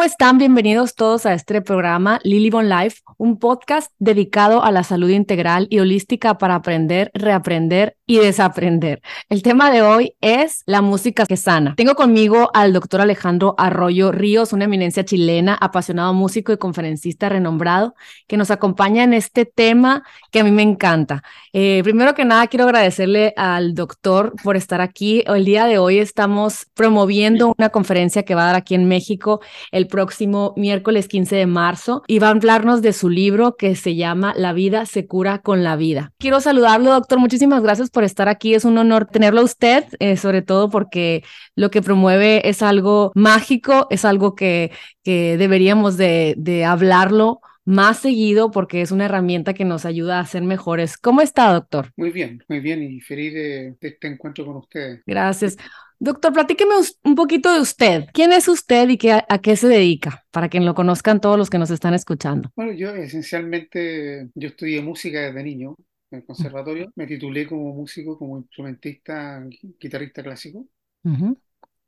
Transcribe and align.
¿cómo 0.00 0.08
están? 0.08 0.38
Bienvenidos 0.38 0.94
todos 0.94 1.26
a 1.26 1.34
este 1.34 1.60
programa 1.60 2.20
Lily 2.24 2.48
Bon 2.48 2.70
Life, 2.70 3.02
un 3.18 3.38
podcast 3.38 3.92
dedicado 3.98 4.64
a 4.64 4.70
la 4.70 4.82
salud 4.82 5.10
integral 5.10 5.66
y 5.68 5.80
holística 5.80 6.38
para 6.38 6.54
aprender, 6.54 7.10
reaprender 7.12 7.98
y 8.06 8.16
desaprender. 8.16 9.02
El 9.28 9.42
tema 9.42 9.70
de 9.70 9.82
hoy 9.82 10.14
es 10.22 10.62
la 10.64 10.80
música 10.80 11.26
que 11.26 11.36
sana. 11.36 11.74
Tengo 11.76 11.96
conmigo 11.96 12.50
al 12.54 12.72
doctor 12.72 13.02
Alejandro 13.02 13.54
Arroyo 13.58 14.10
Ríos, 14.10 14.54
una 14.54 14.64
eminencia 14.64 15.04
chilena, 15.04 15.54
apasionado 15.54 16.14
músico 16.14 16.50
y 16.50 16.56
conferencista 16.56 17.28
renombrado, 17.28 17.94
que 18.26 18.38
nos 18.38 18.50
acompaña 18.50 19.04
en 19.04 19.12
este 19.12 19.44
tema 19.44 20.02
que 20.32 20.40
a 20.40 20.44
mí 20.44 20.50
me 20.50 20.62
encanta. 20.62 21.22
Eh, 21.52 21.82
primero 21.84 22.14
que 22.14 22.24
nada, 22.24 22.46
quiero 22.46 22.64
agradecerle 22.64 23.34
al 23.36 23.74
doctor 23.74 24.32
por 24.42 24.56
estar 24.56 24.80
aquí. 24.80 25.22
El 25.26 25.44
día 25.44 25.66
de 25.66 25.76
hoy 25.76 25.98
estamos 25.98 26.66
promoviendo 26.72 27.54
una 27.58 27.68
conferencia 27.68 28.22
que 28.24 28.34
va 28.34 28.44
a 28.44 28.46
dar 28.46 28.56
aquí 28.56 28.74
en 28.74 28.88
México 28.88 29.40
el 29.70 29.89
próximo 29.90 30.54
miércoles 30.56 31.08
15 31.08 31.36
de 31.36 31.46
marzo 31.46 32.02
y 32.06 32.18
va 32.18 32.28
a 32.28 32.30
hablarnos 32.30 32.80
de 32.80 32.94
su 32.94 33.10
libro 33.10 33.56
que 33.56 33.76
se 33.76 33.96
llama 33.96 34.32
La 34.36 34.54
vida 34.54 34.86
se 34.86 35.06
cura 35.06 35.40
con 35.40 35.62
la 35.62 35.76
vida. 35.76 36.12
Quiero 36.18 36.40
saludarlo, 36.40 36.92
doctor. 36.92 37.18
Muchísimas 37.18 37.62
gracias 37.62 37.90
por 37.90 38.04
estar 38.04 38.28
aquí. 38.28 38.54
Es 38.54 38.64
un 38.64 38.78
honor 38.78 39.06
tenerlo 39.06 39.42
a 39.42 39.44
usted, 39.44 39.84
eh, 39.98 40.16
sobre 40.16 40.40
todo 40.40 40.70
porque 40.70 41.22
lo 41.54 41.70
que 41.70 41.82
promueve 41.82 42.48
es 42.48 42.62
algo 42.62 43.12
mágico, 43.14 43.86
es 43.90 44.06
algo 44.06 44.34
que, 44.34 44.72
que 45.02 45.36
deberíamos 45.36 45.98
de, 45.98 46.34
de 46.38 46.64
hablarlo 46.64 47.40
más 47.64 47.98
seguido 47.98 48.50
porque 48.50 48.80
es 48.80 48.90
una 48.90 49.04
herramienta 49.04 49.54
que 49.54 49.64
nos 49.64 49.84
ayuda 49.84 50.18
a 50.18 50.26
ser 50.26 50.42
mejores. 50.42 50.96
¿Cómo 50.96 51.20
está, 51.20 51.52
doctor? 51.52 51.92
Muy 51.96 52.10
bien, 52.10 52.42
muy 52.48 52.60
bien 52.60 52.82
y 52.82 53.00
feliz 53.00 53.34
de, 53.34 53.76
de 53.80 53.88
este 53.88 54.08
encuentro 54.08 54.44
con 54.44 54.56
usted. 54.56 55.00
Gracias. 55.06 55.56
Doctor, 56.02 56.32
platíqueme 56.32 56.74
un 57.04 57.14
poquito 57.14 57.52
de 57.52 57.60
usted. 57.60 58.06
¿Quién 58.14 58.32
es 58.32 58.48
usted 58.48 58.88
y 58.88 58.96
qué, 58.96 59.12
a 59.12 59.38
qué 59.42 59.54
se 59.54 59.68
dedica? 59.68 60.24
Para 60.30 60.48
que 60.48 60.58
lo 60.58 60.74
conozcan 60.74 61.20
todos 61.20 61.36
los 61.36 61.50
que 61.50 61.58
nos 61.58 61.70
están 61.70 61.92
escuchando. 61.92 62.50
Bueno, 62.56 62.72
yo 62.72 62.88
esencialmente, 62.94 64.30
yo 64.34 64.48
estudié 64.48 64.80
música 64.80 65.20
desde 65.20 65.42
niño 65.42 65.76
en 66.10 66.20
el 66.20 66.24
conservatorio. 66.24 66.90
Me 66.96 67.06
titulé 67.06 67.46
como 67.46 67.74
músico, 67.74 68.18
como 68.18 68.38
instrumentista, 68.38 69.44
guitarrista 69.78 70.22
clásico. 70.22 70.66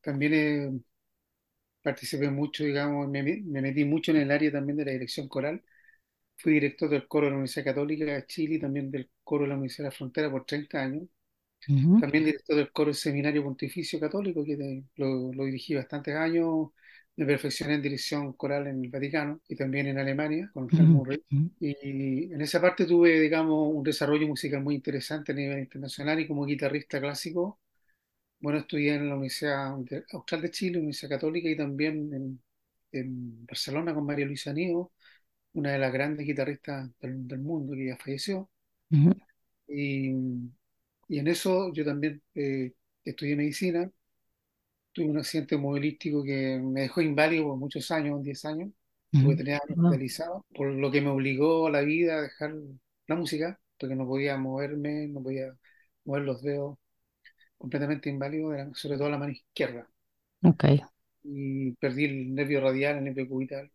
También 0.03 0.35
eh, 0.35 0.71
participé 1.83 2.31
mucho, 2.31 2.65
digamos, 2.65 3.09
me, 3.09 3.23
me, 3.23 3.63
metí 3.63 3.85
mucho 3.87 4.11
en 4.11 4.19
el 4.19 4.31
área 4.31 4.53
también 4.53 4.77
de 4.77 4.85
la 4.85 4.93
dirección 4.93 5.27
coral. 5.27 5.63
Fui 6.37 6.53
director 6.55 6.91
del 6.91 7.09
coro 7.09 7.27
de 7.27 7.31
la 7.31 7.37
Universidad 7.37 7.65
Católica 7.65 8.05
de 8.05 8.27
Chile 8.27 8.57
y 8.57 8.61
también 8.61 8.91
del 8.91 9.11
coro 9.25 9.45
de 9.45 9.49
la 9.49 9.55
Universidad 9.55 9.87
de 9.87 9.91
la 9.91 9.97
Frontera 9.97 10.31
por 10.31 10.45
30 10.45 10.83
años. 10.83 11.05
También 11.67 12.25
director 12.25 12.57
del 12.57 12.73
coro 12.73 12.89
del 12.89 12.97
Seminario 12.97 13.45
Pontificio 13.45 14.01
Católico, 14.01 14.45
que 14.45 14.83
lo, 14.97 15.33
lo, 15.33 15.45
dirigí 15.45 15.75
bastantes 15.75 16.15
años. 16.15 16.71
Me 17.15 17.27
perfeccioné 17.27 17.75
en 17.75 17.83
dirección 17.83 18.33
coral 18.33 18.67
en 18.67 18.83
el 18.85 18.91
Vaticano 18.91 19.41
y 19.47 19.55
también 19.55 19.87
en 19.87 19.99
Alemania 19.99 20.51
con 20.55 20.67
Helmut 20.71 21.21
Y 21.61 22.33
en 22.33 22.41
esa 22.41 22.61
parte 22.61 22.87
tuve, 22.87 23.21
digamos, 23.21 23.75
un 23.75 23.83
desarrollo 23.83 24.27
musical 24.27 24.63
muy 24.63 24.77
interesante 24.77 25.33
a 25.33 25.35
nivel 25.35 25.59
internacional 25.61 26.19
y 26.21 26.27
como 26.27 26.47
guitarrista 26.47 27.01
clásico. 27.01 27.61
Bueno, 28.41 28.59
estudié 28.59 28.95
en 28.95 29.09
la 29.09 29.15
Universidad 29.15 29.73
Austral 30.13 30.43
de 30.43 30.51
Chile, 30.51 30.79
Universidad 30.79 31.11
Católica 31.11 31.49
y 31.49 31.57
también 31.57 32.13
en, 32.13 32.43
en 32.93 33.47
Barcelona 33.47 33.95
con 33.95 34.07
María 34.07 34.27
Luisa 34.27 34.53
Nido, 34.53 34.93
una 35.53 35.73
de 35.73 35.79
las 35.79 35.93
grandes 35.93 36.27
guitarristas 36.27 36.91
del, 37.01 37.29
del 37.29 37.41
mundo 37.41 37.75
que 37.75 37.87
ya 37.87 37.97
falleció. 37.99 38.51
Y 39.69 40.13
y 41.09 41.19
en 41.19 41.29
eso 41.29 41.73
yo 41.73 41.85
también 41.85 42.23
eh, 42.35 42.73
estudié 43.05 43.37
medicina, 43.37 43.91
tuve 44.93 45.07
un 45.07 45.19
accidente 45.19 45.57
movilístico 45.57 46.23
que 46.23 46.61
me 46.63 46.83
dejó 46.83 47.01
inválido 47.01 47.45
por 47.45 47.57
muchos 47.57 47.91
años, 47.91 48.23
10 48.23 48.45
años, 48.45 48.71
tuve 49.11 49.37
que 49.37 49.45
tener 49.45 49.61
hospitalizado, 49.69 50.47
por 50.55 50.69
lo 50.69 50.91
que 50.91 51.01
me 51.01 51.09
obligó 51.09 51.67
a 51.67 51.71
la 51.71 51.81
vida 51.83 52.19
a 52.19 52.23
dejar 52.23 52.55
la 53.07 53.17
música, 53.17 53.59
porque 53.79 53.95
no 53.95 54.07
podía 54.07 54.37
moverme, 54.37 55.09
no 55.09 55.23
podía 55.23 55.55
mover 56.05 56.23
los 56.23 56.43
dedos, 56.43 56.79
completamente 57.59 58.11
inválido, 58.11 58.53
sobre 58.75 58.99
todo 58.99 59.11
la 59.11 59.19
mano 59.19 59.33
izquierda. 59.33 59.89
Okay. 60.43 60.83
Y 61.23 61.73
perdí 61.73 62.05
el 62.05 62.35
nervio 62.35 62.61
radial, 62.61 62.99
el 62.99 63.05
nervio 63.05 63.29
cubital. 63.29 63.71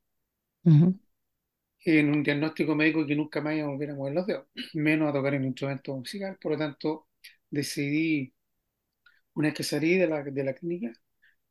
En 1.85 2.09
un 2.09 2.21
diagnóstico 2.21 2.75
médico 2.75 3.05
que 3.05 3.15
nunca 3.15 3.39
más 3.39 3.55
iba 3.55 3.65
a 3.65 3.69
volver 3.69 3.91
a 3.91 3.95
mover 3.95 4.13
los 4.13 4.27
dedos, 4.27 4.47
menos 4.73 5.09
a 5.09 5.13
tocar 5.13 5.33
un 5.35 5.45
instrumento 5.45 5.95
musical. 5.95 6.37
Por 6.41 6.51
lo 6.53 6.57
tanto, 6.57 7.06
decidí, 7.49 8.33
una 9.33 9.49
vez 9.49 9.55
que 9.55 9.63
salí 9.63 9.97
de 9.97 10.07
la, 10.07 10.23
de 10.23 10.43
la 10.43 10.53
clínica, 10.53 10.91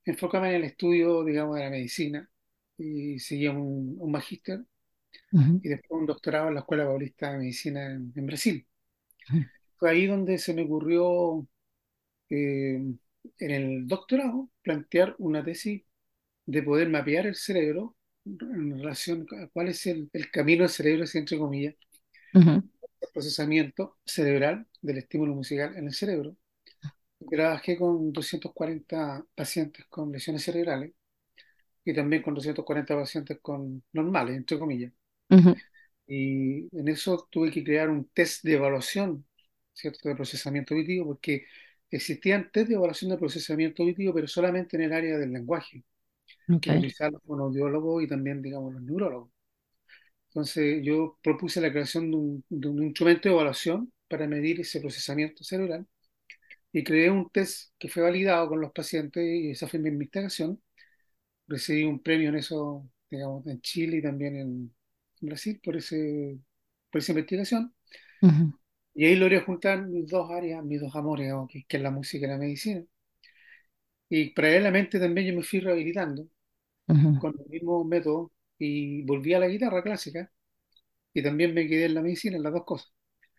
enfocarme 0.04 0.50
en 0.50 0.56
el 0.56 0.64
estudio, 0.64 1.24
digamos, 1.24 1.56
de 1.56 1.64
la 1.64 1.70
medicina 1.70 2.30
y 2.78 3.18
seguí 3.18 3.48
un, 3.48 3.96
un 3.98 4.10
magíster 4.10 4.64
y 5.32 5.68
después 5.68 6.00
un 6.00 6.06
doctorado 6.06 6.48
en 6.48 6.54
la 6.54 6.60
Escuela 6.60 6.84
Paulista 6.84 7.32
de 7.32 7.38
Medicina 7.38 7.92
en, 7.92 8.26
Brasil. 8.26 8.66
Fue 9.76 9.90
ahí 9.90 10.06
donde 10.06 10.38
se 10.38 10.54
me 10.54 10.62
ocurrió 10.62 11.46
eh, 12.30 12.82
en 13.38 13.50
el 13.50 13.86
doctorado 13.86 14.50
plantear 14.62 15.14
una 15.18 15.44
tesis 15.44 15.82
de 16.46 16.62
poder 16.62 16.88
mapear 16.88 17.26
el 17.26 17.34
cerebro 17.34 17.96
en 18.24 18.78
relación 18.78 19.26
a 19.40 19.48
cuál 19.48 19.68
es 19.68 19.86
el, 19.86 20.08
el 20.12 20.30
camino 20.30 20.62
del 20.62 20.70
cerebro, 20.70 21.04
entre 21.12 21.38
comillas, 21.38 21.74
procesamiento 23.16 23.98
cerebral 24.04 24.66
del 24.82 24.98
estímulo 24.98 25.34
musical 25.34 25.76
en 25.76 25.86
el 25.88 25.94
cerebro. 25.94 26.36
Trabajé 27.30 27.76
con 27.78 28.12
240 28.12 29.24
pacientes 29.34 29.86
con 29.88 30.12
lesiones 30.12 30.44
cerebrales 30.44 30.92
y 31.84 31.94
también 31.94 32.22
con 32.22 32.34
240 32.34 32.96
pacientes 32.96 33.38
con 33.42 33.82
normales, 33.92 34.36
entre 34.36 34.58
comillas. 34.58 34.92
Y 36.06 36.68
en 36.76 36.88
eso 36.88 37.28
tuve 37.30 37.50
que 37.50 37.64
crear 37.64 37.88
un 37.90 38.08
test 38.10 38.44
de 38.44 38.54
evaluación, 38.54 39.26
¿cierto?, 39.72 40.08
de 40.08 40.14
procesamiento 40.16 40.74
auditivo, 40.74 41.06
porque 41.06 41.46
existían 41.90 42.50
test 42.52 42.68
de 42.68 42.74
evaluación 42.76 43.10
de 43.10 43.18
procesamiento 43.18 43.82
auditivo, 43.82 44.14
pero 44.14 44.28
solamente 44.28 44.76
en 44.76 44.82
el 44.84 44.92
área 44.92 45.18
del 45.18 45.32
lenguaje, 45.32 45.84
que 46.60 46.70
utilizaban 46.72 47.14
los 47.14 47.22
fonoaudiólogos 47.24 48.04
y 48.04 48.08
también, 48.08 48.42
digamos, 48.42 48.74
los 48.74 48.82
neurólogos. 48.82 49.30
Entonces 50.36 50.82
yo 50.84 51.18
propuse 51.22 51.62
la 51.62 51.72
creación 51.72 52.10
de 52.10 52.16
un, 52.18 52.44
de 52.50 52.68
un, 52.68 52.82
instrumento 52.84 53.26
de 53.26 53.34
evaluación 53.34 53.90
para 54.06 54.26
medir 54.28 54.60
ese 54.60 54.80
procesamiento 54.82 55.42
cerebral 55.42 55.86
y 56.72 56.84
creé 56.84 57.10
un 57.10 57.30
test 57.30 57.72
que 57.78 57.88
fue 57.88 58.02
validado 58.02 58.48
con 58.50 58.60
los 58.60 58.72
pacientes 58.72 59.24
y 59.24 59.52
esa 59.52 59.68
fue 59.68 59.80
mi 59.80 59.88
investigación. 59.88 60.62
Recibí 61.48 61.84
un 61.84 62.02
premio 62.02 62.30
en 62.30 62.36
eso, 62.36 62.88
digamos, 63.10 63.46
en 63.46 63.60
Chile 63.62 63.98
y 63.98 64.02
también 64.02 64.36
en 64.36 64.74
Brasil 65.22 65.60
por, 65.64 65.76
ese, 65.76 66.38
por 66.90 67.00
esa 67.00 67.12
investigación. 67.12 67.74
Y 68.94 69.06
ahí 69.06 69.16
logré 69.16 69.40
juntar 69.40 69.86
mis 69.86 70.06
dos 70.08 70.30
áreas, 70.30 70.64
mis 70.64 70.80
dos 70.82 70.94
amores, 70.96 71.32
que, 71.50 71.64
que, 71.66 71.76
es 71.78 71.82
la 71.82 71.90
música 71.90 72.26
y 72.26 72.30
la 72.30 72.38
medicina. 72.38 72.84
Y 74.08 74.30
paralelamente 74.34 74.98
también 75.00 75.28
yo 75.28 75.34
me 75.36 75.42
fui 75.42 75.60
rehabilitando 75.60 76.28
con 77.20 77.34
el 77.38 77.50
mismo 77.50 77.84
método 77.84 78.32
y 78.58 79.02
volví 79.02 79.34
a 79.34 79.40
la 79.40 79.48
guitarra 79.48 79.82
clásica 79.82 80.30
y 81.12 81.22
también 81.22 81.54
me 81.54 81.66
quedé 81.66 81.86
en 81.86 81.94
la 81.94 82.02
medicina, 82.02 82.36
en 82.36 82.42
las 82.42 82.52
dos 82.52 82.64
cosas. 82.64 82.92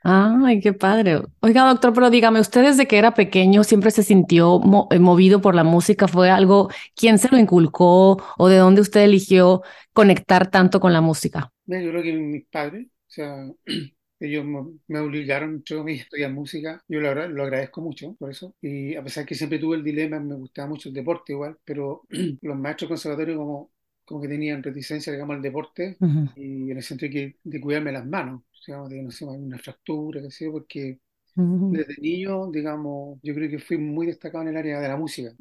Ay, 0.04 0.62
qué 0.62 0.74
padre. 0.74 1.22
Oiga, 1.42 1.68
doctor, 1.68 1.92
pero 1.94 2.10
dígame, 2.10 2.40
¿usted 2.40 2.64
desde 2.64 2.88
que 2.88 2.98
era 2.98 3.14
pequeño 3.14 3.64
siempre 3.64 3.92
se 3.92 4.04
sintió 4.04 4.62
eh, 4.92 5.00
movido 5.00 5.42
por 5.42 5.56
la 5.56 5.64
música? 5.64 6.08
¿Fue 6.08 6.30
algo, 6.30 6.70
quién 6.96 7.18
se 7.18 7.30
lo 7.30 7.38
inculcó 7.38 8.24
o 8.38 8.48
de 8.48 8.58
dónde 8.58 8.82
usted 8.82 9.02
eligió 9.02 9.64
conectar 9.94 10.50
tanto 10.50 10.80
con 10.80 10.94
la 10.94 11.02
música? 11.02 11.52
Yo 11.66 11.90
creo 11.90 12.02
que 12.02 12.14
mis 12.14 12.46
padres, 12.46 12.88
o 12.88 13.10
sea, 13.10 13.52
ellos 14.20 14.46
me 14.88 15.00
obligaron 15.00 15.64
a 15.70 15.92
estudiar 15.92 16.32
música. 16.32 16.82
Yo 16.88 17.00
lo, 17.02 17.28
lo, 17.28 17.44
agradezco 17.44 17.82
mucho 17.82 18.16
por 18.18 18.32
eso. 18.32 18.56
Y 18.62 18.96
a 18.96 19.04
pesar 19.04 19.26
que 19.26 19.36
siempre 19.36 19.60
tuve 19.60 19.78
el 19.78 19.84
dilema, 19.84 20.20
me 20.20 20.36
gustaba 20.36 20.70
mucho 20.70 20.90
el 20.90 20.96
deporte 20.96 21.34
igual, 21.34 21.58
pero 21.66 22.04
los 22.42 22.58
maestros 22.58 22.90
conservatorios 22.90 23.38
como 23.38 23.72
como 24.08 24.22
que 24.22 24.30
tenían 24.30 24.64
reticencia, 24.64 25.12
digamos, 25.12 25.36
al 25.36 25.42
deporte 25.42 25.98
y 26.38 26.72
en 26.72 26.78
el 26.78 26.84
sentido 26.84 27.14
de, 27.14 27.36
de 27.44 27.62
cuidarme 27.62 27.92
las 27.92 28.06
manos, 28.06 28.44
digamos, 28.66 28.90
de, 28.90 29.04
no 29.04 29.12
sé, 29.12 29.26
una 29.26 29.58
fractura, 29.58 30.22
qué 30.22 30.32
sé 30.32 30.46
yo, 30.46 30.54
porque 30.54 31.00
desde 31.36 32.02
niño, 32.02 32.50
digamos, 32.50 33.20
yo 33.22 33.36
creo 33.36 33.50
que 33.50 33.60
fui 33.60 33.78
muy 33.78 34.08
destacado 34.08 34.44
en 34.44 34.50
el 34.50 34.58
área 34.58 34.80
de 34.80 34.88
la 34.88 34.96
música, 34.96 35.32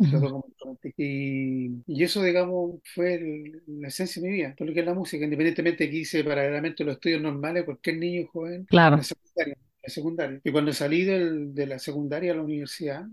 y, 0.97 1.71
y, 1.87 2.03
eso, 2.03 2.23
digamos, 2.23 2.81
fue 2.93 3.63
la 3.67 3.89
esencia 3.89 4.21
de 4.21 4.29
mi 4.29 4.35
vida, 4.35 4.55
todo 4.57 4.69
lo 4.69 4.75
que 4.75 4.81
es 4.81 4.87
la 4.87 4.95
música, 4.95 5.25
independientemente 5.25 5.85
de 5.85 5.91
que 5.91 5.97
hice 5.99 6.25
paralelamente 6.25 6.85
los 6.85 6.97
estudios 6.97 7.23
normales, 7.23 7.65
cualquier 7.65 7.99
niño 7.99 8.27
joven, 8.27 8.65
claro. 8.65 8.97
la 8.97 9.03
secundaria, 9.05 9.57
la 9.57 9.66
secundaria. 9.89 10.41
Y 10.43 10.53
cuando 10.53 10.73
salí 10.73 11.05
del, 11.05 11.55
de 11.55 11.67
la 11.67 11.79
secundaria 11.79 12.33
a 12.33 12.37
la 12.37 12.43
universidad, 12.43 13.07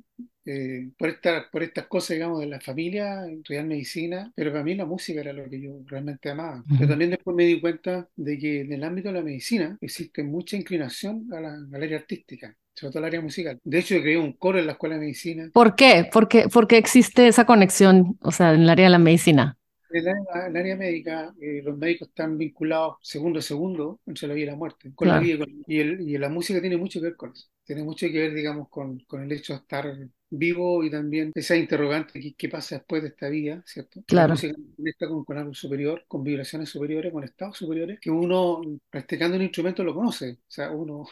eh, 0.46 0.90
por, 0.98 1.10
esta, 1.10 1.50
por 1.52 1.64
estas 1.64 1.88
cosas, 1.88 2.16
digamos, 2.16 2.40
de 2.40 2.48
la 2.48 2.60
familia, 2.60 3.26
estudiar 3.28 3.66
medicina, 3.66 4.32
pero 4.36 4.52
para 4.52 4.64
mí 4.64 4.76
la 4.76 4.86
música 4.86 5.22
era 5.22 5.34
lo 5.34 5.50
que 5.50 5.62
yo 5.62 5.80
realmente 5.86 6.30
amaba. 6.30 6.64
Pero 6.78 6.90
también 6.90 7.12
después 7.12 7.36
me 7.36 7.46
di 7.46 7.62
cuenta 7.62 8.08
de 8.16 8.38
que 8.38 8.62
en 8.62 8.74
el 8.74 8.84
ámbito 8.84 9.10
de 9.10 9.16
la 9.16 9.24
medicina 9.24 9.78
existe 9.82 10.24
mucha 10.24 10.58
inclinación 10.58 11.28
a 11.32 11.40
la, 11.40 11.54
al 11.54 11.84
área 11.84 11.98
artística 11.98 12.56
sobre 12.76 12.92
todo 12.92 13.00
el 13.02 13.06
área 13.06 13.22
musical. 13.22 13.60
De 13.64 13.80
hecho, 13.80 13.96
yo 13.96 14.02
creé 14.02 14.18
un 14.18 14.34
coro 14.34 14.58
en 14.58 14.66
la 14.66 14.72
escuela 14.72 14.96
de 14.96 15.02
medicina. 15.02 15.50
¿Por 15.54 15.76
qué? 15.76 16.10
¿Por 16.12 16.28
qué, 16.28 16.48
¿Por 16.50 16.68
qué 16.68 16.78
existe 16.78 17.28
esa 17.28 17.46
conexión, 17.46 18.18
o 18.22 18.32
sea, 18.32 18.54
en 18.54 18.62
el 18.64 18.70
área 18.70 18.86
de 18.86 18.92
la 18.92 19.00
medicina? 19.00 19.58
En 19.94 20.08
el, 20.08 20.58
área 20.58 20.76
médica, 20.76 21.34
eh, 21.40 21.62
los 21.64 21.78
médicos 21.78 22.08
están 22.08 22.38
vinculados 22.38 22.98
segundo 23.02 23.40
a 23.40 23.42
segundo 23.42 24.00
entre 24.08 24.28
la 24.28 24.34
vida 24.34 24.48
y 24.48 24.50
la 24.50 24.56
muerte, 24.56 24.92
con 24.96 25.08
la 25.08 25.20
vida 25.20 25.46
y, 25.68 25.82
y, 25.82 26.18
la 26.18 26.30
música 26.30 26.60
tiene 26.60 26.78
mucho 26.78 27.00
que 27.00 27.08
ver 27.08 27.16
con 27.16 27.32
eso. 27.32 27.48
Tiene 27.64 27.84
mucho 27.84 28.08
que 28.08 28.20
ver, 28.20 28.34
digamos, 28.34 28.70
con, 28.70 29.00
con 29.02 29.24
el 29.24 29.32
hecho 29.32 29.54
de 29.54 29.60
estar 29.60 29.86
vivo 30.30 30.84
y 30.84 30.90
también 30.90 31.32
esa 31.36 31.56
interrogante, 31.56 32.20
¿qué, 32.20 32.34
qué 32.34 32.50
pasa 32.50 32.76
después 32.76 33.04
de 33.04 33.10
esta 33.10 33.30
vida? 33.30 33.64
¿cierto? 33.66 34.02
Claro. 34.08 34.30
La 34.30 34.34
música 34.34 34.56
conecta 34.76 35.08
con, 35.08 35.24
con, 35.24 35.38
algo 35.38 35.54
superior, 35.54 36.04
con 36.08 36.24
vibraciones 36.24 36.70
superiores, 36.70 37.14
con 37.14 37.24
estados 37.24 37.58
superiores, 37.58 38.00
que 38.00 38.10
uno 38.10 38.62
practicando 38.90 39.38
un 39.38 39.44
instrumento 39.44 39.84
lo 39.84 39.94
conoce. 39.94 40.32
O 40.32 40.38
sea, 40.48 40.72
uno... 40.72 41.06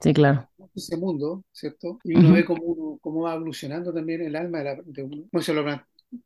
Sí, 0.00 0.12
claro. 0.12 0.48
Ese 0.74 0.96
mundo, 0.96 1.44
¿cierto? 1.52 1.98
Y 2.04 2.14
uno 2.14 2.32
ve 2.32 2.44
cómo, 2.44 2.62
uno, 2.62 2.98
cómo 3.00 3.22
va 3.22 3.34
evolucionando 3.34 3.92
también 3.92 4.22
el 4.22 4.36
alma 4.36 4.58
de, 4.58 4.64
la, 4.64 4.82
de 4.84 5.02
uno. 5.02 5.24
Bueno, 5.30 5.42
se 5.42 5.54
lo, 5.54 5.64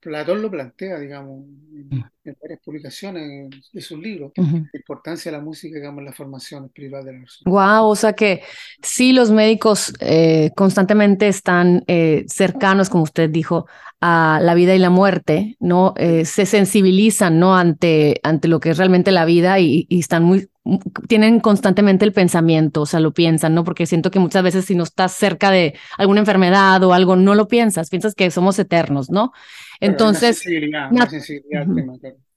Platón 0.01 0.41
lo 0.41 0.51
plantea, 0.51 0.99
digamos, 0.99 1.45
en, 1.73 1.99
mm. 1.99 2.05
varias 2.41 2.61
publicaciones 2.65 3.51
de 3.71 3.81
sus 3.83 3.99
libros, 3.99 4.33
la 4.37 4.69
importancia 4.73 5.31
de 5.31 5.37
la 5.37 5.45
música, 5.45 5.77
digamos, 5.77 5.99
en 5.99 6.07
la 6.07 6.13
formación 6.13 6.65
espiritual 6.65 7.05
de 7.05 7.13
la 7.13 7.19
persona. 7.21 7.51
Wow, 7.51 7.91
o 7.91 7.97
sea 7.97 8.15
que 8.15 8.43
sí, 8.83 9.13
los 9.13 9.31
médicos 9.31 9.93
eh, 10.01 10.51
constantemente 10.57 11.29
están 11.29 11.85
eh, 11.87 12.25
cercanos, 12.29 12.89
como 12.89 13.05
usted 13.05 13.29
dijo, 13.29 13.67
a 14.01 14.39
la 14.43 14.55
vida 14.55 14.75
y 14.75 14.79
la 14.79 14.91
muerte, 14.91 15.57
¿no? 15.61 15.93
Eh, 15.97 16.25
se 16.25 16.47
sensibilizan, 16.47 17.39
¿no? 17.39 17.55
Ante, 17.57 18.21
ante 18.23 18.49
lo 18.49 18.61
que 18.61 18.71
es 18.71 18.79
realmente 18.79 19.13
la 19.13 19.27
vida 19.27 19.59
y, 19.61 19.87
y 19.91 20.01
están 20.01 20.23
muy 20.25 20.49
tienen 21.09 21.41
constantemente 21.41 22.05
el 22.05 22.13
pensamiento, 22.13 22.83
o 22.83 22.87
sea, 22.87 23.01
lo 23.01 23.13
piensan, 23.13 23.55
¿no? 23.55 23.65
Porque 23.65 23.87
siento 23.87 24.11
que 24.11 24.19
muchas 24.19 24.43
veces 24.43 24.65
si 24.65 24.75
no 24.75 24.85
estás 24.85 25.13
cerca 25.13 25.51
de 25.51 25.75
alguna 25.99 26.21
enfermedad 26.21 26.83
o 26.83 26.95
algo, 26.95 27.17
no 27.17 27.35
lo 27.35 27.49
piensas, 27.49 27.91
piensas 27.91 28.15
que 28.15 28.31
somos 28.31 28.59
eternos, 28.59 29.11
¿no? 29.11 29.33
Entonces... 29.81 30.43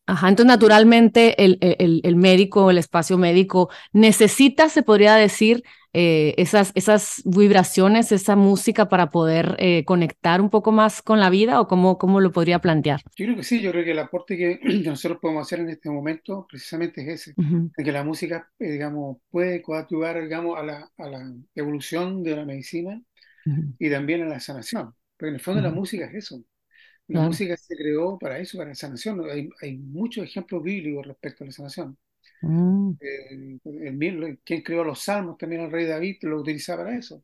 Ajá, 0.09 0.29
entonces 0.29 0.47
naturalmente 0.47 1.44
el, 1.44 1.57
el, 1.59 2.00
el, 2.03 2.15
médico, 2.15 2.71
el 2.71 2.77
espacio 2.77 3.18
médico 3.18 3.69
necesita, 3.91 4.69
se 4.69 4.81
podría 4.81 5.15
decir, 5.15 5.65
eh, 5.99 6.35
esas, 6.38 6.71
esas 6.75 7.23
vibraciones, 7.25 8.11
esa 8.11 8.35
música 8.35 8.88
para 8.88 9.09
poder 9.09 9.55
eh, 9.57 9.83
conectar 9.83 10.41
un 10.41 10.51
poco 10.51 10.71
más 10.71 11.01
con 11.01 11.19
la 11.19 11.31
vida 11.31 11.59
o 11.59 11.67
cómo, 11.67 11.97
cómo 11.97 12.21
lo 12.21 12.31
podría 12.31 12.59
plantear? 12.59 13.01
Yo 13.15 13.25
creo 13.25 13.35
que 13.35 13.44
sí, 13.44 13.61
yo 13.61 13.71
creo 13.71 13.83
que 13.83 13.91
el 13.91 13.99
aporte 13.99 14.38
que 14.38 14.59
nosotros 14.85 15.19
podemos 15.19 15.47
hacer 15.47 15.61
en 15.61 15.69
este 15.69 15.89
momento 15.89 16.45
precisamente 16.47 17.01
es 17.01 17.21
ese, 17.21 17.35
de 17.75 17.83
que 17.83 17.91
la 17.91 18.03
música, 18.03 18.47
eh, 18.59 18.73
digamos, 18.73 19.17
puede 19.31 19.63
coadyuvar, 19.63 20.21
digamos, 20.21 20.59
a 20.59 20.63
la, 20.63 20.91
a 20.99 21.09
la 21.09 21.33
evolución 21.55 22.21
de 22.23 22.35
la 22.35 22.45
medicina 22.45 23.01
y 23.79 23.89
también 23.89 24.23
a 24.23 24.25
la 24.25 24.39
sanación, 24.39 24.94
porque 25.17 25.29
en 25.29 25.35
el 25.35 25.41
fondo 25.41 25.61
la 25.61 25.71
música 25.71 26.05
es 26.05 26.15
eso. 26.15 26.44
La 27.07 27.21
música 27.21 27.57
se 27.57 27.75
creó 27.75 28.19
para 28.19 28.39
eso, 28.39 28.57
para 28.57 28.69
la 28.69 28.75
sanación. 28.75 29.21
Hay, 29.29 29.49
hay 29.61 29.77
muchos 29.77 30.25
ejemplos 30.25 30.63
bíblicos 30.63 31.07
respecto 31.07 31.44
a 31.44 31.47
la 31.47 31.53
sanación. 31.53 31.97
Mm. 32.41 32.91
Eh, 32.99 33.59
el, 33.65 34.39
quien 34.43 34.61
creó 34.61 34.83
los 34.83 34.99
salmos, 35.01 35.37
también 35.37 35.61
el 35.61 35.71
rey 35.71 35.85
David 35.85 36.17
lo 36.21 36.39
utilizaba 36.39 36.83
para 36.83 36.97
eso. 36.97 37.23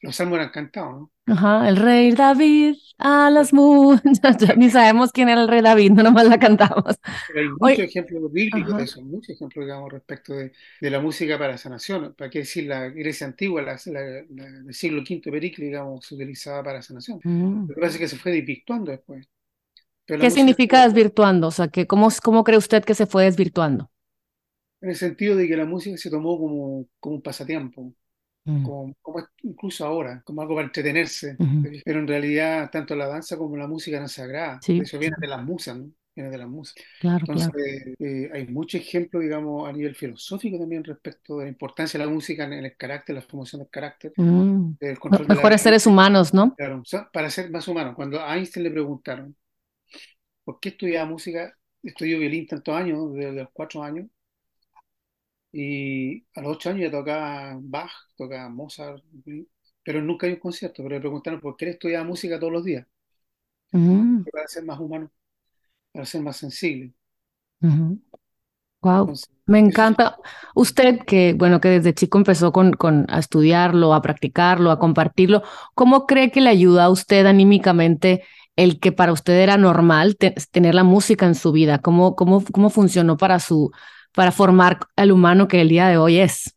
Los 0.00 0.16
salmos 0.16 0.36
eran 0.36 0.50
cantados, 0.50 0.92
¿no? 1.00 1.10
Ajá, 1.26 1.66
el 1.66 1.76
rey 1.76 2.12
David 2.12 2.74
a 2.98 3.30
las 3.30 3.54
muchachas. 3.54 4.54
Ni 4.58 4.68
sabemos 4.68 5.10
quién 5.10 5.30
era 5.30 5.40
el 5.40 5.48
rey 5.48 5.62
David, 5.62 5.92
no 5.92 6.02
nomás 6.02 6.26
la 6.26 6.38
cantamos. 6.38 6.98
Pero 7.28 7.40
hay 7.40 7.48
muchos 7.48 7.78
ejemplos 7.86 8.30
bíblicos 8.30 8.76
de 8.76 8.84
eso, 8.84 9.00
muchos 9.00 9.30
ejemplos, 9.30 9.64
digamos, 9.64 9.90
respecto 9.90 10.34
de, 10.34 10.52
de, 10.80 10.90
la 10.90 11.00
música 11.00 11.38
para 11.38 11.56
sanación. 11.56 12.14
¿Para 12.18 12.28
qué 12.28 12.40
decir 12.40 12.66
la 12.66 12.90
Grecia 12.90 13.26
antigua, 13.26 13.62
la, 13.62 13.80
la, 13.86 14.00
del 14.02 14.74
siglo 14.74 15.00
V 15.00 15.22
Pericles, 15.30 15.68
digamos, 15.68 16.04
se 16.04 16.14
utilizaba 16.14 16.62
para 16.62 16.82
sanación? 16.82 17.20
Mm. 17.24 17.68
Lo 17.68 17.74
que 17.74 17.80
pasa 17.80 17.94
es 17.94 17.98
que 17.98 18.08
se 18.08 18.16
fue 18.18 18.32
desvirtuando 18.32 18.90
después. 18.90 19.26
¿Qué 20.06 20.30
significa 20.30 20.84
desvirtuando? 20.84 21.48
O 21.48 21.50
sea, 21.50 21.68
que 21.68 21.86
¿cómo, 21.86 22.08
¿cómo 22.22 22.44
cree 22.44 22.58
usted 22.58 22.84
que 22.84 22.94
se 22.94 23.06
fue 23.06 23.24
desvirtuando? 23.24 23.90
En 24.84 24.90
el 24.90 24.96
sentido 24.96 25.34
de 25.34 25.48
que 25.48 25.56
la 25.56 25.64
música 25.64 25.96
se 25.96 26.10
tomó 26.10 26.38
como, 26.38 26.86
como 27.00 27.16
un 27.16 27.22
pasatiempo. 27.22 27.94
Mm. 28.44 28.62
Como, 28.62 28.94
incluso 29.42 29.86
ahora, 29.86 30.22
como 30.26 30.42
algo 30.42 30.56
para 30.56 30.66
entretenerse, 30.66 31.38
pero 31.82 32.00
en 32.00 32.06
realidad 32.06 32.70
tanto 32.70 32.94
la 32.94 33.06
danza 33.06 33.38
como 33.38 33.56
la 33.56 33.66
música 33.66 33.96
eran 33.96 34.10
sagradas, 34.10 34.68
eso 34.68 34.98
viene 34.98 35.16
de 35.18 35.26
las 35.26 35.42
musas, 35.42 35.78
¿no? 35.78 35.90
Viene 36.14 36.30
de 36.30 36.36
las 36.36 36.48
musas. 36.48 36.74
Claro, 37.00 37.24
Entonces, 37.26 37.94
eh, 37.98 38.30
hay 38.30 38.46
muchos 38.48 38.82
ejemplos, 38.82 39.22
digamos, 39.22 39.66
a 39.66 39.72
nivel 39.72 39.94
filosófico 39.94 40.58
también 40.58 40.84
respecto 40.84 41.38
de 41.38 41.44
la 41.44 41.50
importancia 41.50 41.98
de 41.98 42.04
la 42.04 42.12
música 42.12 42.44
en 42.44 42.52
el 42.52 42.76
carácter, 42.76 43.14
la 43.14 43.22
formación 43.22 43.60
del 43.62 43.70
carácter. 43.70 44.12
Mm. 44.18 44.74
Los 45.10 45.28
mejores 45.28 45.62
seres 45.62 45.86
humanos, 45.86 46.34
¿no? 46.34 46.54
Claro, 46.56 46.82
para 47.14 47.30
ser 47.30 47.50
más 47.50 47.66
humanos. 47.66 47.94
Cuando 47.96 48.20
a 48.20 48.36
Einstein 48.36 48.64
le 48.64 48.70
preguntaron, 48.70 49.34
¿por 50.44 50.60
qué 50.60 50.68
estudiaba 50.68 51.08
música? 51.08 51.56
Estudió 51.82 52.18
violín 52.18 52.46
tantos 52.46 52.76
años, 52.76 53.14
desde 53.14 53.32
los 53.32 53.48
cuatro 53.54 53.82
años, 53.82 54.06
y 55.54 56.26
a 56.34 56.42
los 56.42 56.56
ocho 56.56 56.70
años 56.70 56.82
ya 56.82 56.90
tocaba 56.90 57.56
Bach, 57.60 57.92
tocaba 58.16 58.48
Mozart, 58.48 59.02
pero 59.84 60.02
nunca 60.02 60.26
hay 60.26 60.32
un 60.34 60.40
concierto. 60.40 60.82
Pero 60.82 60.96
le 60.96 61.00
preguntaron 61.00 61.40
por 61.40 61.56
qué 61.56 61.66
él 61.66 61.70
estudiaba 61.72 62.04
música 62.04 62.38
todos 62.40 62.52
los 62.52 62.64
días. 62.64 62.86
Para 64.30 64.46
ser 64.48 64.64
más 64.64 64.78
humano, 64.80 65.10
para 65.92 66.06
ser 66.06 66.22
más 66.22 66.36
sensible. 66.38 66.94
Wow, 68.82 69.12
me 69.46 69.58
encanta. 69.60 70.18
Usted 70.54 71.00
que, 71.06 71.32
bueno, 71.32 71.60
que 71.60 71.68
desde 71.68 71.94
chico 71.94 72.18
empezó 72.18 72.52
con, 72.52 72.72
con, 72.74 73.06
a 73.08 73.18
estudiarlo, 73.18 73.94
a 73.94 74.02
practicarlo, 74.02 74.70
a 74.70 74.78
compartirlo, 74.78 75.42
¿cómo 75.74 76.06
cree 76.06 76.30
que 76.30 76.42
le 76.42 76.50
ayuda 76.50 76.84
a 76.84 76.90
usted 76.90 77.24
anímicamente 77.24 78.24
el 78.56 78.78
que 78.80 78.92
para 78.92 79.12
usted 79.12 79.34
era 79.40 79.56
normal 79.56 80.16
tener 80.52 80.74
la 80.74 80.84
música 80.84 81.24
en 81.26 81.34
su 81.34 81.50
vida? 81.52 81.78
¿Cómo, 81.78 82.14
cómo, 82.14 82.44
cómo 82.52 82.68
funcionó 82.68 83.16
para 83.16 83.40
su, 83.40 83.70
para 84.14 84.32
formar 84.32 84.78
al 84.96 85.12
humano 85.12 85.48
que 85.48 85.60
el 85.60 85.68
día 85.68 85.88
de 85.88 85.98
hoy 85.98 86.18
es? 86.18 86.54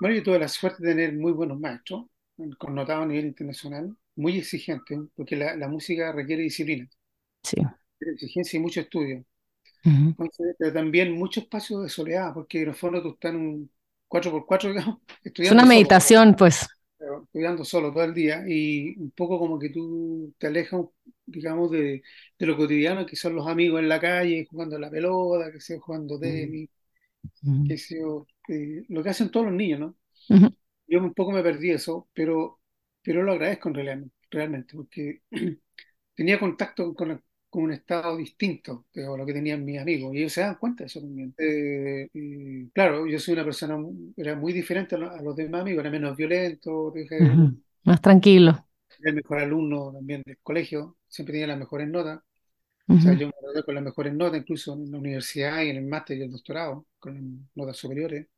Bueno, 0.00 0.16
yo 0.16 0.22
tuve 0.22 0.38
la 0.38 0.48
suerte 0.48 0.82
de 0.82 0.90
tener 0.94 1.12
muy 1.14 1.32
buenos 1.32 1.58
maestros, 1.60 2.06
connotados 2.58 3.04
a 3.04 3.06
nivel 3.08 3.26
internacional, 3.26 3.94
muy 4.16 4.38
exigentes, 4.38 4.98
porque 5.14 5.36
la, 5.36 5.54
la 5.56 5.68
música 5.68 6.12
requiere 6.12 6.42
disciplina. 6.42 6.88
Sí. 7.42 7.56
Requiere 8.00 8.14
exigencia 8.14 8.56
y 8.58 8.60
mucho 8.62 8.80
estudio. 8.80 9.24
pero 10.58 10.72
también 10.72 11.12
mucho 11.12 11.40
espacio 11.40 11.80
de 11.80 11.88
soledad, 11.88 12.32
porque 12.34 12.62
en 12.62 12.68
el 12.68 12.74
fondo 12.74 13.02
tú 13.02 13.10
estás 13.10 13.32
en 13.32 13.36
un 13.38 13.70
4x4, 14.08 14.70
digamos, 14.70 14.98
estudiando. 15.24 15.44
Es 15.46 15.52
una 15.52 15.64
meditación, 15.64 16.34
pues. 16.36 16.66
Estudiando 16.98 17.64
solo 17.64 17.92
todo 17.92 18.04
el 18.04 18.14
día 18.14 18.44
y 18.48 18.96
un 18.98 19.10
poco 19.10 19.38
como 19.38 19.58
que 19.58 19.68
tú 19.70 20.34
te 20.38 20.46
alejas 20.46 20.82
digamos, 21.26 21.70
de, 21.70 22.02
de, 22.38 22.46
lo 22.46 22.56
cotidiano, 22.56 23.04
que 23.04 23.16
son 23.16 23.34
los 23.34 23.46
amigos 23.46 23.80
en 23.80 23.88
la 23.88 24.00
calle, 24.00 24.46
jugando 24.48 24.78
la 24.78 24.90
pelota, 24.90 25.52
que 25.52 25.60
sea 25.60 25.78
jugando 25.80 26.18
tenis, 26.18 26.70
que 27.66 27.76
sea, 27.76 28.06
eh, 28.48 28.84
lo 28.88 29.02
que 29.02 29.10
hacen 29.10 29.30
todos 29.30 29.46
los 29.46 29.54
niños, 29.54 29.80
¿no? 29.80 29.96
Yo 30.86 31.00
un 31.00 31.14
poco 31.14 31.32
me 31.32 31.42
perdí 31.42 31.70
eso, 31.70 32.08
pero, 32.14 32.60
pero 33.02 33.22
lo 33.22 33.32
agradezco 33.32 33.68
en 33.68 33.74
realidad, 33.74 34.08
realmente, 34.30 34.74
porque 34.74 35.22
tenía 36.14 36.38
contacto 36.38 36.94
con, 36.94 37.22
con, 37.56 37.64
un 37.64 37.72
estado 37.72 38.16
distinto 38.16 38.86
de 38.92 39.04
lo 39.04 39.24
que 39.24 39.32
tenían 39.32 39.64
mis 39.64 39.80
amigos, 39.80 40.14
y 40.14 40.18
ellos 40.18 40.32
se 40.32 40.42
dan 40.42 40.56
cuenta 40.56 40.84
de 40.84 40.86
eso 40.88 41.00
también. 41.00 41.34
Eh, 41.38 42.68
claro, 42.72 43.06
yo 43.06 43.18
soy 43.18 43.34
una 43.34 43.44
persona, 43.44 43.78
era 44.16 44.36
muy 44.36 44.52
diferente 44.52 44.94
a, 44.94 45.22
los 45.22 45.34
demás 45.34 45.62
amigos, 45.62 45.80
era 45.80 45.90
menos 45.90 46.16
violento, 46.16 46.92
más 47.84 48.00
tranquilo. 48.00 48.66
el 49.02 49.14
mejor 49.14 49.38
alumno 49.38 49.92
también 49.92 50.22
del 50.24 50.38
colegio, 50.42 50.96
siempre 51.08 51.32
tenía 51.32 51.46
las 51.46 51.58
mejores 51.58 51.88
notas. 51.88 52.20
O 52.88 53.00
sea, 53.00 53.14
yo 53.14 53.26
me 53.26 53.32
gradué 53.42 53.64
con 53.64 53.74
las 53.74 53.82
mejores 53.82 54.14
notas, 54.14 54.38
incluso 54.38 54.74
en 54.74 54.92
la 54.92 54.98
universidad 54.98 55.62
y 55.62 55.70
en 55.70 55.76
el 55.76 55.86
máster 55.86 56.18
y 56.18 56.22
el 56.22 56.30
doctorado, 56.30 56.86
con 56.98 57.48
notas 57.54 57.76
superiores. 57.76 58.28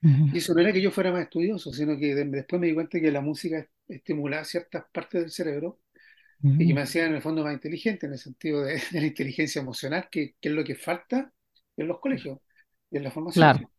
Y 0.00 0.38
eso 0.38 0.54
no 0.54 0.60
era 0.60 0.72
que 0.72 0.80
yo 0.80 0.92
fuera 0.92 1.10
más 1.10 1.22
estudioso, 1.22 1.72
sino 1.72 1.98
que 1.98 2.14
después 2.14 2.60
me 2.60 2.68
di 2.68 2.74
cuenta 2.74 3.00
que 3.00 3.10
la 3.10 3.20
música 3.20 3.66
estimulaba 3.88 4.44
ciertas 4.44 4.84
partes 4.92 5.22
del 5.22 5.30
cerebro 5.30 5.80
y 6.42 6.68
que 6.68 6.74
me 6.74 6.82
hacía 6.82 7.06
en 7.06 7.14
el 7.14 7.22
fondo 7.22 7.42
más 7.42 7.54
inteligente, 7.54 8.06
en 8.06 8.12
el 8.12 8.18
sentido 8.18 8.62
de, 8.64 8.80
la 8.92 9.06
inteligencia 9.06 9.60
emocional, 9.60 10.08
que, 10.10 10.34
que, 10.40 10.48
es 10.48 10.54
lo 10.54 10.64
que 10.64 10.74
falta 10.74 11.32
en 11.76 11.88
los 11.88 12.00
colegios 12.00 12.38
y 12.90 12.98
en 12.98 13.04
la 13.04 13.10
formación. 13.10 13.42
Claro. 13.42 13.70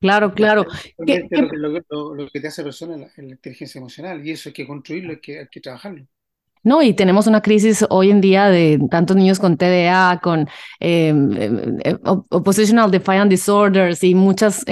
Claro, 0.00 0.32
claro. 0.32 0.66
Lo, 0.98 2.28
que 2.30 2.40
te 2.40 2.46
hace 2.46 2.62
persona 2.62 3.06
es 3.06 3.18
la, 3.18 3.30
inteligencia 3.30 3.78
emocional 3.78 4.24
y 4.24 4.30
eso 4.30 4.48
hay 4.48 4.52
que 4.52 4.66
construirlo, 4.66 5.12
hay 5.12 5.20
que, 5.20 5.38
hay 5.40 5.48
que 5.50 5.60
trabajarlo. 5.60 6.06
No, 6.62 6.80
y 6.80 6.94
tenemos 6.94 7.26
una 7.26 7.42
crisis 7.42 7.84
hoy 7.90 8.10
en 8.10 8.20
día 8.20 8.48
de 8.48 8.78
tantos 8.90 9.16
niños 9.16 9.38
con 9.38 9.58
TDA, 9.58 10.20
con 10.22 10.48
em, 10.80 11.78
Oppositional 12.30 12.90
Defiant 12.90 13.30
Disorders 13.30 14.02
y 14.02 14.14
muchas, 14.14 14.64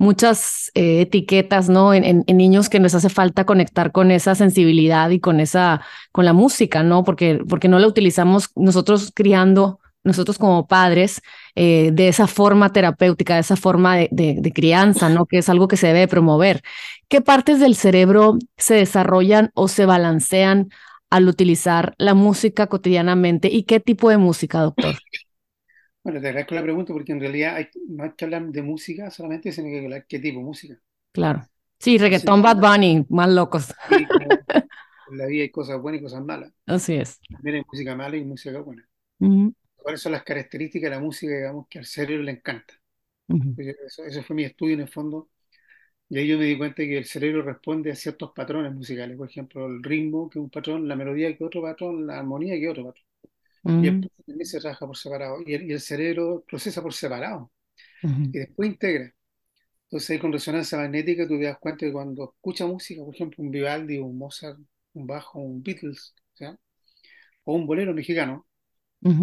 muchas 0.00 0.70
eh, 0.74 1.02
etiquetas, 1.02 1.68
¿no? 1.68 1.92
En, 1.92 2.24
niños 2.26 2.70
que 2.70 2.80
les 2.80 2.94
hace 2.94 3.10
falta 3.10 3.44
conectar 3.44 3.92
con 3.92 4.10
esa 4.10 4.34
sensibilidad 4.34 5.10
y 5.10 5.20
con 5.20 5.40
esa, 5.40 5.82
con 6.10 6.24
la 6.24 6.32
música, 6.32 6.82
¿no? 6.82 7.04
Porque, 7.04 7.40
porque 7.46 7.68
no 7.68 7.78
la 7.78 7.86
utilizamos 7.86 8.48
nosotros 8.56 9.12
criando 9.14 9.78
nosotros 10.02 10.38
como 10.38 10.66
padres 10.66 11.20
eh, 11.54 11.90
de 11.92 12.08
esa 12.08 12.26
forma 12.26 12.72
terapéutica, 12.72 13.34
de 13.34 13.40
esa 13.40 13.56
forma 13.56 13.96
de, 13.96 14.08
de, 14.10 14.52
crianza, 14.54 15.10
¿no? 15.10 15.26
Que 15.26 15.38
es 15.38 15.50
algo 15.50 15.68
que 15.68 15.76
se 15.76 15.88
debe 15.88 16.08
promover. 16.08 16.62
¿Qué 17.08 17.20
partes 17.20 17.60
del 17.60 17.76
cerebro 17.76 18.38
se 18.56 18.76
desarrollan 18.76 19.50
o 19.52 19.68
se 19.68 19.84
balancean 19.84 20.70
al 21.10 21.28
utilizar 21.28 21.94
la 21.98 22.14
música 22.14 22.68
cotidianamente 22.68 23.48
y 23.52 23.64
qué 23.64 23.80
tipo 23.80 24.08
de 24.08 24.16
música, 24.16 24.62
doctor? 24.62 24.96
Bueno, 26.02 26.20
te 26.20 26.28
agradezco 26.28 26.54
la 26.54 26.62
pregunta 26.62 26.92
porque 26.92 27.12
en 27.12 27.20
realidad 27.20 27.56
hay, 27.56 27.68
no 27.88 28.04
hay 28.04 28.12
que 28.12 28.24
hablar 28.24 28.46
de 28.46 28.62
música 28.62 29.10
solamente, 29.10 29.52
sino 29.52 29.68
que 29.68 29.84
hablar 29.84 30.06
qué 30.08 30.18
tipo 30.18 30.38
de 30.38 30.44
música. 30.44 30.80
Claro. 31.12 31.46
Sí, 31.78 31.98
reggaetón, 31.98 32.42
Bad 32.42 32.58
Bunny, 32.58 33.06
más 33.08 33.28
locos. 33.28 33.74
en 33.90 35.18
la 35.18 35.26
vida 35.26 35.42
hay 35.42 35.50
cosas 35.50 35.80
buenas 35.80 36.00
y 36.00 36.04
cosas 36.04 36.24
malas. 36.24 36.52
Así 36.66 36.94
es. 36.94 37.20
También 37.28 37.56
hay 37.56 37.62
música 37.70 37.94
mala 37.94 38.16
y 38.16 38.24
música 38.24 38.60
buena. 38.60 38.86
¿Cuáles 39.76 40.00
son 40.00 40.12
las 40.12 40.22
características 40.22 40.90
de 40.90 40.96
la 40.96 41.02
música, 41.02 41.34
digamos, 41.34 41.66
que 41.68 41.78
al 41.78 41.86
cerebro 41.86 42.22
le 42.24 42.32
encanta? 42.32 42.74
eso, 43.58 44.22
fue 44.22 44.36
mi 44.36 44.44
estudio 44.44 44.74
en 44.74 44.80
el 44.80 44.88
fondo. 44.88 45.30
Y 46.08 46.18
ahí 46.18 46.26
yo 46.26 46.38
me 46.38 46.44
di 46.44 46.58
cuenta 46.58 46.82
que 46.82 46.98
el 46.98 47.04
cerebro 47.04 47.42
responde 47.42 47.92
a 47.92 47.94
ciertos 47.96 48.32
patrones 48.32 48.72
musicales. 48.72 49.16
Por 49.16 49.28
ejemplo, 49.28 49.66
el 49.66 49.82
ritmo, 49.82 50.28
que 50.28 50.38
es 50.38 50.42
un 50.42 50.50
patrón, 50.50 50.88
la 50.88 50.96
melodía, 50.96 51.28
que 51.28 51.34
es 51.34 51.42
otro 51.42 51.62
patrón, 51.62 52.06
la 52.06 52.18
armonía, 52.18 52.58
que 52.58 52.68
otro 52.68 52.84
patrón. 52.84 53.04
Y 53.64 53.88
el 53.88 54.10
también 54.26 54.46
se 54.46 54.60
trabaja 54.60 54.86
por 54.86 54.96
separado. 54.96 55.38
Y 55.44 55.54
el, 55.54 55.80
cerebro 55.80 56.44
procesa 56.46 56.82
por 56.82 56.94
separado. 56.94 57.50
Y 58.02 58.38
después 58.38 58.70
integra. 58.70 59.12
Entonces 59.84 60.10
ahí 60.10 60.18
con 60.18 60.32
resonancia 60.32 60.78
magnética 60.78 61.26
tú 61.26 61.36
te 61.36 61.44
das 61.44 61.58
cuenta 61.58 61.84
que 61.84 61.92
cuando 61.92 62.32
escucha 62.32 62.64
música, 62.64 63.02
por 63.04 63.14
ejemplo, 63.14 63.42
un 63.42 63.50
Vivaldi, 63.50 63.98
un 63.98 64.16
Mozart, 64.16 64.58
un 64.92 65.06
bajo, 65.06 65.40
un 65.40 65.62
Beatles, 65.62 66.14
o 67.44 67.54
un 67.54 67.66
bolero 67.66 67.92
mexicano, 67.92 68.46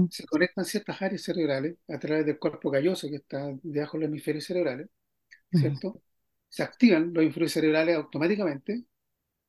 se 0.10 0.25
conectan 0.25 0.65
ciertas 0.65 1.01
áreas 1.01 1.22
cerebrales 1.22 1.77
a 1.88 2.00
través 2.00 2.25
del 2.25 2.39
cuerpo 2.39 2.72
calloso 2.72 3.08
que 3.10 3.17
está 3.17 3.51
debajo 3.62 3.98
de 3.98 4.01
los 4.01 4.10
hemisferios 4.10 4.46
cerebrales, 4.46 4.89
¿cierto? 5.51 6.01
Se 6.50 6.63
activan 6.63 7.13
los 7.13 7.24
hemisferios 7.24 7.51
cerebrales 7.53 7.96
automáticamente 7.96 8.84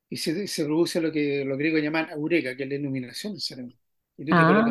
y 0.08 0.16
se, 0.18 0.46
se, 0.46 0.64
produce 0.64 1.00
lo 1.00 1.10
que 1.10 1.44
los 1.44 1.58
griegos 1.58 1.82
llaman 1.82 2.10
eureka, 2.10 2.56
que 2.56 2.64
es 2.64 2.68
la 2.68 2.74
iluminación 2.76 3.32
del 3.34 3.42
cerebro. 3.42 3.76
Y 4.18 4.30
ah. 4.32 4.66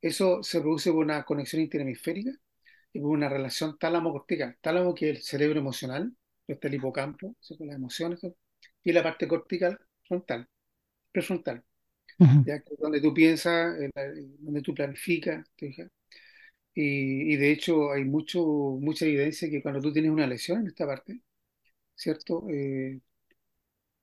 Eso 0.00 0.42
se 0.42 0.60
produce 0.60 0.90
por 0.90 1.04
una 1.04 1.24
conexión 1.24 1.62
interhemisférica 1.62 2.30
y 2.92 3.00
por 3.00 3.10
una 3.10 3.28
relación 3.28 3.78
tálamo-cortical. 3.78 4.56
Tálamo 4.60 4.94
que 4.94 5.10
es 5.10 5.16
el 5.18 5.22
cerebro 5.22 5.60
emocional, 5.60 6.12
está 6.46 6.68
el 6.68 6.74
hipocampo, 6.74 7.36
las 7.60 7.76
emociones, 7.76 8.20
y 8.84 8.92
la 8.92 9.02
parte 9.02 9.28
cortical 9.28 9.78
frontal, 10.04 10.48
prefrontal 11.12 11.64
ya 12.44 12.62
donde 12.78 13.00
tú 13.00 13.12
piensas, 13.14 13.76
donde 14.38 14.62
tú 14.62 14.74
planificas, 14.74 15.46
y, 16.74 17.32
y, 17.34 17.36
de 17.36 17.52
hecho 17.52 17.92
hay 17.92 18.04
mucho, 18.04 18.42
mucha 18.80 19.04
evidencia 19.04 19.50
que 19.50 19.62
cuando 19.62 19.80
tú 19.80 19.92
tienes 19.92 20.10
una 20.10 20.26
lesión 20.26 20.60
en 20.60 20.68
esta 20.68 20.86
parte, 20.86 21.20
¿cierto? 21.94 22.46
Eh, 22.50 23.00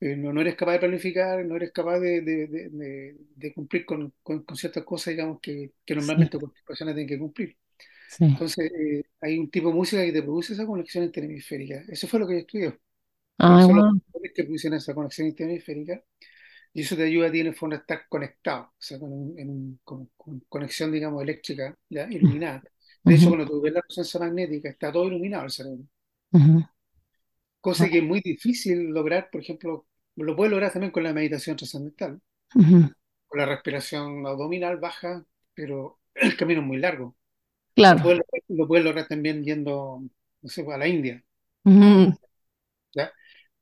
eh, 0.01 0.15
no, 0.15 0.31
no, 0.31 0.41
eres 0.41 0.55
capaz 0.55 0.73
de 0.73 0.79
planificar, 0.79 1.45
no 1.45 1.55
eres 1.55 1.71
capaz 1.71 1.99
de, 1.99 2.21
de, 2.21 3.15
de, 3.35 3.53
cumplir 3.53 3.85
con, 3.85 4.13
con, 4.23 4.45
ciertas 4.55 4.83
cosas, 4.83 5.11
digamos, 5.11 5.39
que, 5.41 5.73
que 5.85 5.95
normalmente 5.95 6.37
cualquier 6.37 6.63
persona 6.65 6.93
tiene 6.93 7.07
que 7.09 7.19
cumplir. 7.19 7.57
Entonces, 8.19 8.71
eh, 8.71 9.03
hay 9.21 9.37
un 9.37 9.49
tipo 9.51 9.69
de 9.69 9.75
música 9.75 10.03
que 10.03 10.11
te 10.11 10.23
produce 10.23 10.53
esa 10.53 10.65
conexión 10.65 11.03
interhemisférica. 11.03 11.83
Eso 11.87 12.07
fue 12.07 12.19
lo 12.19 12.27
que 12.27 12.33
yo 12.33 12.39
estudié. 12.39 12.79
Ah, 13.37 13.61
Son 13.61 13.75
los 13.77 14.33
que 14.33 14.43
producen 14.43 14.73
esa 14.73 14.93
conexión 14.93 15.27
interhemisférica 15.27 16.01
y 16.73 16.81
eso 16.81 16.95
te 16.95 17.03
ayuda 17.03 17.27
a 17.27 17.31
ti 17.31 17.39
en 17.39 17.47
el 17.47 17.55
fondo 17.55 17.75
a 17.75 17.79
estar 17.79 18.07
conectado, 18.07 18.63
o 18.63 18.73
sea, 18.77 18.99
con, 18.99 19.33
en, 19.37 19.79
con, 19.83 20.09
conexión, 20.47 20.91
digamos, 20.91 21.21
eléctrica, 21.23 21.77
¿ya? 21.89 22.07
iluminada. 22.09 22.63
De 23.03 23.15
hecho, 23.15 23.29
cuando 23.29 23.45
tú 23.45 23.61
ves 23.61 23.73
la 23.73 23.81
resonancia 23.81 24.19
magnética, 24.19 24.69
está 24.69 24.91
todo 24.91 25.07
iluminado 25.07 25.45
el 25.45 25.51
cerebro. 25.51 25.83
Cosa 27.61 27.89
que 27.89 27.97
es 27.97 28.03
muy 28.03 28.21
difícil 28.21 28.89
lograr, 28.89 29.29
por 29.31 29.41
ejemplo, 29.41 29.85
lo 30.15 30.35
puedes 30.35 30.51
lograr 30.51 30.71
también 30.71 30.91
con 30.91 31.03
la 31.03 31.13
meditación 31.13 31.57
trascendental. 31.57 32.21
Con 32.53 33.39
la 33.39 33.45
respiración 33.45 34.25
abdominal 34.25 34.77
baja, 34.77 35.25
pero 35.53 35.99
el 36.15 36.37
camino 36.37 36.61
es 36.61 36.67
muy 36.67 36.77
largo. 36.77 37.15
Claro. 37.75 37.99
Lo 38.47 38.67
puedes, 38.67 38.83
lograr 38.83 39.07
también 39.07 39.43
yendo, 39.43 40.01
no 40.41 40.49
sé, 40.49 40.65
a 40.69 40.77
la 40.77 40.87
India. 40.87 41.23
¿ya? 42.93 43.11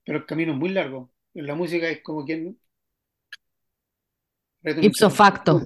Pero 0.04 0.20
el 0.20 0.26
camino 0.26 0.54
es 0.54 0.58
muy 0.58 0.70
largo. 0.70 1.12
La 1.34 1.56
música 1.56 1.88
es 1.90 2.02
como 2.02 2.26
quien 2.26 2.58
Ipso 4.82 5.10
facto. 5.10 5.62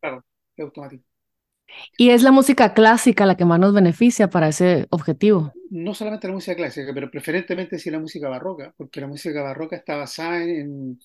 Claro, 0.00 0.24
es 0.56 0.64
automático. 0.64 1.04
Y 1.96 2.10
es 2.10 2.22
la 2.22 2.30
música 2.30 2.74
clásica 2.74 3.26
la 3.26 3.36
que 3.36 3.44
más 3.44 3.58
nos 3.58 3.74
beneficia 3.74 4.28
para 4.30 4.48
ese 4.48 4.86
objetivo. 4.90 5.52
No 5.70 5.94
solamente 5.94 6.28
la 6.28 6.34
música 6.34 6.54
clásica, 6.54 6.92
pero 6.94 7.10
preferentemente 7.10 7.78
sí 7.78 7.90
la 7.90 7.98
música 7.98 8.28
barroca, 8.28 8.74
porque 8.76 9.00
la 9.00 9.06
música 9.06 9.42
barroca 9.42 9.76
está 9.76 9.96
basada 9.96 10.42
en, 10.42 10.98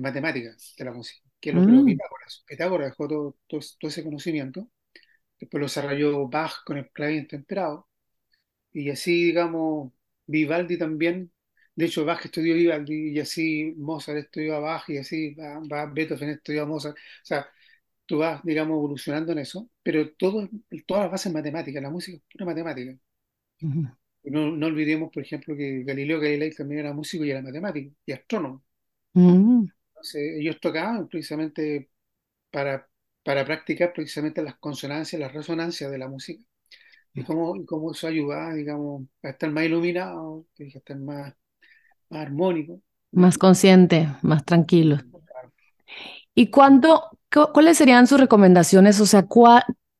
matemáticas 0.00 0.74
de 0.76 0.84
la 0.84 0.92
música, 0.92 1.22
que 1.40 1.50
es 1.50 1.56
lo 1.56 1.66
que 1.66 1.72
mm. 1.72 1.84
Pitágoras. 1.84 2.44
Pitágoras 2.46 2.90
dejó 2.90 3.08
todo, 3.08 3.36
todo, 3.46 3.60
ese 3.82 4.02
conocimiento, 4.02 4.68
después 5.38 5.60
lo 5.60 5.66
desarrolló 5.66 6.28
Bach 6.28 6.64
con 6.64 6.78
el 6.78 6.90
clavín 6.90 7.28
temperado, 7.28 7.88
y 8.72 8.90
así, 8.90 9.26
digamos, 9.26 9.92
Vivaldi 10.26 10.78
también 10.78 11.30
de 11.74 11.86
hecho, 11.86 12.04
Bach 12.04 12.24
estudió 12.24 12.54
Vivaldi 12.54 13.12
y 13.12 13.20
así 13.20 13.74
Mozart 13.78 14.18
estudió 14.18 14.56
a 14.56 14.60
Bach 14.60 14.88
y 14.88 14.98
así 14.98 15.34
Beethoven 15.92 16.30
estudió 16.30 16.64
a 16.64 16.66
Mozart. 16.66 16.96
O 16.96 17.24
sea, 17.24 17.48
tú 18.12 18.18
vas, 18.18 18.42
digamos, 18.44 18.76
evolucionando 18.76 19.32
en 19.32 19.38
eso, 19.38 19.70
pero 19.82 20.12
todo, 20.12 20.46
todas 20.86 21.04
las 21.04 21.12
bases 21.12 21.32
matemáticas, 21.32 21.82
la 21.82 21.88
música 21.88 22.18
es 22.18 22.22
pura 22.30 22.44
matemática. 22.44 22.94
no, 24.24 24.50
no, 24.50 24.66
olvidemos, 24.66 25.10
por 25.10 25.22
ejemplo, 25.22 25.56
que 25.56 25.82
Galileo 25.82 26.20
Galilei 26.20 26.54
también 26.54 26.80
era 26.80 26.92
músico 26.92 27.24
y 27.24 27.30
era 27.30 27.40
matemático 27.40 27.94
y 28.04 28.12
astrónomo. 28.12 28.62
Entonces, 29.14 30.40
ellos 30.40 30.60
tocaban 30.60 31.08
precisamente 31.08 31.88
para, 32.50 32.86
para 33.24 33.46
practicar 33.46 33.94
precisamente 33.94 34.42
las 34.42 34.56
consonancias, 34.58 35.18
las 35.18 35.32
resonancias 35.32 35.90
de 35.90 35.96
la 35.96 36.08
música. 36.08 36.44
Y 37.14 37.22
cómo, 37.24 37.56
y 37.56 37.64
cómo 37.64 37.92
eso 37.92 38.08
ayuda, 38.08 38.52
digamos, 38.52 39.04
a 39.22 39.30
estar 39.30 39.50
más 39.50 39.64
iluminado, 39.64 40.44
a 40.60 40.62
estar 40.64 40.98
más 40.98 41.34
más 42.10 42.20
armónico. 42.20 42.82
Más 43.12 43.38
consciente, 43.38 44.06
más 44.20 44.44
tranquilo. 44.44 44.98
¿Y 46.34 46.50
cuándo, 46.50 47.10
cuáles 47.52 47.78
serían 47.78 48.06
sus 48.06 48.20
recomendaciones? 48.20 49.00
O 49.00 49.06
sea, 49.06 49.26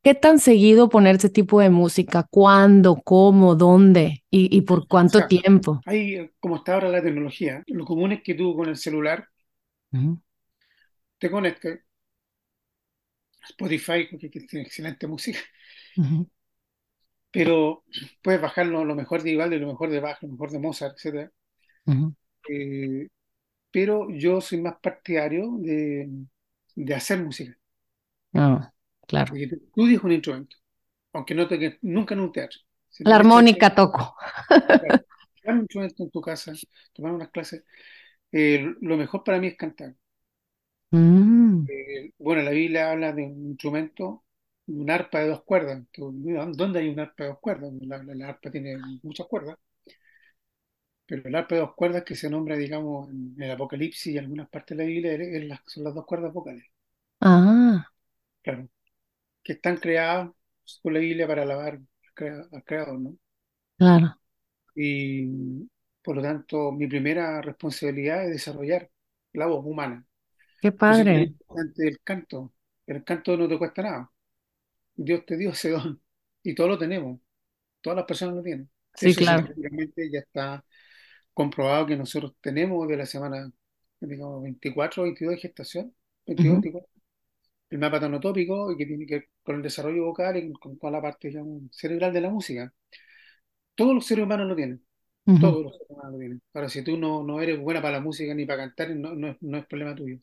¿qué 0.03 0.15
tan 0.15 0.39
seguido 0.39 0.89
poner 0.89 1.17
ese 1.17 1.31
tipo 1.31 1.61
de 1.61 1.71
música? 1.71 2.27
¿Cuándo? 2.31 3.01
¿Cómo? 3.03 3.55
¿Dónde? 3.55 4.23
¿Y, 4.31 4.61
por 4.63 4.87
cuánto 4.87 5.27
tiempo? 5.27 5.81
Hay, 5.87 6.31
como 6.41 6.57
está 6.57 6.75
ahora 6.75 6.89
la 6.89 7.03
tecnología, 7.03 7.63
lo 7.67 7.85
común 7.85 8.13
es 8.13 8.23
que 8.23 8.35
tú 8.35 8.55
con 8.57 8.69
el 8.69 8.77
celular 8.77 9.29
te 11.19 11.31
conectes 11.31 11.81
Spotify, 13.49 14.07
porque 14.11 14.29
tiene 14.29 14.65
excelente 14.65 15.07
música, 15.07 15.39
pero 17.31 17.85
puedes 18.23 18.41
bajar 18.41 18.67
lo, 18.67 18.85
mejor 18.95 19.23
de 19.23 19.31
Vivaldi, 19.31 19.59
lo 19.59 19.69
mejor 19.69 19.91
de 19.91 20.01
Bach, 20.01 20.23
lo 20.23 20.29
mejor 20.29 20.51
de 20.51 20.59
Mozart, 20.59 20.95
etcétera 20.97 21.31
eh, 22.49 23.09
pero 23.71 24.09
yo 24.11 24.41
soy 24.41 24.61
más 24.61 24.77
partidario 24.81 25.57
de, 25.59 26.09
de 26.75 26.95
hacer 26.95 27.23
música. 27.23 27.57
Ah, 28.35 28.73
claro. 29.07 29.31
Porque 29.31 29.49
tú 29.49 29.57
estudias 29.57 30.03
un 30.03 30.13
instrumento, 30.13 30.57
aunque 31.13 31.35
no 31.35 31.47
te 31.49 31.79
nunca 31.83 32.15
en 32.15 32.21
un 32.21 32.33
teatro. 32.33 32.61
la 33.01 33.17
armónica 33.17 33.75
toco. 33.75 34.17
Tomar 35.43 35.57
un 35.57 35.61
instrumento 35.61 36.03
en 36.05 36.11
tu 36.11 36.21
casa, 36.21 36.53
tomar 36.93 37.13
unas 37.13 37.31
clases. 37.31 37.65
Eh, 38.31 38.75
lo 38.81 38.97
mejor 38.97 39.25
para 39.25 39.39
mí 39.39 39.49
es 39.49 39.57
cantar. 39.57 39.95
Mm. 40.91 41.65
Eh, 41.69 42.13
bueno, 42.19 42.43
la 42.43 42.51
Biblia 42.51 42.91
habla 42.91 43.13
de 43.13 43.25
un 43.25 43.51
instrumento, 43.51 44.25
un 44.67 44.91
arpa 44.91 45.21
de 45.21 45.29
dos 45.29 45.43
cuerdas. 45.43 45.83
¿Dónde 45.97 46.79
hay 46.79 46.89
un 46.89 47.01
arpa 47.01 47.25
de 47.25 47.31
dos 47.31 47.39
cuerdas? 47.41 47.73
la 47.81 48.29
arpa 48.29 48.51
tiene 48.51 48.79
muchas 49.03 49.27
cuerdas. 49.27 49.57
Pero 51.13 51.29
el 51.29 51.35
arpa 51.35 51.57
de 51.57 51.61
dos 51.61 51.75
cuerdas 51.75 52.05
que 52.05 52.15
se 52.15 52.31
nombra, 52.31 52.57
digamos, 52.57 53.11
en 53.11 53.35
el 53.37 53.51
Apocalipsis 53.51 54.07
y 54.07 54.17
en 54.17 54.25
algunas 54.25 54.49
partes 54.49 54.75
de 54.75 54.83
la 54.83 54.89
Biblia 54.89 55.63
son 55.67 55.85
las 55.85 55.95
dos 55.95 56.07
cuerdas 56.07 56.33
vocales. 56.33 56.65
Ah. 57.21 57.87
Claro. 58.41 58.67
Que 59.43 59.53
están 59.53 59.77
creadas 59.77 60.31
por 60.83 60.91
la 60.91 61.01
Biblia 61.01 61.27
para 61.27 61.43
alabar 61.43 61.75
al 61.75 62.65
creador, 62.65 62.99
¿no? 62.99 63.15
Claro. 63.77 64.17
Y 64.75 65.69
por 66.03 66.17
lo 66.17 66.23
tanto, 66.23 66.73
mi 66.73 66.87
primera 66.87 67.43
responsabilidad 67.43 68.25
es 68.25 68.31
desarrollar 68.31 68.89
la 69.35 69.49
voz 69.49 69.67
humana. 69.67 70.07
Qué 70.63 70.73
padre. 70.73 71.35
El 71.77 72.01
canto. 72.03 72.55
El 72.87 73.05
canto 73.05 73.37
no 73.37 73.47
te 73.47 73.59
cuesta 73.59 73.83
nada. 73.83 74.11
Dios 74.95 75.27
te 75.27 75.37
dio 75.37 75.51
ese 75.51 75.73
don. 75.73 76.01
Y 76.43 76.55
todos 76.55 76.71
lo 76.71 76.79
tenemos. 76.79 77.21
Todas 77.83 77.99
las 77.99 78.07
personas 78.07 78.37
lo 78.37 78.43
tienen. 78.43 78.71
Sí, 78.95 79.15
claro. 79.15 79.49
ya 80.11 80.19
está 80.19 80.65
comprobado 81.35 81.87
que 81.87 81.97
nosotros 81.97 82.35
tenemos 82.41 82.89
de 82.89 82.97
la 82.97 83.07
semana, 83.07 83.51
digamos, 84.01 84.43
24 84.43 85.05
22 85.05 85.35
de 85.37 85.41
gestación, 85.41 85.95
22, 86.27 86.55
24, 86.57 86.91
el 87.71 87.79
mapa 87.79 88.01
tonotópico 88.01 88.73
y 88.73 88.77
que 88.79 88.87
tiene 88.87 89.07
que 89.07 89.15
ver 89.17 89.29
con 89.43 89.57
el 89.57 89.63
desarrollo 89.63 90.05
vocal 90.07 90.37
y 90.39 90.53
con 90.55 90.79
toda 90.79 90.93
la 90.93 91.03
parte 91.03 91.33
cerebral 91.73 92.13
de 92.13 92.21
la 92.21 92.31
música. 92.31 92.73
Todos 93.75 93.95
los 93.95 94.07
seres 94.07 94.25
humanos 94.25 94.47
lo 94.49 94.57
tienen. 94.57 94.85
Todos 95.39 95.65
los 95.65 95.73
seres 95.75 95.91
humanos 95.91 96.13
lo 96.13 96.19
tienen. 96.19 96.43
Ahora, 96.55 96.69
si 96.69 96.83
tú 96.85 96.97
no, 96.99 97.23
no 97.25 97.41
eres 97.41 97.61
buena 97.61 97.83
para 97.83 97.97
la 97.99 98.01
música 98.03 98.35
ni 98.35 98.47
para 98.47 98.65
cantar, 98.65 98.91
no, 98.97 99.15
no, 99.15 99.29
es, 99.31 99.37
no 99.43 99.59
es 99.59 99.67
problema 99.67 99.95
tuyo. 99.95 100.19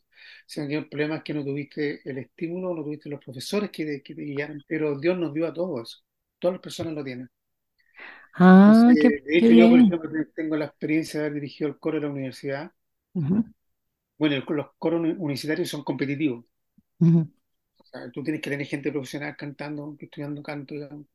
Sino 0.46 0.68
que 0.68 0.76
el 0.76 0.88
problema 0.88 1.16
es 1.16 1.22
que 1.24 1.34
no 1.34 1.44
tuviste 1.44 2.02
el 2.08 2.18
estímulo, 2.18 2.74
no 2.74 2.84
tuviste 2.84 3.08
los 3.10 3.24
profesores 3.24 3.70
que 3.70 3.84
te, 3.84 4.02
que 4.02 4.14
te 4.14 4.22
guiaron. 4.22 4.62
Pero 4.66 4.98
Dios 4.98 5.18
nos 5.18 5.34
dio 5.34 5.46
a 5.46 5.52
todos. 5.54 6.04
Todas 6.38 6.54
las 6.54 6.62
personas 6.62 6.94
lo 6.94 7.04
tienen. 7.04 7.28
Ah, 8.38 8.94
qué, 8.98 9.08
de 9.24 9.38
hecho, 9.38 9.52
yo, 9.54 9.68
por 9.68 9.78
ejemplo, 9.80 10.00
tengo 10.34 10.56
la 10.56 10.66
experiencia 10.66 11.20
de 11.20 11.26
haber 11.26 11.40
dirigido 11.40 11.68
el 11.70 11.78
coro 11.78 11.96
de 12.00 12.06
la 12.06 12.12
universidad. 12.12 12.72
Bueno, 14.18 14.36
los 14.50 14.68
coros 14.78 15.00
universitarios 15.00 15.68
son 15.68 15.82
competitivos. 15.82 16.44
O 17.78 17.84
sea, 17.84 18.10
tú 18.12 18.22
tienes 18.22 18.40
que 18.42 18.50
tener 18.50 18.66
gente 18.66 18.92
profesional 18.92 19.36
cantando, 19.36 19.96
estudiando 19.98 20.42
canto, 20.42 20.74
digamos. 20.74 21.06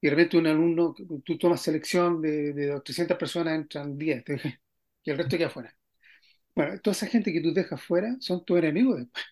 Y 0.00 0.06
de 0.08 0.10
repente 0.10 0.36
un 0.36 0.46
alumno, 0.48 0.94
tú 1.24 1.38
tomas 1.38 1.62
selección 1.62 2.20
de, 2.20 2.52
de 2.52 2.80
300 2.80 3.16
personas, 3.16 3.54
entran 3.54 3.96
10, 3.96 4.24
y 5.04 5.10
el 5.10 5.18
resto 5.18 5.36
queda 5.38 5.46
afuera. 5.48 5.76
Bueno, 6.54 6.80
toda 6.80 6.92
esa 6.92 7.06
gente 7.08 7.32
que 7.32 7.40
tú 7.42 7.54
dejas 7.54 7.82
fuera 7.82 8.16
son 8.20 8.44
tus 8.44 8.58
enemigos 8.58 8.98
después, 8.98 9.24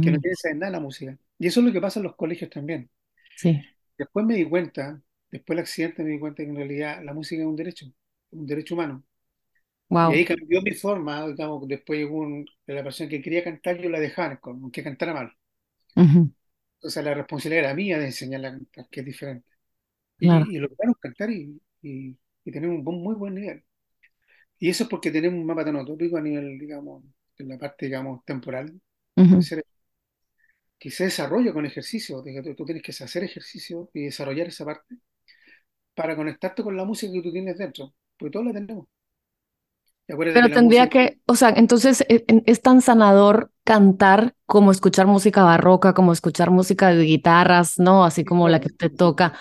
que 0.00 0.10
no 0.10 0.18
quieren 0.20 0.36
saber 0.36 0.56
nada 0.58 0.72
de 0.72 0.76
la 0.78 0.80
música. 0.82 1.18
Y 1.38 1.46
eso 1.46 1.60
es 1.60 1.66
lo 1.66 1.72
que 1.72 1.80
pasa 1.80 2.00
en 2.00 2.04
los 2.04 2.16
colegios 2.16 2.50
también. 2.50 2.90
Sí. 3.36 3.60
Después 3.96 4.26
me 4.26 4.34
di 4.34 4.44
cuenta, 4.48 5.00
después 5.30 5.56
del 5.56 5.62
accidente 5.64 6.02
me 6.02 6.10
di 6.10 6.18
cuenta 6.18 6.42
que 6.42 6.48
en 6.48 6.56
realidad 6.56 7.02
la 7.04 7.14
música 7.14 7.42
es 7.42 7.48
un 7.48 7.56
derecho, 7.56 7.86
un 8.30 8.46
derecho 8.46 8.74
humano. 8.74 9.04
Wow. 9.88 10.12
Y 10.12 10.18
ahí 10.18 10.24
cambió 10.24 10.62
mi 10.62 10.72
forma, 10.72 11.26
digamos, 11.26 11.66
después 11.66 11.98
llegó 11.98 12.18
un, 12.18 12.46
la 12.66 12.82
persona 12.82 13.10
que 13.10 13.20
quería 13.20 13.42
cantar, 13.42 13.78
yo 13.80 13.90
la 13.90 13.98
dejaba, 13.98 14.38
aunque 14.42 14.82
cantara 14.82 15.14
mal. 15.14 15.32
Entonces 15.96 17.04
la 17.04 17.14
responsabilidad 17.14 17.64
era 17.64 17.74
mía 17.74 17.98
de 17.98 18.06
enseñarla 18.06 18.48
a 18.48 18.52
cantar, 18.52 18.88
que 18.90 19.00
es 19.00 19.06
diferente. 19.06 19.48
Y, 20.18 20.28
y 20.28 20.58
logramos 20.58 20.96
cantar 20.98 21.30
y, 21.30 21.60
y, 21.82 22.16
tener 22.44 22.68
un 22.68 22.84
muy 22.84 23.14
buen 23.14 23.34
nivel. 23.34 23.64
Y 24.58 24.68
eso 24.68 24.84
es 24.84 24.90
porque 24.90 25.10
tenemos 25.10 25.40
un 25.40 25.46
mapa 25.46 25.64
tanotópico 25.64 26.16
a 26.16 26.20
nivel, 26.20 26.58
digamos, 26.58 27.04
en 27.38 27.48
la 27.48 27.58
parte, 27.58 27.86
digamos, 27.86 28.24
temporal, 28.24 28.80
que 30.78 30.90
se 30.90 31.04
desarrolla 31.04 31.52
con 31.52 31.66
ejercicio. 31.66 32.22
Tú, 32.22 32.54
tú, 32.54 32.64
tienes 32.64 32.82
que 32.82 32.92
hacer 32.92 33.24
ejercicio 33.24 33.90
y 33.92 34.04
desarrollar 34.04 34.48
esa 34.48 34.64
parte 34.64 34.96
para 35.94 36.16
conectarte 36.16 36.62
con 36.62 36.76
la 36.76 36.84
música 36.84 37.12
que 37.12 37.22
tú 37.22 37.32
tienes 37.32 37.58
dentro, 37.58 37.92
porque 38.16 38.32
todos 38.32 38.46
la 38.46 38.52
tenemos. 38.52 38.86
Pero 40.18 40.50
tendría 40.50 40.88
que, 40.88 41.18
o 41.26 41.36
sea, 41.36 41.50
entonces 41.50 42.04
e, 42.08 42.24
es, 42.46 42.62
tan 42.62 42.80
sanador 42.80 43.50
cantar 43.64 44.34
como 44.46 44.70
escuchar 44.72 45.06
música 45.06 45.42
barroca, 45.42 45.94
como 45.94 46.12
escuchar 46.12 46.50
música 46.50 46.88
de 46.88 47.04
guitarras, 47.04 47.78
¿no? 47.78 48.04
Así 48.04 48.24
como 48.24 48.48
la 48.48 48.60
que 48.60 48.70
te 48.70 48.90
toca. 48.90 49.34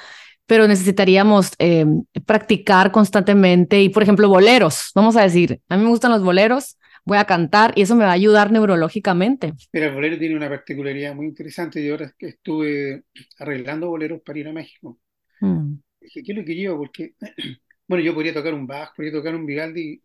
Pero 0.46 0.68
necesitaríamos 0.68 1.54
eh, 1.60 1.86
practicar 2.26 2.92
constantemente 2.92 3.82
y, 3.82 3.90
por 3.90 4.04
ejemplo, 4.04 4.30
boleros. 4.30 4.92
Vamos 4.96 5.16
a 5.16 5.22
decir, 5.22 5.62
a 5.70 5.78
mí 5.78 5.84
me 5.84 5.90
gustan 5.90 6.12
los 6.12 6.24
boleros, 6.24 6.78
voy 7.06 7.18
a 7.18 7.26
cantar 7.26 7.74
y 7.76 7.84
eso 7.84 7.96
me 7.96 8.06
va 8.06 8.12
a 8.12 8.14
ayudar 8.14 8.52
neurológicamente. 8.52 9.54
Pero 9.72 9.88
el 9.88 9.94
bolero 9.94 10.18
tiene 10.18 10.36
una 10.36 10.50
particularidad 10.50 11.16
muy 11.16 11.28
interesante. 11.28 11.84
Yo 11.84 11.94
ahora 11.94 12.14
estuve 12.20 13.04
arreglando 13.40 13.90
boleros 13.90 14.22
para 14.22 14.40
ir 14.40 14.48
a 14.48 14.54
México. 14.54 15.00
Mm. 15.42 15.76
Dije, 16.02 16.24
¿qué 16.24 16.32
es 16.32 16.38
lo 16.38 16.46
que 16.46 16.56
llevo? 16.56 16.78
Porque, 16.78 17.14
bueno, 17.88 18.04
yo 18.04 18.14
podría 18.14 18.34
tocar 18.34 18.54
un 18.54 18.68
Bach, 18.68 18.96
podría 18.96 19.14
tocar 19.14 19.36
un 19.36 19.46
Vivaldi 19.46 20.02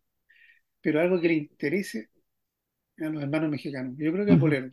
pero 0.85 1.01
algo 1.01 1.19
que 1.19 1.29
le 1.29 1.35
interese 1.35 2.11
a 2.99 3.07
los 3.07 3.23
hermanos 3.23 3.51
mexicanos. 3.51 3.95
Yo 3.97 4.13
creo 4.13 4.27
que 4.27 4.33
el 4.33 4.39
bolero. 4.39 4.69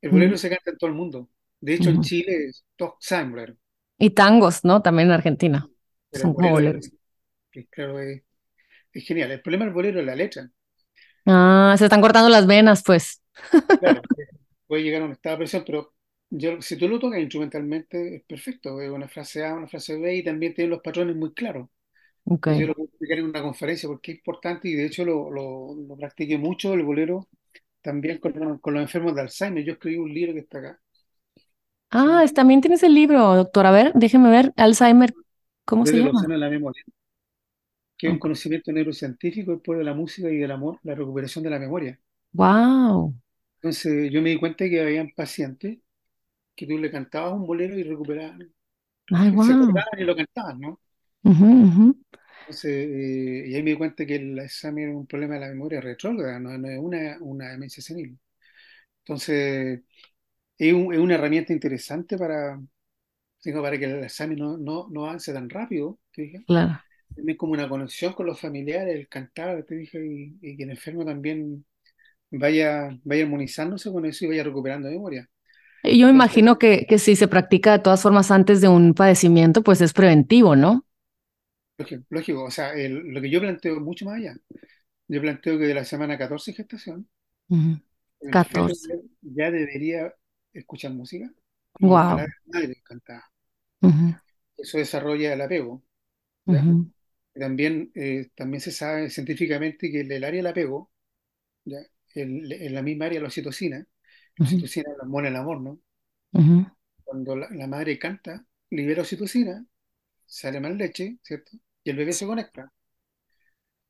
El 0.00 0.10
bolero 0.10 0.38
se 0.38 0.48
canta 0.48 0.70
en 0.70 0.78
todo 0.78 0.88
el 0.88 0.96
mundo. 0.96 1.28
De 1.60 1.74
hecho, 1.74 1.90
en 1.90 2.00
Chile 2.00 2.46
es 2.46 2.64
todo 2.76 2.96
saben 2.98 3.30
bolero. 3.30 3.56
Y 3.98 4.08
tangos, 4.08 4.64
¿no? 4.64 4.80
También 4.80 5.08
en 5.08 5.12
Argentina. 5.12 5.68
Son 6.10 6.32
como 6.32 6.52
boleros. 6.52 6.90
claro, 7.68 8.00
es, 8.00 8.22
genial. 8.94 9.32
El 9.32 9.42
problema 9.42 9.66
del 9.66 9.74
bolero 9.74 10.00
es 10.00 10.06
la 10.06 10.16
letra. 10.16 10.50
Ah, 11.26 11.74
se 11.76 11.84
están 11.84 12.00
cortando 12.00 12.30
las 12.30 12.46
venas, 12.46 12.82
pues. 12.82 13.22
Claro, 13.80 14.00
puede 14.66 14.82
llegar 14.82 15.02
a 15.02 15.04
un 15.04 15.12
estado 15.12 15.34
de 15.34 15.38
presión, 15.40 15.62
pero 15.66 15.92
yo, 16.30 16.62
si 16.62 16.76
tú 16.76 16.88
lo 16.88 16.98
tocas 16.98 17.20
instrumentalmente, 17.20 18.16
es 18.16 18.22
perfecto. 18.22 18.80
Es 18.80 18.90
una 18.90 19.08
frase 19.08 19.44
A, 19.44 19.54
una 19.54 19.66
frase 19.66 19.98
B 19.98 20.16
y 20.16 20.24
también 20.24 20.54
tiene 20.54 20.70
los 20.70 20.80
patrones 20.80 21.16
muy 21.16 21.32
claros. 21.34 21.68
Yo 22.24 22.66
lo 22.66 22.74
puedo 22.74 22.88
explicar 22.88 23.18
en 23.18 23.24
una 23.24 23.42
conferencia 23.42 23.88
porque 23.88 24.12
es 24.12 24.18
importante 24.18 24.68
y 24.68 24.74
de 24.74 24.86
hecho 24.86 25.04
lo, 25.04 25.30
lo, 25.30 25.74
lo 25.74 25.96
practiqué 25.96 26.38
mucho 26.38 26.74
el 26.74 26.84
bolero 26.84 27.28
también 27.82 28.18
con, 28.18 28.58
con, 28.58 28.74
los 28.74 28.82
enfermos 28.82 29.14
de 29.14 29.22
Alzheimer. 29.22 29.64
Yo 29.64 29.72
escribí 29.72 29.96
un 29.96 30.12
libro 30.12 30.34
que 30.34 30.40
está 30.40 30.58
acá. 30.58 30.80
Ah, 31.90 32.24
también 32.34 32.60
tienes 32.60 32.82
el 32.82 32.94
libro, 32.94 33.34
doctor. 33.34 33.66
A 33.66 33.72
ver, 33.72 33.92
déjeme 33.94 34.30
ver. 34.30 34.52
Alzheimer, 34.56 35.12
¿cómo 35.64 35.84
se 35.86 35.96
llama? 35.96 36.22
De 36.22 36.38
la 36.38 36.48
memoria, 36.48 36.84
que 37.96 38.06
es 38.06 38.12
un 38.12 38.18
conocimiento 38.18 38.70
neurocientífico, 38.70 39.52
el 39.52 39.60
poder 39.60 39.80
de 39.80 39.84
la 39.86 39.94
música 39.94 40.30
y 40.30 40.36
del 40.36 40.52
amor, 40.52 40.78
la 40.84 40.94
recuperación 40.94 41.42
de 41.42 41.50
la 41.50 41.58
memoria. 41.58 41.98
Wow. 42.32 43.14
Entonces 43.56 44.10
yo 44.12 44.22
me 44.22 44.30
di 44.30 44.38
cuenta 44.38 44.68
que 44.68 44.80
habían 44.80 45.10
pacientes 45.16 45.78
que 46.60 46.66
tú 46.66 46.78
le 46.78 46.90
cantabas 46.90 47.32
un 47.32 47.46
bolero 47.46 47.78
y 47.78 47.82
recuperaban. 47.82 48.52
Ay, 49.12 49.30
wow. 49.30 49.44
Se 49.44 50.02
y 50.02 50.04
lo 50.04 50.14
cantaban, 50.14 50.60
¿no? 50.60 50.80
Entonces, 51.22 52.86
eh, 52.86 53.44
y 53.48 53.54
ahí 53.54 53.62
me 53.62 53.70
di 53.70 53.76
cuenta 53.76 54.04
que 54.04 54.16
el 54.16 54.38
examen 54.38 54.90
es 54.90 54.94
un 54.94 55.06
problema 55.06 55.34
de 55.34 55.40
la 55.40 55.48
memoria 55.48 55.80
retrógrada, 55.80 56.38
no, 56.38 56.50
es 56.52 56.78
una, 56.78 57.16
una, 57.20 57.48
demencia 57.48 57.82
senil. 57.82 58.18
Entonces, 58.98 59.80
es, 60.58 60.72
una 60.74 61.14
herramienta 61.14 61.54
interesante 61.54 62.18
para, 62.18 62.60
para 63.42 63.78
que 63.78 63.84
el 63.86 64.04
examen 64.04 64.38
no, 64.38 64.58
no, 64.58 64.88
no 64.90 65.06
avance 65.06 65.32
tan 65.32 65.48
rápido, 65.48 65.98
te 66.12 66.22
dije. 66.22 66.44
Claro. 66.46 66.78
También 67.14 67.38
como 67.38 67.54
una 67.54 67.68
conexión 67.70 68.12
con 68.12 68.26
los 68.26 68.38
familiares, 68.38 68.94
el 68.94 69.08
cantar, 69.08 69.64
te 69.64 69.76
dije, 69.76 69.98
y, 70.04 70.56
que 70.56 70.62
el 70.64 70.70
enfermo 70.70 71.06
también 71.06 71.64
vaya, 72.30 72.90
vaya 73.04 73.24
armonizándose 73.24 73.90
con 73.90 74.04
eso 74.04 74.26
y 74.26 74.28
vaya 74.28 74.44
recuperando 74.44 74.90
memoria. 74.90 75.26
Yo 75.84 76.06
me 76.06 76.12
imagino 76.12 76.58
que, 76.58 76.86
que 76.86 76.98
si 76.98 77.16
se 77.16 77.28
practica 77.28 77.72
de 77.72 77.78
todas 77.78 78.02
formas 78.02 78.30
antes 78.30 78.60
de 78.60 78.68
un 78.68 78.94
padecimiento, 78.94 79.62
pues 79.62 79.80
es 79.80 79.92
preventivo, 79.92 80.56
¿no? 80.56 80.84
Lógico, 82.10 82.44
o 82.44 82.50
sea, 82.50 82.72
lo 82.76 83.20
que 83.20 83.30
yo 83.30 83.40
planteo 83.40 83.80
mucho 83.80 84.04
más 84.04 84.16
allá. 84.16 84.36
Yo 85.08 85.20
planteo 85.20 85.58
que 85.58 85.66
de 85.66 85.74
la 85.74 85.84
semana 85.84 86.18
14 86.18 86.50
de 86.50 86.56
gestación, 86.56 87.08
14. 88.30 89.00
ya 89.22 89.50
debería 89.50 90.14
escuchar 90.52 90.92
música. 90.92 91.32
Wow. 91.80 92.18
Eso 94.56 94.78
desarrolla 94.78 95.32
el 95.32 95.40
apego. 95.40 95.82
También, 97.32 97.90
eh, 97.94 98.28
también 98.34 98.60
se 98.60 98.72
sabe 98.72 99.08
científicamente 99.08 99.90
que 99.90 100.00
el, 100.00 100.24
área 100.24 100.38
del 100.38 100.46
apego, 100.46 100.90
¿ya? 101.64 101.78
en 102.14 102.74
la 102.74 102.82
misma 102.82 103.06
área 103.06 103.18
de 103.18 103.22
la 103.22 103.28
oxitocina, 103.28 103.86
la 104.36 104.44
oxitocina 104.44 104.90
el 105.26 105.36
amor, 105.36 105.60
¿no? 105.60 105.80
Cuando 107.04 107.36
la, 107.36 107.48
la, 107.50 107.66
madre 107.66 107.98
canta, 107.98 108.44
libera 108.70 109.02
oxitocina, 109.02 109.64
sale 110.26 110.60
más 110.60 110.72
leche, 110.76 111.18
¿cierto? 111.22 111.52
y 111.84 111.90
el 111.90 111.96
bebé 111.96 112.12
se 112.12 112.26
conecta. 112.26 112.72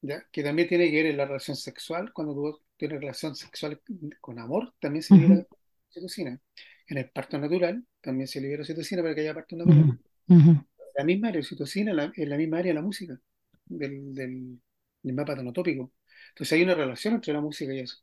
¿ya? 0.01 0.25
Que 0.31 0.43
también 0.43 0.69
tiene 0.69 0.91
que 0.91 0.97
ver 0.97 1.07
en 1.07 1.17
la 1.17 1.27
relación 1.27 1.57
sexual, 1.57 2.13
cuando 2.13 2.35
tú 2.35 2.61
tienes 2.77 3.01
relación 3.01 3.37
sexual 3.37 3.81
con 4.21 4.39
amor, 4.39 4.75
también 4.81 5.03
se 5.03 5.15
libera 5.15 5.47
oxitocina. 5.89 6.41
En 6.87 6.99
el 6.99 7.11
parto 7.11 7.39
natural 7.39 7.85
también 8.01 8.27
se 8.27 8.41
libera 8.41 8.63
oxitocina 8.63 9.03
para 9.03 9.15
que 9.15 9.21
haya 9.23 9.35
parto 9.35 9.57
natural. 9.57 9.99
La 10.97 11.05
misma 11.05 11.29
área, 11.29 11.41
oxitocina, 11.41 11.93
la, 11.93 12.13
en 12.15 12.29
la 12.29 12.37
misma 12.37 12.59
área 12.59 12.71
de 12.71 12.75
la 12.75 12.83
música, 12.83 13.19
del, 13.67 14.15
del, 14.15 14.61
del 15.03 15.15
mapa 15.15 15.37
tonotópico. 15.37 15.93
Entonces 16.31 16.53
hay 16.53 16.63
una 16.63 16.75
relación 16.75 17.15
entre 17.15 17.33
la 17.33 17.41
música 17.41 17.73
y 17.73 17.81
eso. 17.81 17.97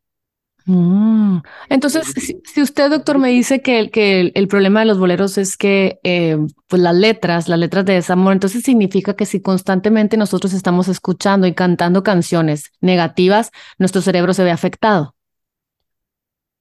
Mm. 0.67 1.39
Entonces, 1.69 2.13
si, 2.43 2.61
usted, 2.61 2.89
doctor, 2.89 3.19
me 3.19 3.29
dice 3.29 3.61
que, 3.61 3.79
el, 3.79 3.89
que 3.89 4.33
el, 4.35 4.47
problema 4.49 4.81
de 4.81 4.85
los 4.85 4.99
boleros 4.99 5.37
es 5.37 5.55
que 5.55 5.97
eh, 6.03 6.37
pues 6.67 6.81
las 6.81 6.93
letras, 6.93 7.47
las 7.47 7.57
letras 7.57 7.85
de 7.85 7.93
desamor, 7.93 8.33
entonces 8.33 8.63
significa 8.63 9.15
que 9.15 9.25
si 9.25 9.41
constantemente 9.41 10.17
nosotros 10.17 10.51
estamos 10.51 10.89
escuchando 10.89 11.47
y 11.47 11.53
cantando 11.53 12.03
canciones 12.03 12.73
negativas, 12.81 13.51
nuestro 13.79 14.01
cerebro 14.01 14.33
se 14.33 14.43
ve 14.43 14.51
afectado. 14.51 15.15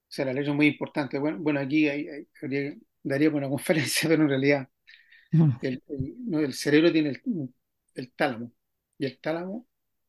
O 0.08 0.12
sea, 0.16 0.24
la 0.24 0.34
letra 0.34 0.52
es 0.52 0.56
muy 0.56 0.68
importante. 0.68 1.18
Bueno, 1.18 1.38
bueno 1.40 1.58
aquí 1.58 1.88
hay, 1.88 2.06
daría 3.02 3.30
una 3.30 3.48
conferencia, 3.48 4.08
pero 4.08 4.22
en 4.22 4.28
realidad 4.28 4.68
el, 5.62 5.82
no, 6.26 6.38
el, 6.38 6.54
cerebro 6.54 6.92
tiene 6.92 7.08
el, 7.08 7.22
el 7.96 8.12
tálamo 8.12 8.52
y 8.98 9.06
el 9.06 9.18
tálamo 9.18 9.66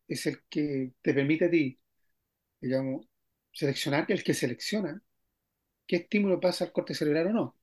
es 0.07 0.27
el 0.27 0.43
que 0.47 0.91
te 1.01 1.15
permite 1.15 1.45
a 1.45 1.49
ti, 1.49 1.79
digamos, 2.61 3.07
seleccionar 3.57 4.05
el 4.09 4.23
que 4.23 4.33
selecciona 4.33 5.01
qué 5.87 5.97
estímulo 5.97 6.39
pasa 6.39 6.65
al 6.65 6.71
corte 6.71 6.93
cerebral 6.93 7.27
o 7.27 7.33
no. 7.33 7.55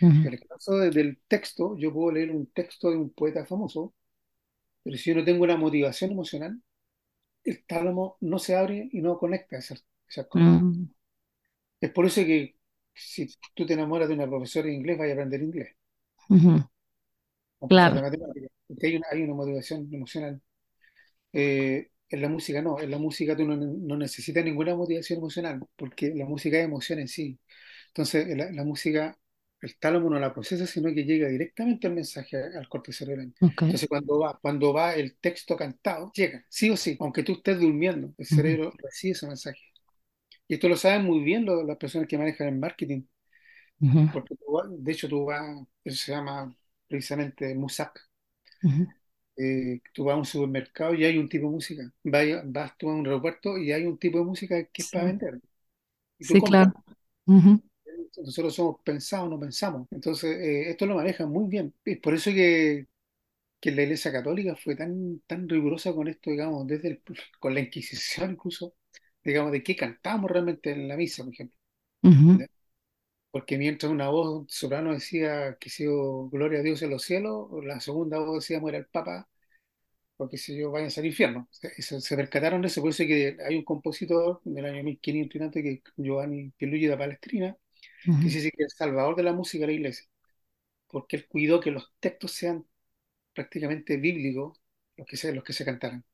En 0.00 0.32
el 0.34 0.40
caso 0.46 0.76
del 0.78 1.20
texto, 1.28 1.76
yo 1.78 1.92
puedo 1.92 2.12
leer 2.12 2.30
un 2.30 2.46
texto 2.46 2.90
de 2.90 2.96
un 2.96 3.10
poeta 3.10 3.44
famoso, 3.46 3.94
pero 4.82 4.96
si 4.96 5.10
yo 5.10 5.16
no 5.16 5.24
tengo 5.24 5.44
una 5.44 5.56
motivación 5.56 6.12
emocional, 6.12 6.60
el 7.44 7.64
tálamo 7.64 8.16
no 8.20 8.38
se 8.38 8.56
abre 8.56 8.88
y 8.92 9.00
no 9.00 9.18
conecta. 9.18 9.58
Es 11.80 11.90
por 11.92 12.06
eso 12.06 12.22
que 12.24 12.56
si 12.94 13.28
tú 13.54 13.66
te 13.66 13.74
enamoras 13.74 14.08
de 14.08 14.14
una 14.14 14.26
profesora 14.28 14.66
de 14.66 14.74
inglés, 14.74 14.98
vaya 14.98 15.12
a 15.12 15.14
aprender 15.14 15.42
inglés. 15.42 15.76
Claro. 17.68 17.94
Porque 18.66 18.86
hay 18.86 18.96
una, 18.96 19.06
hay 19.10 19.22
una 19.22 19.34
motivación 19.34 19.88
emocional. 19.92 20.40
Eh, 21.32 21.90
en 22.10 22.22
la 22.22 22.28
música 22.28 22.62
no, 22.62 22.80
en 22.80 22.90
la 22.90 22.98
música 22.98 23.36
tú 23.36 23.46
no, 23.46 23.56
no 23.56 23.96
necesitas 23.96 24.44
ninguna 24.44 24.74
motivación 24.76 25.18
emocional, 25.20 25.60
porque 25.76 26.12
la 26.14 26.26
música 26.26 26.58
es 26.58 26.64
emoción 26.64 26.98
en 27.00 27.08
sí. 27.08 27.38
Entonces, 27.88 28.28
la, 28.36 28.50
la 28.52 28.64
música, 28.64 29.16
el 29.60 29.76
tálamo 29.78 30.10
no 30.10 30.18
la 30.20 30.32
procesa, 30.34 30.66
sino 30.66 30.92
que 30.94 31.04
llega 31.04 31.28
directamente 31.28 31.86
el 31.88 31.94
mensaje 31.94 32.36
al 32.38 32.68
corte 32.68 32.92
cerebral. 32.92 33.32
Entonces, 33.66 33.88
cuando 33.88 34.18
va, 34.20 34.38
cuando 34.40 34.72
va 34.72 34.94
el 34.94 35.16
texto 35.18 35.56
cantado, 35.56 36.12
llega, 36.14 36.44
sí 36.48 36.70
o 36.70 36.76
sí, 36.76 36.96
aunque 37.00 37.22
tú 37.22 37.32
estés 37.34 37.60
durmiendo, 37.60 38.14
el 38.18 38.26
cerebro 38.26 38.72
recibe 38.82 39.12
ese 39.12 39.26
mensaje. 39.28 39.60
Y 40.48 40.54
esto 40.54 40.68
lo 40.68 40.76
saben 40.76 41.04
muy 41.06 41.20
bien 41.20 41.46
las 41.46 41.76
personas 41.78 42.08
que 42.08 42.18
manejan 42.18 42.48
el 42.48 42.56
marketing. 42.58 43.04
Porque 44.10 44.34
de 44.78 44.92
hecho 44.92 45.08
tú 45.08 45.24
vas, 45.26 45.44
eso 45.84 45.96
se 46.04 46.12
llama 46.12 46.54
precisamente 46.88 47.54
Musak. 47.54 48.00
Eh, 49.42 49.80
tú 49.94 50.04
vas 50.04 50.14
a 50.16 50.18
un 50.18 50.24
supermercado 50.26 50.94
y 50.94 51.04
hay 51.04 51.18
un 51.18 51.28
tipo 51.28 51.46
de 51.46 51.52
música. 51.52 51.92
Vas, 52.04 52.26
vas 52.46 52.76
tú 52.78 52.90
a 52.90 52.94
un 52.94 53.06
aeropuerto 53.06 53.58
y 53.58 53.72
hay 53.72 53.86
un 53.86 53.98
tipo 53.98 54.18
de 54.18 54.24
música 54.24 54.64
que 54.66 54.82
es 54.82 54.88
para 54.88 55.06
vender. 55.06 55.40
Y 56.18 56.24
sí, 56.24 56.42
claro. 56.42 56.72
Nosotros 58.16 58.54
somos 58.54 58.76
pensados, 58.84 59.30
no 59.30 59.38
pensamos. 59.40 59.86
Entonces, 59.90 60.36
eh, 60.36 60.70
esto 60.70 60.86
lo 60.86 60.96
manejan 60.96 61.30
muy 61.30 61.48
bien. 61.48 61.74
Es 61.84 61.98
por 61.98 62.14
eso 62.14 62.30
que, 62.32 62.86
que 63.60 63.72
la 63.72 63.82
Iglesia 63.84 64.12
Católica 64.12 64.56
fue 64.56 64.76
tan, 64.76 65.20
tan 65.26 65.48
rigurosa 65.48 65.94
con 65.94 66.08
esto, 66.08 66.30
digamos, 66.30 66.66
desde 66.68 67.02
con 67.40 67.54
la 67.54 67.60
Inquisición 67.60 68.32
incluso, 68.32 68.74
digamos, 69.24 69.52
de 69.52 69.62
qué 69.64 69.76
cantamos 69.76 70.30
realmente 70.30 70.72
en 70.72 70.88
la 70.88 70.96
misa, 70.96 71.24
por 71.24 71.34
ejemplo. 71.34 71.58
Porque 73.30 73.58
mientras 73.58 73.92
una 73.92 74.08
voz 74.08 74.46
soprano 74.52 74.92
decía 74.92 75.56
que 75.60 75.70
si 75.70 75.84
gloria 75.86 76.60
a 76.60 76.62
Dios 76.62 76.82
en 76.82 76.90
los 76.90 77.02
cielos, 77.04 77.48
la 77.64 77.80
segunda 77.80 78.18
voz 78.18 78.40
decía 78.44 78.60
muera 78.60 78.78
el 78.78 78.86
Papa, 78.86 79.28
porque 80.20 80.36
si 80.36 80.54
yo 80.54 80.70
vayan 80.70 80.90
al 80.94 81.06
infierno. 81.06 81.48
Se, 81.50 81.82
se, 81.82 82.16
percataron 82.16 82.60
de 82.60 82.68
eso, 82.68 82.82
por 82.82 82.90
eso 82.90 83.04
que 83.06 83.38
hay 83.42 83.56
un 83.56 83.64
compositor 83.64 84.42
del 84.44 84.66
año 84.66 84.84
1500 84.84 85.62
que 85.62 85.72
es 85.72 85.80
Giovanni 85.96 86.50
Pierluigi 86.58 86.88
da 86.88 86.98
Palestrina, 86.98 87.56
que 88.04 88.10
dice 88.24 88.50
que 88.50 88.64
es 88.64 88.72
el 88.74 88.76
salvador 88.76 89.16
de 89.16 89.22
la 89.22 89.32
música 89.32 89.62
de 89.62 89.68
la 89.68 89.72
iglesia, 89.78 90.06
porque 90.88 91.16
él 91.16 91.26
cuidó 91.26 91.58
que 91.60 91.70
los 91.70 91.90
textos 92.00 92.32
sean 92.32 92.66
prácticamente 93.34 93.96
bíblicos 93.96 94.60
los 94.98 95.06
que 95.06 95.16
se, 95.16 95.32
los 95.34 95.42
que 95.42 95.54
se 95.54 95.64
cantaran. 95.64 96.04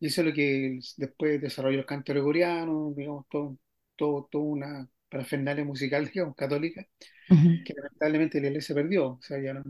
Y 0.00 0.06
eso 0.06 0.20
es 0.20 0.28
lo 0.28 0.32
que 0.32 0.78
después 0.96 1.40
desarrolló 1.40 1.80
el 1.80 1.86
canto 1.86 2.12
gregoriano, 2.12 2.92
digamos, 2.96 3.26
todo, 3.28 3.58
todo, 3.96 4.28
todo 4.30 4.42
una 4.42 4.88
parafernalia 5.08 5.64
musical, 5.64 6.06
digamos, 6.14 6.36
católica, 6.36 6.86
que 7.28 7.74
lamentablemente 7.74 8.40
la 8.40 8.48
iglesia 8.48 8.76
perdió. 8.76 9.08
O 9.14 9.22
sea, 9.22 9.40
ya 9.40 9.54
no, 9.54 9.64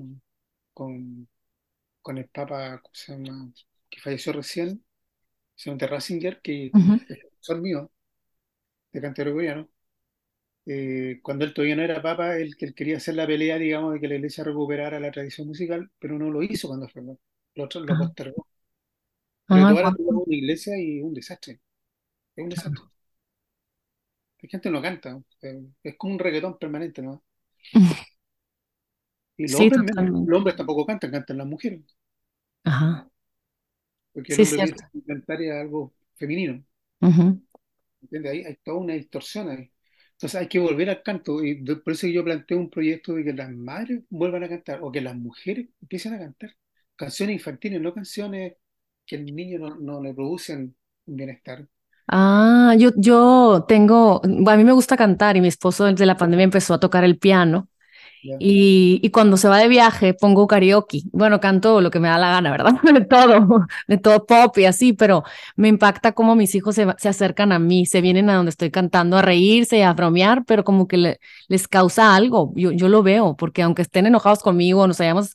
con, 0.75 1.29
con 2.03 2.19
el 2.19 2.29
Papa, 2.29 2.83
se 2.93 3.13
llama? 3.13 3.53
que 3.91 4.01
falleció 4.01 4.33
recién, 4.33 4.85
señor 5.57 5.79
de 5.79 5.87
Ratzinger, 5.89 6.41
que 6.43 6.67
es 6.67 6.73
profesor 7.21 7.61
mío 7.61 7.91
de 8.93 9.01
gregoriano. 9.01 9.69
Eh, 10.67 11.21
cuando 11.23 11.45
él 11.45 11.55
todavía 11.55 11.77
no 11.77 11.83
era 11.83 12.03
papa, 12.03 12.37
él, 12.37 12.55
él 12.59 12.75
quería 12.75 12.99
hacer 12.99 13.15
la 13.15 13.27
pelea, 13.27 13.57
digamos, 13.59 13.95
de 13.95 14.01
que 14.01 14.09
la 14.09 14.17
iglesia 14.17 14.45
recuperara 14.45 15.01
la 15.01 15.11
tradición 15.11 15.49
musical, 15.49 15.91
pero 15.99 16.19
no 16.19 16.31
lo 16.31 16.43
hizo 16.43 16.69
cuando 16.69 16.89
fue, 16.89 17.03
lo, 17.03 17.19
lo 17.55 17.67
postergó. 17.99 18.47
Pero 19.47 19.67
ah, 19.67 19.71
ahora 19.71 19.93
tenemos 19.97 20.27
una 20.27 20.37
iglesia 20.37 20.79
y 20.79 21.01
un 21.01 21.15
desastre. 21.15 21.61
Es 22.37 22.45
un 22.45 22.51
desastre. 22.51 22.83
La 24.43 24.49
gente 24.49 24.71
no 24.71 24.83
canta. 24.83 25.21
Es 25.83 25.97
como 25.97 26.15
un 26.15 26.19
reggaetón 26.19 26.59
permanente, 26.59 27.03
¿no? 27.03 27.23
Y 29.39 29.49
los, 29.49 29.61
hombres, 29.61 29.81
los 29.97 30.37
hombres 30.37 30.57
tampoco 30.57 30.85
cantan, 30.85 31.11
cantan 31.11 31.39
las 31.39 31.47
mujeres. 31.47 31.81
Ajá. 32.65 33.09
Porque 34.13 34.35
el 34.35 34.41
hombre 34.41 34.59
piensa 34.65 34.91
que 34.93 35.05
cantar 35.05 35.43
es 35.43 35.53
algo 35.53 35.95
femenino. 36.17 36.63
¿Entiendes? 38.03 38.33
Hay, 38.33 38.45
hay 38.45 38.57
toda 38.57 38.79
una 38.79 38.95
distorsión 38.95 39.49
ahí. 39.49 39.71
Entonces 40.13 40.41
hay 40.41 40.49
que 40.49 40.59
volver 40.59 40.91
al 40.91 41.03
canto. 41.03 41.45
Y 41.45 41.65
por 41.65 41.93
eso 41.93 42.09
yo 42.09 42.25
planteo 42.25 42.59
un 42.59 42.69
proyecto 42.69 43.15
de 43.15 43.25
que 43.25 43.33
las 43.33 43.51
madres 43.51 44.03
vuelvan 44.11 44.43
a 44.45 44.49
cantar 44.49 44.81
o 44.83 44.91
que 44.91 45.01
las 45.01 45.15
mujeres 45.17 45.69
empiecen 45.81 46.15
a 46.15 46.19
cantar. 46.19 46.51
Canciones 46.97 47.35
infantiles, 47.35 47.81
no 47.81 47.95
canciones 47.95 48.55
que 49.07 49.17
el 49.17 49.25
niño 49.35 49.61
no, 49.61 49.77
no 49.77 50.03
le 50.03 50.13
producen 50.13 50.75
bienestar. 51.07 51.67
Ah, 52.09 52.75
yo, 52.79 52.91
yo 52.97 53.65
tengo, 53.69 54.21
a 54.25 54.57
mí 54.57 54.65
me 54.65 54.73
gusta 54.73 54.97
cantar 54.97 55.37
y 55.37 55.41
mi 55.41 55.49
esposo 55.49 55.85
desde 55.85 56.07
la 56.07 56.17
pandemia 56.17 56.45
empezó 56.45 56.75
a 56.75 56.81
tocar 56.81 57.05
el 57.05 57.19
piano. 57.19 57.69
Y, 58.23 59.01
y, 59.03 59.11
cuando 59.11 59.37
se 59.37 59.49
va 59.49 59.59
de 59.59 59.69
viaje 59.69 60.15
pongo 60.15 60.47
karaoke. 60.47 61.03
Bueno, 61.13 61.41
canto 61.41 61.81
lo 61.81 61.91
que 61.91 62.01
me 62.01 62.09
da 62.09 62.19
la 62.19 62.31
gana, 62.31 62.51
¿verdad? 62.51 62.73
De 62.93 63.05
todo, 63.05 63.67
de 63.87 63.99
todo 63.99 64.27
pop 64.27 64.59
y 64.59 64.65
así, 64.65 64.93
pero 64.93 65.23
me 65.57 65.69
impacta 65.69 66.13
cómo 66.13 66.35
mis 66.35 66.55
hijos 66.55 66.75
se, 66.75 66.87
se 66.99 67.09
acercan 67.09 67.53
a 67.53 67.59
mí, 67.59 67.87
se 67.87 68.01
vienen 68.01 68.29
a 68.31 68.35
donde 68.35 68.51
estoy 68.51 68.71
cantando 68.71 69.17
a 69.17 69.23
reírse 69.23 69.79
y 69.79 69.83
a 69.83 69.93
bromear, 69.93 70.45
pero 70.47 70.65
como 70.65 70.89
que 70.89 71.19
les 71.49 71.69
causa 71.69 72.15
algo. 72.15 72.53
Yo, 72.57 72.73
yo 72.73 72.89
lo 72.89 73.03
veo, 73.03 73.37
porque 73.37 73.63
aunque 73.63 73.83
estén 73.83 74.07
enojados 74.07 74.41
conmigo, 74.41 74.87
nos 74.87 75.01
hayamos 75.01 75.35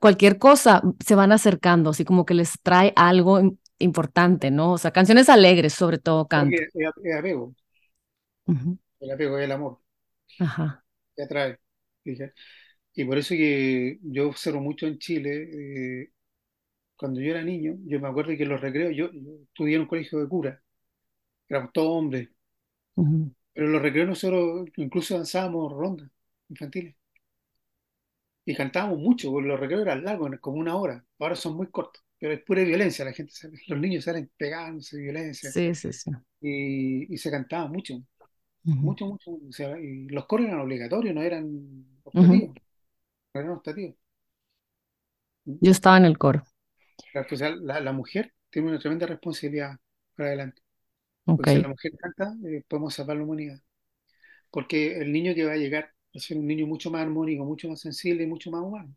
cualquier 0.00 0.38
cosa, 0.38 0.82
se 1.04 1.14
van 1.14 1.32
acercando, 1.32 1.90
así 1.90 2.04
como 2.04 2.24
que 2.24 2.34
les 2.34 2.60
trae 2.62 2.92
algo 2.96 3.40
importante, 3.78 4.50
¿no? 4.50 4.72
O 4.72 4.78
sea, 4.78 4.90
canciones 4.92 5.28
alegres 5.28 5.74
sobre 5.74 5.98
todo 5.98 6.26
canto. 6.28 6.56
Es, 6.56 7.18
apego. 7.18 7.54
El 9.00 9.10
apego 9.10 9.38
es 9.38 9.44
el 9.44 9.52
amor. 9.52 9.78
Ajá. 10.38 10.84
Que 11.16 11.22
atrae. 11.22 11.58
Y 12.94 13.04
por 13.04 13.18
eso 13.18 13.34
que 13.34 13.98
yo 14.02 14.28
observo 14.28 14.60
mucho 14.60 14.86
en 14.86 14.98
Chile, 14.98 16.02
eh, 16.02 16.12
cuando 16.96 17.20
yo 17.20 17.32
era 17.32 17.42
niño, 17.42 17.76
yo 17.86 18.00
me 18.00 18.08
acuerdo 18.08 18.36
que 18.36 18.42
en 18.44 18.48
los 18.50 18.60
recreos, 18.60 18.94
yo, 18.94 19.10
estudié 19.44 19.76
en 19.76 19.82
un 19.82 19.88
colegio 19.88 20.20
de 20.20 20.28
cura, 20.28 20.62
éramos 21.48 21.72
todos 21.72 21.88
hombres, 21.90 22.28
pero 23.52 23.66
en 23.66 23.72
los 23.72 23.82
recreos 23.82 24.08
nosotros 24.08 24.68
incluso 24.76 25.16
danzábamos 25.16 25.72
rondas 25.72 26.10
infantiles. 26.48 26.96
Y 28.44 28.54
cantábamos 28.54 28.98
mucho, 28.98 29.30
porque 29.30 29.48
los 29.48 29.60
recreos 29.60 29.82
eran 29.82 30.04
largos, 30.04 30.30
como 30.40 30.58
una 30.58 30.76
hora, 30.76 31.04
ahora 31.18 31.36
son 31.36 31.56
muy 31.56 31.68
cortos 31.68 32.02
pero 32.22 32.34
es 32.34 32.42
pura 32.42 32.62
violencia, 32.62 33.04
la 33.04 33.12
gente, 33.12 33.32
los 33.66 33.80
niños 33.80 34.04
salen 34.04 34.30
pegándose, 34.36 34.96
violencia. 34.96 35.50
Sí, 35.50 35.74
sí, 35.74 35.92
sí. 35.92 36.08
Y, 36.40 37.12
y 37.12 37.18
se 37.18 37.32
cantaba 37.32 37.66
mucho, 37.66 38.00
mucho, 38.64 39.06
mucho. 39.06 39.30
O 39.32 39.52
sea, 39.52 39.78
y 39.78 40.08
los 40.08 40.26
coros 40.26 40.46
eran 40.46 40.60
obligatorios, 40.60 41.14
no 41.14 41.22
eran 41.22 41.86
optativos. 42.04 42.54
No 43.34 43.40
eran 43.40 43.50
optativos. 43.50 43.96
Yo 45.44 45.70
estaba 45.70 45.96
en 45.96 46.04
el 46.04 46.18
coro. 46.18 46.42
Pues, 47.28 47.40
la, 47.40 47.80
la, 47.80 47.92
mujer 47.92 48.32
tiene 48.50 48.68
una 48.68 48.78
tremenda 48.78 49.06
responsabilidad 49.06 49.76
para 50.14 50.28
adelante. 50.28 50.62
Porque 51.24 51.50
si 51.50 51.62
la 51.62 51.68
mujer 51.68 51.92
canta, 51.98 52.34
eh, 52.46 52.62
podemos 52.66 52.94
salvar 52.94 53.16
la 53.16 53.24
humanidad. 53.24 53.60
Porque 54.50 54.98
el 54.98 55.12
niño 55.12 55.34
que 55.34 55.44
va 55.44 55.52
a 55.52 55.56
llegar 55.56 55.84
va 55.84 56.16
a 56.16 56.20
ser 56.20 56.38
un 56.38 56.46
niño 56.46 56.66
mucho 56.66 56.90
más 56.90 57.02
armónico, 57.02 57.44
mucho 57.44 57.68
más 57.68 57.80
sensible 57.80 58.24
y 58.24 58.26
mucho 58.26 58.50
más 58.50 58.62
humano. 58.62 58.94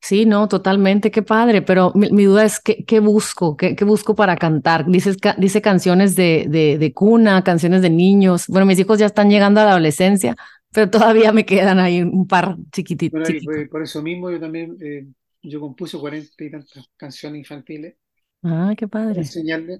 Sí, 0.00 0.26
no, 0.26 0.48
totalmente, 0.48 1.10
qué 1.10 1.22
padre, 1.22 1.62
pero 1.62 1.92
mi, 1.94 2.24
duda 2.24 2.44
es, 2.44 2.58
¿qué, 2.58 2.84
qué 2.84 2.98
busco? 2.98 3.56
¿Qué, 3.56 3.76
¿Qué, 3.76 3.84
busco 3.84 4.16
para 4.16 4.36
cantar? 4.36 4.86
Dices, 4.86 5.16
dice 5.38 5.62
canciones 5.62 6.16
de, 6.16 6.46
de, 6.48 6.76
de, 6.78 6.92
cuna, 6.92 7.44
canciones 7.44 7.82
de 7.82 7.90
niños. 7.90 8.46
Bueno, 8.48 8.66
mis 8.66 8.78
hijos 8.78 8.98
ya 8.98 9.06
están 9.06 9.30
llegando 9.30 9.60
a 9.60 9.64
la 9.64 9.70
adolescencia, 9.70 10.34
pero 10.72 10.90
todavía 10.90 11.32
me 11.32 11.46
quedan 11.46 11.78
ahí 11.78 12.02
un 12.02 12.26
par 12.26 12.56
chiquititos. 12.72 13.28
por 13.70 13.82
eso 13.82 14.02
mismo 14.02 14.30
yo 14.30 14.40
también, 14.40 14.76
eh, 14.80 15.06
yo 15.42 15.60
compuse 15.60 15.98
cuarenta 15.98 16.44
y 16.44 16.50
tantas 16.50 16.90
canciones 16.96 17.38
infantiles. 17.38 17.94
Ah, 18.42 18.74
qué 18.76 18.88
padre. 18.88 19.20
Enseñarle, 19.20 19.78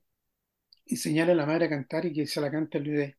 enseñarle 0.87 1.33
a 1.33 1.37
la 1.37 1.47
madre 1.47 1.67
a 1.67 1.71
cantar 1.71 2.07
y 2.07 2.13
que 2.13 2.27
se 2.27 2.41
la 2.41 2.51
cante 2.51 2.79
el 2.79 2.85
bebé. 2.85 3.17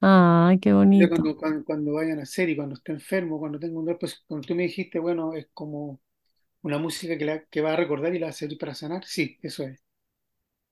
Ay, 0.00 0.58
qué 0.58 0.72
bonito. 0.72 1.08
Cuando, 1.38 1.64
cuando, 1.64 1.92
vayan 1.94 2.18
a 2.18 2.22
hacer 2.22 2.48
y 2.48 2.56
cuando 2.56 2.74
esté 2.74 2.92
enfermo, 2.92 3.38
cuando 3.38 3.58
tenga 3.58 3.78
un 3.78 3.84
dolor, 3.84 3.98
pues 3.98 4.22
cuando 4.26 4.46
tú 4.46 4.54
me 4.54 4.64
dijiste, 4.64 4.98
bueno, 4.98 5.34
es 5.34 5.48
como 5.52 6.00
una 6.62 6.78
música 6.78 7.18
que, 7.18 7.24
la, 7.24 7.44
que 7.44 7.60
va 7.60 7.72
a 7.74 7.76
recordar 7.76 8.14
y 8.14 8.18
la 8.18 8.26
va 8.26 8.30
a 8.30 8.32
servir 8.34 8.58
para 8.58 8.74
sanar, 8.74 9.04
sí, 9.04 9.38
eso 9.42 9.64
es. 9.64 9.80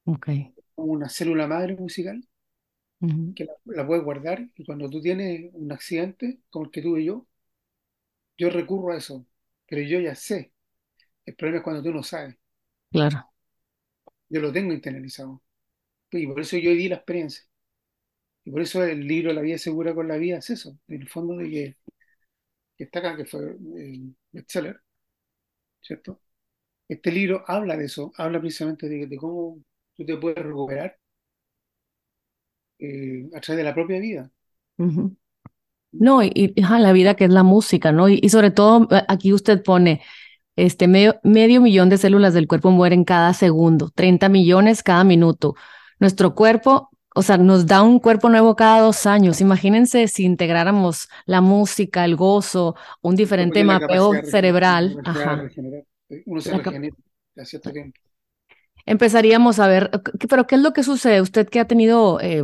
Ok. 0.06 0.28
Como 0.74 0.92
una 0.92 1.08
célula 1.08 1.46
madre 1.46 1.76
musical 1.76 2.26
que 3.34 3.44
la, 3.44 3.52
la, 3.64 3.86
puedes 3.86 4.02
guardar 4.04 4.48
y 4.56 4.64
cuando 4.64 4.90
tú 4.90 5.00
tienes 5.00 5.50
un 5.54 5.70
accidente 5.70 6.40
como 6.50 6.66
el 6.66 6.70
que 6.70 6.82
tuve 6.82 7.04
yo, 7.04 7.26
yo 8.36 8.50
recurro 8.50 8.92
a 8.92 8.96
eso, 8.96 9.26
pero 9.66 9.82
yo 9.82 10.00
ya 10.00 10.14
sé. 10.14 10.52
El 11.26 11.34
problema 11.36 11.58
es 11.58 11.64
cuando 11.64 11.82
tú 11.82 11.92
no 11.92 12.02
sabes. 12.02 12.36
Claro. 12.90 13.30
Yo 14.28 14.40
lo 14.40 14.52
tengo 14.52 14.72
internalizado. 14.72 15.42
Y 16.10 16.26
por 16.26 16.40
eso 16.40 16.56
yo 16.56 16.70
di 16.70 16.88
la 16.88 16.96
experiencia. 16.96 17.47
Y 18.48 18.50
por 18.50 18.62
eso 18.62 18.82
el 18.82 19.06
libro 19.06 19.34
La 19.34 19.42
vida 19.42 19.58
segura 19.58 19.94
con 19.94 20.08
la 20.08 20.16
vida 20.16 20.38
es 20.38 20.48
eso, 20.48 20.78
en 20.88 21.02
el 21.02 21.08
fondo 21.08 21.36
de 21.36 21.50
que, 21.50 21.76
está 22.78 23.00
acá, 23.00 23.14
que 23.14 23.26
fue 23.26 23.40
el 23.76 24.16
bestseller, 24.32 24.80
¿cierto? 25.82 26.18
Este 26.88 27.12
libro 27.12 27.44
habla 27.46 27.76
de 27.76 27.84
eso, 27.84 28.10
habla 28.16 28.40
precisamente 28.40 28.88
de, 28.88 29.16
cómo 29.18 29.58
tú 29.94 30.06
te 30.06 30.16
puedes 30.16 30.42
recuperar 30.42 30.96
eh, 32.78 33.28
a 33.34 33.40
través 33.40 33.58
de 33.58 33.64
la 33.64 33.74
propia 33.74 34.00
vida. 34.00 34.30
No, 35.92 36.22
y, 36.22 36.54
la 36.56 36.92
vida 36.92 37.16
que 37.16 37.24
es 37.24 37.30
la 37.30 37.42
música, 37.42 37.92
¿no? 37.92 38.08
Y, 38.08 38.18
y, 38.22 38.30
sobre 38.30 38.50
todo, 38.50 38.88
aquí 39.08 39.34
usted 39.34 39.62
pone, 39.62 40.00
este 40.56 40.88
medio, 40.88 41.20
medio 41.22 41.60
millón 41.60 41.90
de 41.90 41.98
células 41.98 42.32
del 42.32 42.48
cuerpo 42.48 42.70
mueren 42.70 43.04
cada 43.04 43.34
segundo, 43.34 43.90
30 43.90 44.30
millones 44.30 44.82
cada 44.82 45.04
minuto. 45.04 45.54
Nuestro 46.00 46.34
cuerpo 46.34 46.87
o 47.14 47.22
sea, 47.22 47.38
nos 47.38 47.66
da 47.66 47.82
un 47.82 47.98
cuerpo 47.98 48.28
nuevo 48.28 48.54
cada 48.54 48.80
dos 48.80 49.06
años. 49.06 49.40
Imagínense 49.40 50.08
si 50.08 50.24
integráramos 50.24 51.08
la 51.26 51.40
música, 51.40 52.04
el 52.04 52.16
gozo, 52.16 52.76
un 53.00 53.16
diferente 53.16 53.64
mapeo 53.64 54.12
cerebral. 54.24 54.96
Uno 56.26 56.40
se 56.40 56.56
regenera 56.56 56.96
cierto 57.44 57.72
tiempo. 57.72 57.98
Empezaríamos 58.86 59.58
a 59.58 59.68
ver, 59.68 59.90
pero 60.28 60.46
¿qué 60.46 60.54
es 60.54 60.62
lo 60.62 60.72
que 60.72 60.82
sucede? 60.82 61.20
Usted 61.20 61.48
que 61.48 61.60
ha 61.60 61.66
tenido, 61.66 62.20
eh, 62.20 62.42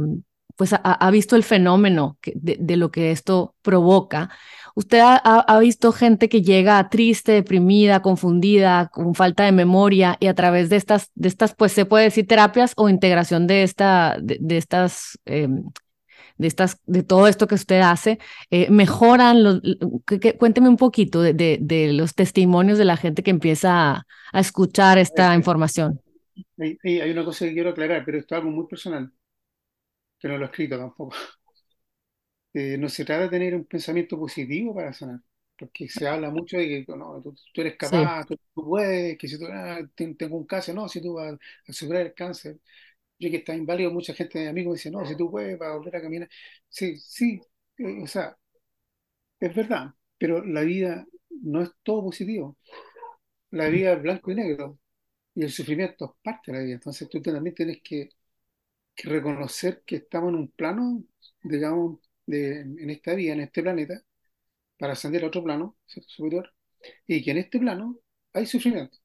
pues 0.57 0.73
ha, 0.73 1.11
visto 1.11 1.37
el 1.37 1.43
fenómeno 1.43 2.19
de, 2.25 2.57
de, 2.61 2.77
lo 2.77 2.91
que 2.91 3.11
esto 3.11 3.55
provoca. 3.63 4.31
¿Usted 4.77 5.01
ha, 5.03 5.59
visto 5.61 5.93
gente 5.93 6.29
que 6.29 6.43
llega 6.43 6.89
triste, 6.89 7.33
deprimida, 7.33 8.03
confundida, 8.03 8.89
con 8.89 9.15
falta 9.15 9.45
de 9.45 9.53
memoria 9.53 10.17
y 10.19 10.27
a 10.27 10.35
través 10.35 10.69
de 10.69 10.77
estas, 10.77 11.11
de 11.15 11.29
estas, 11.29 11.55
pues 11.55 11.73
se 11.73 11.87
puede 11.87 12.05
decir 12.05 12.27
terapias 12.27 12.73
o 12.77 12.89
integración 12.89 13.47
de 13.47 13.63
esta, 13.63 14.17
de, 14.21 14.57
estas, 14.57 15.19
em, 15.27 15.63
de 16.39 16.47
estas, 16.49 16.81
de 16.87 17.05
todo 17.05 17.29
esto 17.29 17.47
que 17.47 17.55
usted 17.55 17.81
hace, 17.81 18.19
eh, 18.51 18.69
mejoran 18.69 19.45
los, 19.45 19.61
cuénteme 20.39 20.69
un 20.69 20.77
poquito 20.77 21.23
de, 21.23 21.91
los 21.93 22.15
testimonios 22.15 22.77
de 22.77 22.85
la 22.85 22.97
gente 22.97 23.23
que 23.23 23.31
empieza 23.31 23.91
a, 23.91 24.07
a 24.33 24.41
escuchar 24.41 24.99
esta 24.99 25.37
información. 25.37 26.01
Hay, 26.59 26.79
hay, 26.83 27.11
una 27.11 27.25
cosa 27.25 27.45
que 27.45 27.53
quiero 27.53 27.71
aclarar, 27.71 28.03
pero 28.05 28.19
esto 28.19 28.35
es 28.35 28.41
algo 28.41 28.51
muy 28.51 28.67
personal, 28.67 29.13
que 30.25 30.29
no 30.29 30.39
lo 30.39 30.45
he 30.45 30.49
escrito 30.49 30.79
tampoco. 30.79 31.15
Eh, 32.57 32.79
no 32.79 32.89
se 32.89 33.05
trata 33.05 33.25
de 33.25 33.31
tener 33.31 33.53
un 33.53 33.65
pensamiento 33.65 34.17
positivo 34.17 34.73
para 34.73 34.93
sanar, 34.93 35.19
porque 35.59 35.89
se 35.89 36.07
habla 36.07 36.31
mucho 36.31 36.57
de 36.57 36.85
que 36.87 36.97
no, 36.97 37.21
tú, 37.21 37.35
eres 37.61 37.77
capaz, 37.77 38.27
tú, 38.27 38.39
puedes, 38.55 39.19
que 39.19 39.27
si 39.27 39.37
tú 39.37 39.47
ah, 39.51 39.81
tengo 39.97 40.37
un 40.37 40.47
cáncer, 40.47 40.73
no, 40.73 40.89
si 40.89 41.03
tú 41.03 41.15
vas 41.15 41.35
a 41.67 41.73
superar 41.73 42.07
el 42.07 42.15
cáncer. 42.15 42.61
Yo 43.19 43.29
que 43.31 43.39
está 43.39 43.57
inválido, 43.57 43.91
mucha 43.91 44.15
gente, 44.15 44.47
amigos, 44.49 44.73
me 44.73 44.77
dice, 44.77 44.91
no, 44.93 45.05
si 45.05 45.17
tú 45.17 45.33
puedes, 45.33 45.59
para 45.59 45.75
volver 45.77 45.97
a 45.97 46.03
caminar. 46.03 46.29
Sí, 46.69 46.97
sí, 46.99 47.41
eh, 47.79 48.03
o 48.05 48.07
sea, 48.07 48.37
es 49.41 49.55
verdad, 49.55 49.95
pero 50.19 50.45
la 50.45 50.63
vida 50.63 51.07
no 51.43 51.63
es 51.63 51.71
todo 51.83 52.05
positivo. 52.05 52.57
La 53.51 53.69
vida 53.69 53.95
es 53.95 54.03
blanco 54.03 54.31
y 54.31 54.35
negro, 54.37 54.79
y 55.35 55.45
el 55.45 55.51
sufrimiento 55.51 56.07
es 56.07 56.23
parte 56.23 56.53
de 56.53 56.59
la 56.59 56.65
vida. 56.65 56.75
Entonces 56.77 57.09
tú 57.09 57.23
también 57.23 57.55
tienes 57.55 57.81
que, 57.83 58.11
que 58.95 59.09
reconocer 59.09 59.83
que 59.85 59.97
estamos 59.97 60.31
en 60.31 60.37
un 60.37 60.51
plano, 60.51 61.05
digamos, 61.43 62.01
en 62.27 62.91
esta 62.91 63.15
vida, 63.15 63.35
en 63.35 63.41
este 63.41 63.63
planeta, 63.63 64.03
para 64.79 64.95
ascender 64.95 65.25
a 65.25 65.29
otro 65.29 65.43
plano 65.45 65.77
superior, 65.87 66.53
y 67.07 67.23
que 67.25 67.31
en 67.33 67.39
este 67.39 67.59
plano 67.59 67.99
hay 68.33 68.47
sufrimiento. 68.47 68.99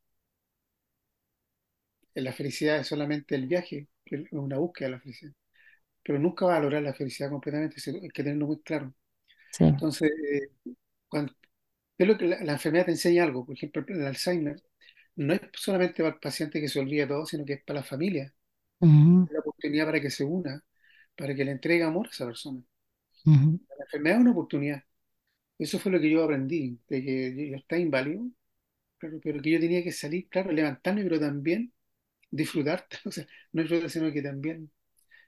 La 2.15 2.33
felicidad 2.33 2.79
es 2.79 2.87
solamente 2.87 3.35
el 3.35 3.47
viaje, 3.47 3.87
es 4.05 4.31
una 4.31 4.57
búsqueda 4.57 4.89
de 4.89 4.95
la 4.95 4.99
felicidad, 5.01 5.33
pero 6.03 6.19
nunca 6.19 6.45
va 6.45 6.57
a 6.57 6.59
lograr 6.59 6.81
la 6.83 6.93
felicidad 6.93 7.29
completamente, 7.29 7.81
hay 7.87 8.09
que 8.09 8.23
tenerlo 8.23 8.47
muy 8.47 8.61
claro. 8.61 8.93
Entonces, 9.59 10.11
cuando, 11.07 11.33
es 11.97 12.07
lo 12.07 12.17
que 12.17 12.27
la, 12.27 12.53
enfermedad 12.53 12.85
te 12.85 12.91
enseña 12.91 13.23
algo, 13.23 13.45
por 13.45 13.55
ejemplo, 13.55 13.83
el 13.87 14.05
Alzheimer, 14.05 14.61
no 15.15 15.33
es 15.33 15.41
solamente 15.53 16.03
para 16.03 16.15
el 16.15 16.19
paciente 16.19 16.61
que 16.61 16.69
se 16.69 16.79
olvida 16.79 17.07
todo, 17.07 17.25
sino 17.25 17.45
que 17.45 17.53
es 17.53 17.63
para 17.63 17.81
la 17.81 17.85
familia. 17.85 18.33
Es 19.27 19.33
la 19.33 19.41
oportunidad 19.59 19.85
para 19.85 20.01
que 20.01 20.09
se 20.09 20.23
una, 20.23 20.63
para 21.15 21.35
que 21.35 21.45
le 21.45 21.51
entregue 21.51 21.83
amor 21.83 22.07
a 22.07 22.09
esa 22.09 22.25
persona. 22.25 22.61
La 23.25 23.85
enfermedad 23.85 24.17
es 24.17 24.21
una 24.21 24.31
oportunidad. 24.31 24.83
Eso 25.57 25.79
fue 25.79 25.91
lo 25.91 25.99
que 25.99 26.09
yo 26.09 26.23
aprendí, 26.23 26.79
de 26.87 27.03
que 27.03 27.49
yo, 27.51 27.57
estaba 27.57 27.81
inválido, 27.81 28.25
pero, 28.97 29.19
pero, 29.21 29.41
que 29.41 29.51
yo 29.51 29.59
tenía 29.59 29.83
que 29.83 29.91
salir, 29.91 30.29
claro, 30.29 30.51
levantarme, 30.51 31.03
pero 31.03 31.19
también 31.19 31.73
disfrutar, 32.31 32.87
o 33.05 33.11
sea, 33.11 33.27
no 33.51 33.61
disfrutar, 33.61 33.89
sino 33.89 34.11
que 34.11 34.21
también 34.21 34.71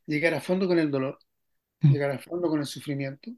llegar 0.06 0.34
a 0.34 0.42
fondo 0.42 0.68
con 0.68 0.80
el 0.80 0.90
dolor, 0.90 1.20
llegar 1.82 2.12
a 2.12 2.20
fondo 2.20 2.48
con 2.50 2.60
el 2.60 2.66
sufrimiento, 2.66 3.32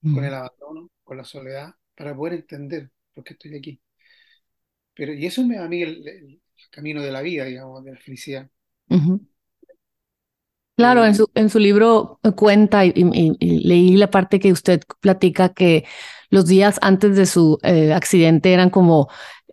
con 0.00 0.24
el 0.24 0.32
abandono, 0.32 0.90
con 1.04 1.16
la 1.18 1.24
soledad, 1.24 1.74
para 1.94 2.14
poder 2.16 2.34
entender 2.34 2.90
por 3.12 3.24
qué 3.24 3.34
estoy 3.34 3.56
aquí. 3.56 3.80
Pero, 4.94 5.12
y 5.12 5.26
eso 5.26 5.46
me 5.46 5.58
a 5.58 5.68
mí 5.68 5.82
el, 5.82 6.40
camino 6.70 7.02
de 7.02 7.12
la 7.12 7.22
vida, 7.22 7.44
digamos, 7.44 7.84
de 7.84 7.92
la 7.92 8.00
felicidad. 8.00 8.50
Claro, 10.78 11.04
en 11.04 11.16
su, 11.16 11.28
en 11.34 11.50
su 11.50 11.58
libro 11.58 12.20
cuenta 12.36 12.84
y, 12.84 12.92
leí 13.40 13.96
la 13.96 14.12
parte 14.12 14.38
que 14.38 14.52
usted 14.52 14.80
platica 15.00 15.48
que 15.48 15.84
los 16.30 16.46
días 16.46 16.78
antes 16.82 17.16
de 17.16 17.26
su 17.26 17.58
eh, 17.64 17.92
accidente 17.92 18.52
eran 18.52 18.70
como 18.70 19.08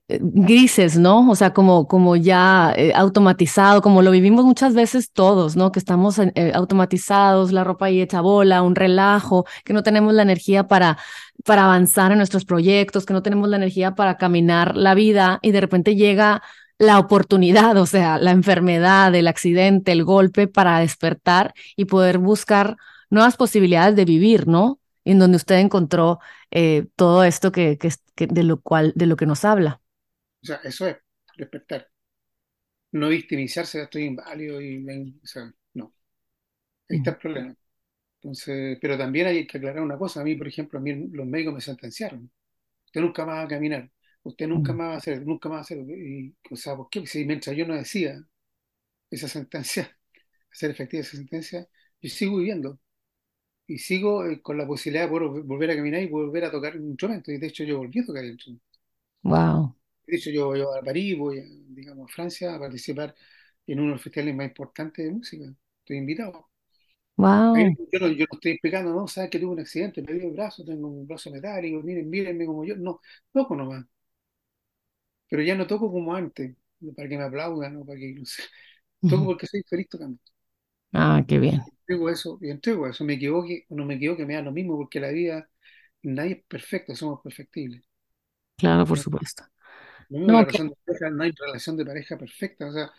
eh, 0.07 0.19
grises, 0.21 0.99
¿no? 0.99 1.27
O 1.27 1.35
sea, 1.35 1.51
como, 1.51 1.87
como 1.87 2.15
ya 2.15 2.73
eh, 2.77 2.91
automatizado, 2.93 3.81
como 3.81 4.03
lo 4.03 4.11
vivimos 4.11 4.45
muchas 4.45 4.75
veces 4.75 5.11
todos, 5.13 5.55
¿no? 5.55 5.71
Que 5.71 5.79
estamos 5.79 6.21
automatizados, 6.53 7.51
la 7.51 7.63
ropa 7.63 7.87
ahí 7.87 8.01
hecha 8.01 8.21
bola, 8.21 8.61
un 8.61 8.75
relajo, 8.75 9.45
que 9.63 9.73
no 9.73 9.81
tenemos 9.81 10.13
la 10.13 10.21
energía 10.21 10.67
para, 10.67 10.99
para 11.43 11.65
avanzar 11.65 12.11
en 12.11 12.19
nuestros 12.19 12.45
proyectos, 12.45 13.03
que 13.03 13.13
no 13.13 13.23
tenemos 13.23 13.49
la 13.49 13.57
energía 13.57 13.95
para 13.95 14.17
caminar 14.17 14.75
la 14.75 14.93
vida 14.93 15.39
y 15.41 15.49
de 15.49 15.61
repente 15.61 15.95
llega 15.95 16.43
la 16.77 16.99
oportunidad, 16.99 17.77
o 17.77 17.85
sea, 17.85 18.17
la 18.17 18.31
enfermedad, 18.31 19.13
el 19.15 19.27
accidente, 19.27 19.91
el 19.91 20.03
golpe 20.03 20.47
para 20.47 20.79
despertar 20.79 21.53
y 21.75 21.85
poder 21.85 22.17
buscar 22.17 22.77
nuevas 23.09 23.37
posibilidades 23.37 23.95
de 23.95 24.05
vivir, 24.05 24.47
¿no? 24.47 24.79
En 25.05 25.19
donde 25.19 25.37
usted 25.37 25.59
encontró 25.59 26.19
eh, 26.51 26.87
todo 26.95 27.23
esto 27.23 27.51
que, 27.51 27.77
que, 27.77 28.27
de 28.27 28.43
lo 28.43 28.59
cual, 28.61 28.91
de 28.95 29.05
lo 29.05 29.15
que 29.15 29.25
nos 29.25 29.45
habla. 29.45 29.81
O 30.41 30.45
sea, 30.45 30.59
eso 30.63 30.87
es 30.87 30.97
despertar. 31.37 31.89
No 32.91 33.09
victimizarse, 33.09 33.81
estoy 33.81 34.03
inválido 34.03 34.61
y 34.61 34.85
o 35.21 35.25
sea, 35.27 35.51
no. 35.73 35.93
Ahí 36.89 36.97
está 36.97 37.11
el 37.11 37.17
problema. 37.17 37.55
Entonces, 38.21 38.77
pero 38.81 38.97
también 38.97 39.27
hay 39.27 39.47
que 39.47 39.57
aclarar 39.57 39.81
una 39.83 39.97
cosa. 39.97 40.21
A 40.21 40.23
mí, 40.23 40.35
por 40.35 40.47
ejemplo, 40.47 40.79
a 40.79 40.81
mí 40.81 41.09
los 41.11 41.25
médicos 41.27 41.53
me 41.53 41.61
sentenciaron. 41.61 42.31
Usted 42.85 43.01
nunca 43.01 43.25
más 43.25 43.37
va 43.37 43.43
a 43.43 43.47
caminar 43.47 43.89
usted 44.25 44.47
nunca 44.47 44.73
más 44.73 44.89
va 44.89 44.93
a 44.95 44.97
hacer, 44.97 45.25
nunca 45.25 45.49
más 45.49 45.57
va 45.57 45.59
a 45.59 45.61
hacer. 45.61 45.77
Y, 45.79 46.35
o 46.51 46.55
sea, 46.55 46.75
¿por 46.75 46.89
qué? 46.89 47.05
Si 47.07 47.25
mientras 47.25 47.55
yo 47.55 47.65
no 47.65 47.75
decía 47.75 48.21
esa 49.09 49.27
sentencia, 49.27 49.97
hacer 50.51 50.71
efectiva 50.71 51.01
esa 51.01 51.17
sentencia, 51.17 51.67
yo 52.01 52.09
sigo 52.09 52.37
viviendo. 52.37 52.79
Y 53.67 53.79
sigo 53.79 54.25
eh, 54.25 54.41
con 54.41 54.57
la 54.57 54.67
posibilidad 54.67 55.05
de 55.05 55.09
poder 55.09 55.43
volver 55.43 55.71
a 55.71 55.75
caminar 55.75 56.01
y 56.01 56.07
volver 56.07 56.45
a 56.45 56.51
tocar 56.51 56.77
un 56.77 56.89
instrumento. 56.89 57.31
Y 57.31 57.37
de 57.37 57.47
hecho 57.47 57.63
yo 57.63 57.79
volví 57.79 57.99
a 57.99 58.05
tocar 58.05 58.23
el 58.23 58.31
instrumento. 58.31 58.65
Wow. 59.23 59.75
De 60.07 60.17
hecho 60.17 60.29
yo 60.31 60.47
voy 60.47 60.61
a 60.61 60.81
París, 60.83 61.17
voy 61.17 61.39
a, 61.39 61.43
digamos, 61.69 62.09
a 62.09 62.13
Francia 62.13 62.55
a 62.55 62.59
participar 62.59 63.15
en 63.67 63.79
uno 63.79 63.89
de 63.89 63.93
los 63.93 64.03
festivales 64.03 64.35
más 64.35 64.47
importantes 64.47 65.05
de 65.05 65.11
música. 65.11 65.45
Estoy 65.79 65.97
invitado. 65.97 66.49
Wow. 67.17 67.55
yo, 67.91 67.99
no, 67.99 68.07
yo 68.09 68.25
no 68.29 68.35
estoy 68.35 68.51
explicando, 68.51 68.93
no, 68.93 69.07
sabes 69.07 69.29
que 69.29 69.39
tuve 69.39 69.53
un 69.53 69.59
accidente, 69.61 70.01
me 70.01 70.13
dio 70.13 70.27
el 70.27 70.33
brazo, 70.33 70.65
tengo 70.65 70.89
un 70.89 71.07
brazo 71.07 71.31
metálico, 71.31 71.81
miren, 71.81 72.09
mírenme 72.09 72.45
como 72.45 72.65
yo. 72.65 72.75
No, 72.75 72.99
toco 73.31 73.55
nomás 73.55 73.85
pero 75.29 75.43
ya 75.43 75.55
no 75.55 75.67
toco 75.67 75.91
como 75.91 76.15
antes, 76.15 76.55
para 76.95 77.09
que 77.09 77.17
me 77.17 77.23
aplaudan 77.23 77.77
o 77.77 77.85
para 77.85 77.99
que, 77.99 78.13
no 78.15 78.25
sé, 78.25 78.43
toco 79.07 79.25
porque 79.25 79.47
soy 79.47 79.63
feliz 79.67 79.87
tocando. 79.89 80.19
Ah, 80.93 81.23
qué 81.27 81.37
bien. 81.39 81.61
Entrego 81.87 82.09
eso, 82.09 82.37
y 82.41 82.49
entrego 82.49 82.87
eso, 82.87 83.03
me 83.03 83.13
equivoque 83.13 83.65
o 83.69 83.75
no 83.75 83.85
me 83.85 83.95
equivoque, 83.95 84.25
me 84.25 84.33
da 84.35 84.41
lo 84.41 84.51
mismo, 84.51 84.75
porque 84.77 84.99
la 84.99 85.09
vida, 85.09 85.49
nadie 86.03 86.33
es 86.33 86.43
perfecto, 86.45 86.95
somos 86.95 87.21
perfectibles. 87.21 87.83
Claro, 88.57 88.85
por 88.85 88.97
supuesto. 88.99 89.43
No, 90.09 90.27
no, 91.11 91.23
hay 91.23 91.31
relación 91.31 91.77
de 91.77 91.85
pareja 91.85 92.17
perfecta, 92.17 92.67
o 92.67 92.71
sea, 92.71 92.91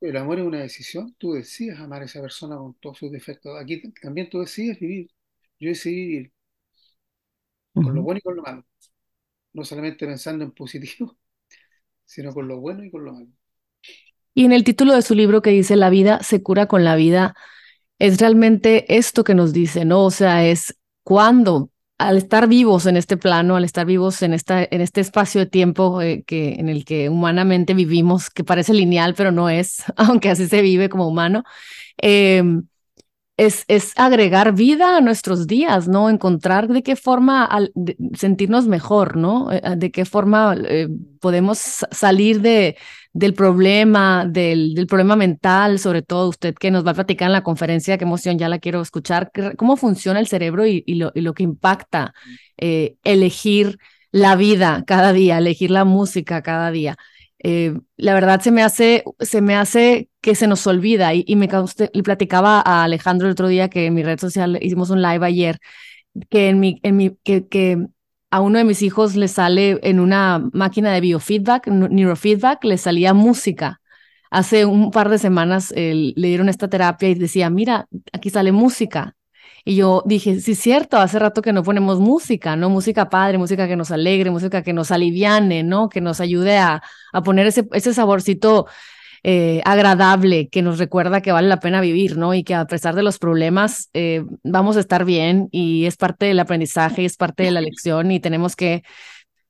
el 0.00 0.16
amor 0.16 0.38
es 0.38 0.44
una 0.46 0.60
decisión, 0.60 1.14
tú 1.18 1.32
decides 1.32 1.78
amar 1.78 2.02
a 2.02 2.04
esa 2.06 2.20
persona 2.20 2.56
con 2.56 2.74
todos 2.74 2.98
sus 2.98 3.10
defectos. 3.10 3.58
Aquí 3.60 3.82
también 3.92 4.28
tú 4.30 4.40
decides 4.40 4.78
vivir. 4.78 5.10
Yo 5.58 5.68
decidí 5.70 6.06
vivir 6.06 6.32
con 7.80 7.94
lo 7.94 8.02
bueno 8.02 8.18
y 8.18 8.22
con 8.22 8.36
lo 8.36 8.42
malo. 8.42 8.64
No 9.54 9.64
solamente 9.64 10.06
pensando 10.06 10.44
en 10.44 10.52
positivo, 10.52 11.18
sino 12.12 12.34
con 12.34 12.46
lo 12.46 12.60
bueno 12.60 12.84
y 12.84 12.90
con 12.90 13.04
lo 13.04 13.12
malo. 13.14 13.28
Y 14.34 14.44
en 14.44 14.52
el 14.52 14.64
título 14.64 14.94
de 14.94 15.02
su 15.02 15.14
libro 15.14 15.40
que 15.40 15.50
dice 15.50 15.76
La 15.76 15.90
vida 15.90 16.22
se 16.22 16.42
cura 16.42 16.66
con 16.66 16.84
la 16.84 16.94
vida, 16.94 17.34
es 17.98 18.18
realmente 18.20 18.96
esto 18.96 19.24
que 19.24 19.34
nos 19.34 19.52
dice, 19.52 19.84
¿no? 19.84 20.04
O 20.04 20.10
sea, 20.10 20.46
es 20.46 20.76
cuando 21.04 21.70
al 21.98 22.16
estar 22.18 22.48
vivos 22.48 22.86
en 22.86 22.96
este 22.96 23.16
plano, 23.16 23.56
al 23.56 23.64
estar 23.64 23.86
vivos 23.86 24.22
en, 24.22 24.34
esta, 24.34 24.62
en 24.64 24.80
este 24.80 25.00
espacio 25.00 25.40
de 25.40 25.46
tiempo 25.46 26.02
eh, 26.02 26.24
que, 26.26 26.54
en 26.54 26.68
el 26.68 26.84
que 26.84 27.08
humanamente 27.08 27.74
vivimos, 27.74 28.28
que 28.28 28.44
parece 28.44 28.74
lineal, 28.74 29.14
pero 29.14 29.30
no 29.32 29.48
es, 29.48 29.84
aunque 29.96 30.30
así 30.30 30.48
se 30.48 30.62
vive 30.62 30.88
como 30.88 31.06
humano, 31.08 31.44
eh, 32.00 32.42
es, 33.36 33.64
es, 33.68 33.92
agregar 33.96 34.54
vida 34.54 34.96
a 34.96 35.00
nuestros 35.00 35.46
días, 35.46 35.88
¿no? 35.88 36.10
Encontrar 36.10 36.68
de 36.68 36.82
qué 36.82 36.96
forma 36.96 37.48
sentirnos 38.14 38.66
mejor, 38.66 39.16
¿no? 39.16 39.50
Eh, 39.50 39.62
de 39.76 39.90
qué 39.90 40.04
forma 40.04 40.54
eh, 40.68 40.88
podemos 41.20 41.58
salir 41.90 42.42
de, 42.42 42.76
del 43.12 43.34
problema, 43.34 44.26
del, 44.26 44.74
del, 44.74 44.86
problema 44.86 45.16
mental, 45.16 45.78
sobre 45.78 46.02
todo 46.02 46.28
usted 46.28 46.54
que 46.54 46.70
nos 46.70 46.86
va 46.86 46.90
a 46.92 46.94
platicar 46.94 47.26
en 47.26 47.32
la 47.32 47.42
conferencia, 47.42 47.96
qué 47.98 48.04
emoción, 48.04 48.38
ya 48.38 48.48
la 48.48 48.58
quiero 48.58 48.80
escuchar, 48.82 49.30
cómo 49.56 49.76
funciona 49.76 50.20
el 50.20 50.26
cerebro 50.26 50.66
y, 50.66 50.82
y, 50.86 50.96
lo, 50.96 51.10
y 51.14 51.22
lo, 51.22 51.34
que 51.34 51.42
impacta 51.42 52.14
eh, 52.58 52.96
elegir 53.02 53.78
la 54.10 54.36
vida 54.36 54.84
cada 54.86 55.12
día, 55.12 55.38
elegir 55.38 55.70
la 55.70 55.84
música 55.84 56.42
cada 56.42 56.70
día. 56.70 56.96
Eh, 57.44 57.76
la 57.96 58.14
verdad 58.14 58.40
se 58.40 58.52
me 58.52 58.62
hace, 58.62 59.02
se 59.18 59.40
me 59.40 59.56
hace 59.56 60.08
que 60.20 60.36
se 60.36 60.46
nos 60.46 60.64
olvida 60.68 61.12
y, 61.12 61.34
me 61.34 61.48
platicaba 62.04 62.62
a 62.64 62.84
Alejandro 62.84 63.26
el 63.26 63.32
otro 63.32 63.48
día 63.48 63.68
que 63.68 63.86
en 63.86 63.94
mi 63.94 64.04
red 64.04 64.20
social 64.20 64.58
hicimos 64.62 64.90
un 64.90 65.02
live 65.02 65.26
ayer 65.26 65.58
que 66.30 66.50
a 68.30 68.40
uno 68.40 68.58
de 68.58 68.64
mis 68.64 68.82
hijos 68.82 69.16
le 69.16 69.28
sale 69.28 69.80
en 69.82 70.00
una 70.00 70.42
máquina 70.52 70.92
de 70.92 71.00
biofeedback, 71.00 71.66
neurofeedback, 71.66 72.64
le 72.64 72.78
salía 72.78 73.12
música. 73.12 73.80
Hace 74.30 74.64
un 74.64 74.90
par 74.90 75.10
de 75.10 75.18
semanas 75.18 75.72
le 75.76 76.14
dieron 76.16 76.48
esta 76.48 76.68
terapia 76.68 77.10
y 77.10 77.14
decía, 77.14 77.50
mira, 77.50 77.88
aquí 78.12 78.30
sale 78.30 78.52
música. 78.52 79.16
Y 79.64 79.76
yo 79.76 80.02
dije, 80.06 80.40
sí, 80.40 80.54
cierto, 80.54 80.98
hace 80.98 81.18
rato 81.18 81.42
que 81.42 81.52
no 81.52 81.62
ponemos 81.62 82.00
música, 82.00 82.56
¿no? 82.56 82.68
Música 82.70 83.08
padre, 83.08 83.38
música 83.38 83.68
que 83.68 83.76
nos 83.76 83.90
alegre, 83.90 84.30
música 84.30 84.62
que 84.62 84.72
nos 84.72 84.90
aliviane, 84.90 85.62
¿no? 85.62 85.88
Que 85.88 86.00
nos 86.00 86.20
ayude 86.20 86.58
a, 86.58 86.82
a 87.12 87.22
poner 87.22 87.46
ese, 87.46 87.68
ese 87.72 87.94
saborcito 87.94 88.66
eh, 89.24 89.62
agradable, 89.64 90.48
que 90.48 90.62
nos 90.62 90.78
recuerda 90.78 91.20
que 91.22 91.30
vale 91.30 91.46
la 91.48 91.60
pena 91.60 91.80
vivir, 91.80 92.16
¿no? 92.16 92.34
Y 92.34 92.42
que 92.42 92.54
a 92.56 92.66
pesar 92.66 92.96
de 92.96 93.04
los 93.04 93.18
problemas 93.18 93.88
eh, 93.94 94.24
vamos 94.42 94.76
a 94.76 94.80
estar 94.80 95.04
bien 95.04 95.48
y 95.52 95.86
es 95.86 95.96
parte 95.96 96.26
del 96.26 96.40
aprendizaje, 96.40 97.04
es 97.04 97.16
parte 97.16 97.44
de 97.44 97.52
la 97.52 97.60
lección 97.60 98.10
y 98.10 98.18
tenemos 98.20 98.56
que, 98.56 98.82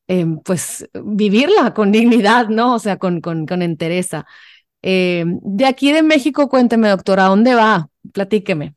eh, 0.09 0.27
pues, 0.45 0.89
vivirla 1.05 1.75
con 1.75 1.93
dignidad, 1.93 2.49
¿no? 2.49 2.75
O 2.75 2.79
sea, 2.79 2.99
con, 2.99 3.21
con, 3.23 3.47
con 3.47 3.63
entereza. 3.63 4.27
de 4.83 5.65
aquí 5.67 5.93
de 5.93 6.03
México, 6.03 6.49
cuénteme, 6.49 6.89
doctora, 6.89 7.27
¿a 7.27 7.29
dónde 7.29 7.55
va? 7.55 7.89
Platíqueme. 8.13 8.75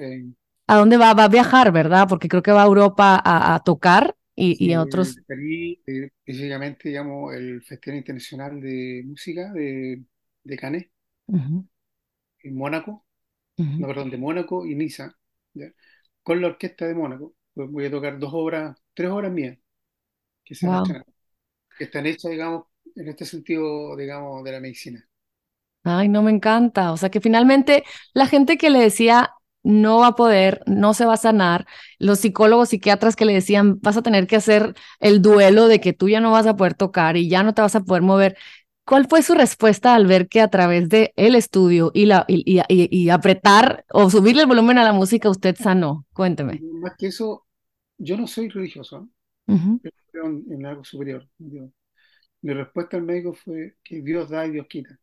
Eh, 0.00 0.24
¿A 0.66 0.76
dónde 0.76 0.96
va? 0.96 1.14
Va 1.14 1.24
a 1.24 1.28
viajar, 1.28 1.72
¿verdad? 1.72 2.06
Porque 2.08 2.28
creo 2.28 2.42
que 2.42 2.52
va 2.52 2.62
a 2.62 2.66
Europa 2.66 3.20
a, 3.24 3.62
tocar 3.64 4.16
y, 4.34 4.72
a 4.72 4.82
otros. 4.82 5.16
Eh, 5.28 6.10
específicamente, 6.26 6.88
digamos, 6.88 7.34
el 7.34 7.62
Festival 7.62 7.98
Internacional 7.98 8.60
de 8.60 9.02
Música 9.06 9.52
de, 9.52 10.02
de 10.42 10.56
Cannes, 10.56 10.86
en 11.28 12.56
Mónaco, 12.56 13.04
no, 13.56 13.86
perdón, 13.86 14.10
de 14.10 14.18
Mónaco 14.18 14.66
y 14.66 14.74
Niza, 14.74 15.16
con 16.22 16.40
la 16.40 16.48
orquesta 16.48 16.86
de 16.86 16.94
Mónaco. 16.94 17.34
Pues 17.54 17.70
voy 17.70 17.86
a 17.86 17.90
tocar 17.90 18.18
dos 18.18 18.30
obras, 18.34 18.76
tres 18.92 19.10
obras 19.10 19.32
mías, 19.32 19.56
que, 20.44 20.54
se 20.54 20.66
que 21.78 21.84
están 21.84 22.06
hechas, 22.06 22.30
digamos, 22.30 22.66
en 22.94 23.08
este 23.08 23.24
sentido, 23.24 23.96
digamos, 23.96 24.44
de 24.44 24.52
la 24.52 24.60
medicina. 24.60 25.08
Ay, 25.84 26.08
no 26.08 26.22
me 26.22 26.32
encanta. 26.32 26.92
O 26.92 26.96
sea 26.96 27.10
que 27.10 27.20
finalmente 27.20 27.84
la 28.12 28.26
gente 28.26 28.58
que 28.58 28.70
le 28.70 28.80
decía 28.80 29.35
no 29.66 29.98
va 29.98 30.08
a 30.08 30.14
poder, 30.14 30.62
no 30.66 30.94
se 30.94 31.04
va 31.04 31.14
a 31.14 31.16
sanar. 31.16 31.66
Los 31.98 32.20
psicólogos, 32.20 32.68
psiquiatras 32.68 33.16
que 33.16 33.24
le 33.24 33.32
decían, 33.32 33.80
vas 33.80 33.96
a 33.96 34.02
tener 34.02 34.28
que 34.28 34.36
hacer 34.36 34.74
el 35.00 35.20
duelo 35.20 35.66
de 35.66 35.80
que 35.80 35.92
tú 35.92 36.08
ya 36.08 36.20
no 36.20 36.30
vas 36.30 36.46
a 36.46 36.54
poder 36.54 36.74
tocar 36.74 37.16
y 37.16 37.28
ya 37.28 37.42
no 37.42 37.52
te 37.52 37.62
vas 37.62 37.74
a 37.74 37.82
poder 37.82 38.02
mover. 38.02 38.36
¿Cuál 38.84 39.08
fue 39.08 39.22
su 39.22 39.34
respuesta 39.34 39.96
al 39.96 40.06
ver 40.06 40.28
que 40.28 40.40
a 40.40 40.48
través 40.48 40.88
de 40.88 41.12
el 41.16 41.34
estudio 41.34 41.90
y, 41.92 42.06
la, 42.06 42.24
y, 42.28 43.08
apretar 43.08 43.84
o 43.90 44.08
subirle 44.08 44.42
el 44.42 44.46
volumen 44.46 44.78
a 44.78 44.84
la 44.84 44.92
música 44.92 45.28
usted 45.28 45.56
sanó? 45.56 46.06
Cuénteme. 46.12 46.60
Más 46.80 46.92
que 46.96 47.08
eso, 47.08 47.44
yo 47.98 48.16
no 48.16 48.28
soy 48.28 48.48
religioso, 48.48 49.08
creo 49.46 50.26
en, 50.26 50.64
algo 50.64 50.84
superior. 50.84 51.28
Mi 51.40 52.52
respuesta 52.52 52.98
al 52.98 53.02
médico 53.02 53.34
fue 53.34 53.74
que 53.82 54.00
Dios 54.00 54.30
da 54.30 54.46
y 54.46 54.52
Dios 54.52 54.68
quita. 54.68 54.96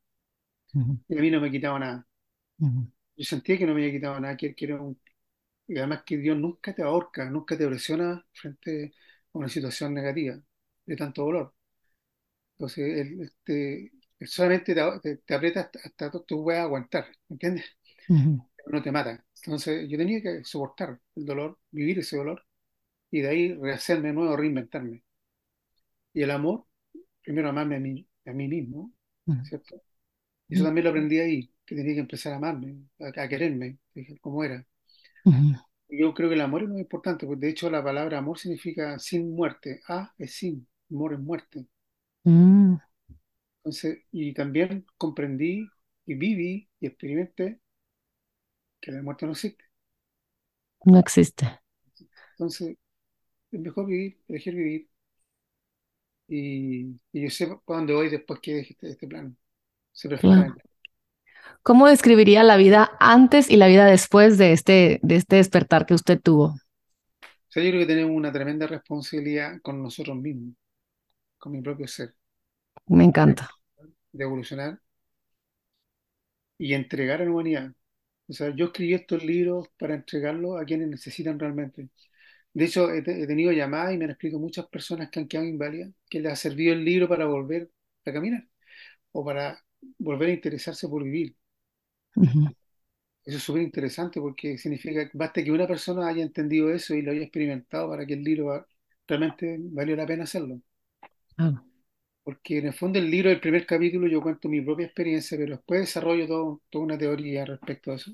Y 1.09 1.17
a 1.17 1.21
mí 1.21 1.29
no 1.29 1.41
me 1.41 1.51
quitaba 1.51 1.77
nada 1.77 2.07
yo 3.15 3.25
sentía 3.25 3.57
que 3.57 3.65
no 3.65 3.73
me 3.73 3.81
había 3.81 3.93
quitado 3.93 4.19
nada, 4.19 4.37
que, 4.37 4.55
era 4.57 4.81
un, 4.81 4.99
y 5.67 5.77
además 5.77 6.03
que 6.05 6.17
Dios 6.17 6.37
nunca 6.37 6.73
te 6.75 6.83
ahorca, 6.83 7.29
nunca 7.29 7.57
te 7.57 7.67
presiona 7.67 8.25
frente 8.33 8.93
a 9.33 9.37
una 9.39 9.49
situación 9.49 9.93
negativa, 9.93 10.39
de 10.85 10.95
tanto 10.95 11.23
dolor. 11.23 11.53
Entonces, 12.57 12.97
él, 12.99 13.21
este, 13.21 13.91
solamente 14.21 14.75
te, 14.75 15.17
te, 15.17 15.33
aprieta 15.35 15.61
hasta, 15.61 15.79
hasta, 15.83 16.11
tú 16.25 16.43
puedas 16.43 16.63
aguantar, 16.63 17.07
¿entiendes? 17.29 17.65
No 18.67 18.81
te 18.81 18.91
mata. 18.91 19.25
Entonces, 19.45 19.89
yo 19.89 19.97
tenía 19.97 20.21
que 20.21 20.43
soportar 20.43 20.99
el 21.15 21.25
dolor, 21.25 21.59
vivir 21.71 21.99
ese 21.99 22.17
dolor, 22.17 22.45
y 23.11 23.21
de 23.21 23.29
ahí 23.29 23.53
rehacerme 23.55 24.09
de 24.09 24.13
nuevo, 24.15 24.37
reinventarme. 24.37 25.03
Y 26.13 26.21
el 26.21 26.31
amor, 26.31 26.65
primero 27.21 27.49
amarme 27.49 27.75
a 27.77 27.79
mí, 27.79 28.07
a 28.25 28.31
mí 28.33 28.47
mismo, 28.47 28.93
¿cierto? 29.43 29.81
Y 30.47 30.55
eso 30.55 30.63
también 30.65 30.85
lo 30.85 30.91
aprendí 30.91 31.19
ahí 31.19 31.52
que 31.65 31.75
tenía 31.75 31.93
que 31.93 32.01
empezar 32.01 32.33
a 32.33 32.37
amarme, 32.37 32.77
a, 32.99 33.27
quererme, 33.27 33.77
como 34.21 34.43
era. 34.43 34.65
Yo 35.89 36.13
creo 36.13 36.29
que 36.29 36.35
el 36.35 36.41
amor 36.41 36.63
es 36.63 36.69
muy 36.69 36.81
importante, 36.81 37.25
porque 37.25 37.45
de 37.45 37.51
hecho 37.51 37.69
la 37.69 37.83
palabra 37.83 38.17
amor 38.17 38.37
significa 38.37 38.97
sin 38.99 39.35
muerte. 39.35 39.81
A 39.87 40.13
es 40.17 40.35
sin, 40.35 40.67
amor 40.89 41.13
es 41.13 41.19
muerte. 41.19 41.67
Mm. 42.23 42.75
Entonces, 43.57 43.99
y 44.11 44.33
también 44.33 44.85
comprendí 44.97 45.67
y 46.05 46.15
viví 46.15 46.69
y 46.79 46.87
experimenté 46.87 47.61
que 48.81 48.91
la 48.91 49.01
muerte 49.01 49.25
no 49.25 49.31
existe. 49.31 49.63
No 50.85 50.99
existe. 50.99 51.61
Entonces, 52.31 52.75
es 53.51 53.59
mejor 53.59 53.85
vivir, 53.85 54.19
elegir 54.27 54.55
vivir. 54.55 54.89
Y, 56.27 56.99
yo 57.13 57.29
sé 57.29 57.47
para 57.65 57.79
dónde 57.79 57.93
voy 57.93 58.09
después 58.09 58.39
que 58.41 58.55
deje 58.55 58.73
este, 58.73 58.89
este 58.89 59.07
plano. 59.07 59.35
Sé 59.91 60.09
perfectamente. 60.09 60.72
¿Cómo 61.61 61.87
describiría 61.87 62.43
la 62.43 62.57
vida 62.57 62.91
antes 62.99 63.49
y 63.49 63.57
la 63.57 63.67
vida 63.67 63.85
después 63.85 64.37
de 64.37 64.53
este, 64.53 64.99
de 65.01 65.15
este 65.15 65.37
despertar 65.37 65.85
que 65.85 65.93
usted 65.93 66.19
tuvo? 66.21 66.45
O 66.45 66.57
sea, 67.49 67.63
yo 67.63 67.69
creo 67.69 67.81
que 67.81 67.87
tenemos 67.87 68.15
una 68.15 68.31
tremenda 68.31 68.67
responsabilidad 68.67 69.61
con 69.61 69.81
nosotros 69.81 70.17
mismos, 70.17 70.55
con 71.37 71.51
mi 71.51 71.61
propio 71.61 71.87
ser. 71.87 72.15
Me 72.87 73.03
encanta. 73.03 73.49
De 74.11 74.23
evolucionar 74.23 74.79
y 76.57 76.73
entregar 76.73 77.21
a 77.21 77.25
la 77.25 77.31
humanidad. 77.31 77.71
O 78.27 78.33
sea, 78.33 78.55
yo 78.55 78.65
escribí 78.65 78.93
estos 78.93 79.23
libros 79.23 79.67
para 79.77 79.95
entregarlos 79.95 80.59
a 80.61 80.65
quienes 80.65 80.87
necesitan 80.87 81.39
realmente. 81.39 81.89
De 82.53 82.65
hecho, 82.65 82.91
he, 82.93 83.01
tenido 83.01 83.51
llamadas 83.51 83.93
y 83.93 83.97
me 83.97 84.05
han 84.05 84.11
escrito 84.11 84.39
muchas 84.39 84.67
personas 84.67 85.09
que 85.09 85.19
han 85.19 85.27
quedado 85.27 85.47
inválidas, 85.47 85.91
que 86.09 86.19
les 86.19 86.31
ha 86.33 86.35
servido 86.35 86.73
el 86.73 86.85
libro 86.85 87.07
para 87.09 87.25
volver 87.25 87.69
a 88.05 88.13
caminar 88.13 88.47
o 89.11 89.25
para 89.25 89.62
volver 89.97 90.29
a 90.29 90.33
interesarse 90.33 90.87
por 90.87 91.03
vivir. 91.03 91.35
Eso 93.25 93.37
es 93.37 93.43
súper 93.43 93.61
interesante 93.63 94.19
porque 94.21 94.57
significa 94.57 95.09
que 95.09 95.17
basta 95.17 95.43
que 95.43 95.51
una 95.51 95.67
persona 95.67 96.07
haya 96.07 96.23
entendido 96.23 96.69
eso 96.73 96.93
y 96.95 97.01
lo 97.01 97.11
haya 97.11 97.21
experimentado 97.23 97.89
para 97.89 98.05
que 98.05 98.13
el 98.13 98.23
libro 98.23 98.65
realmente 99.07 99.57
valió 99.59 99.95
la 99.97 100.05
pena 100.05 100.23
hacerlo. 100.23 100.61
Porque 102.21 102.57
en 102.57 102.65
el 102.67 102.73
fondo 102.73 102.99
el 102.99 103.09
libro, 103.09 103.29
el 103.29 103.39
primer 103.39 103.65
capítulo, 103.65 104.07
yo 104.09 104.21
cuento 104.21 104.49
mi 104.49 104.59
propia 104.61 104.87
experiencia, 104.87 105.37
pero 105.37 105.55
después 105.55 105.79
desarrollo 105.81 106.27
todo, 106.27 106.61
toda 106.69 106.83
una 106.85 106.97
teoría 106.97 107.45
respecto 107.45 107.91
a 107.91 107.95
eso. 107.95 108.11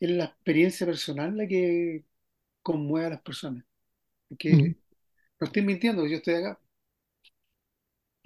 es 0.00 0.10
la 0.10 0.24
experiencia 0.26 0.86
personal 0.86 1.36
la 1.36 1.46
que 1.46 2.04
conmueve 2.62 3.08
a 3.08 3.10
las 3.12 3.22
personas. 3.22 3.64
Porque 4.28 4.76
no 5.40 5.46
estoy 5.48 5.62
mintiendo, 5.62 6.06
yo 6.06 6.18
estoy 6.18 6.34
acá 6.36 6.60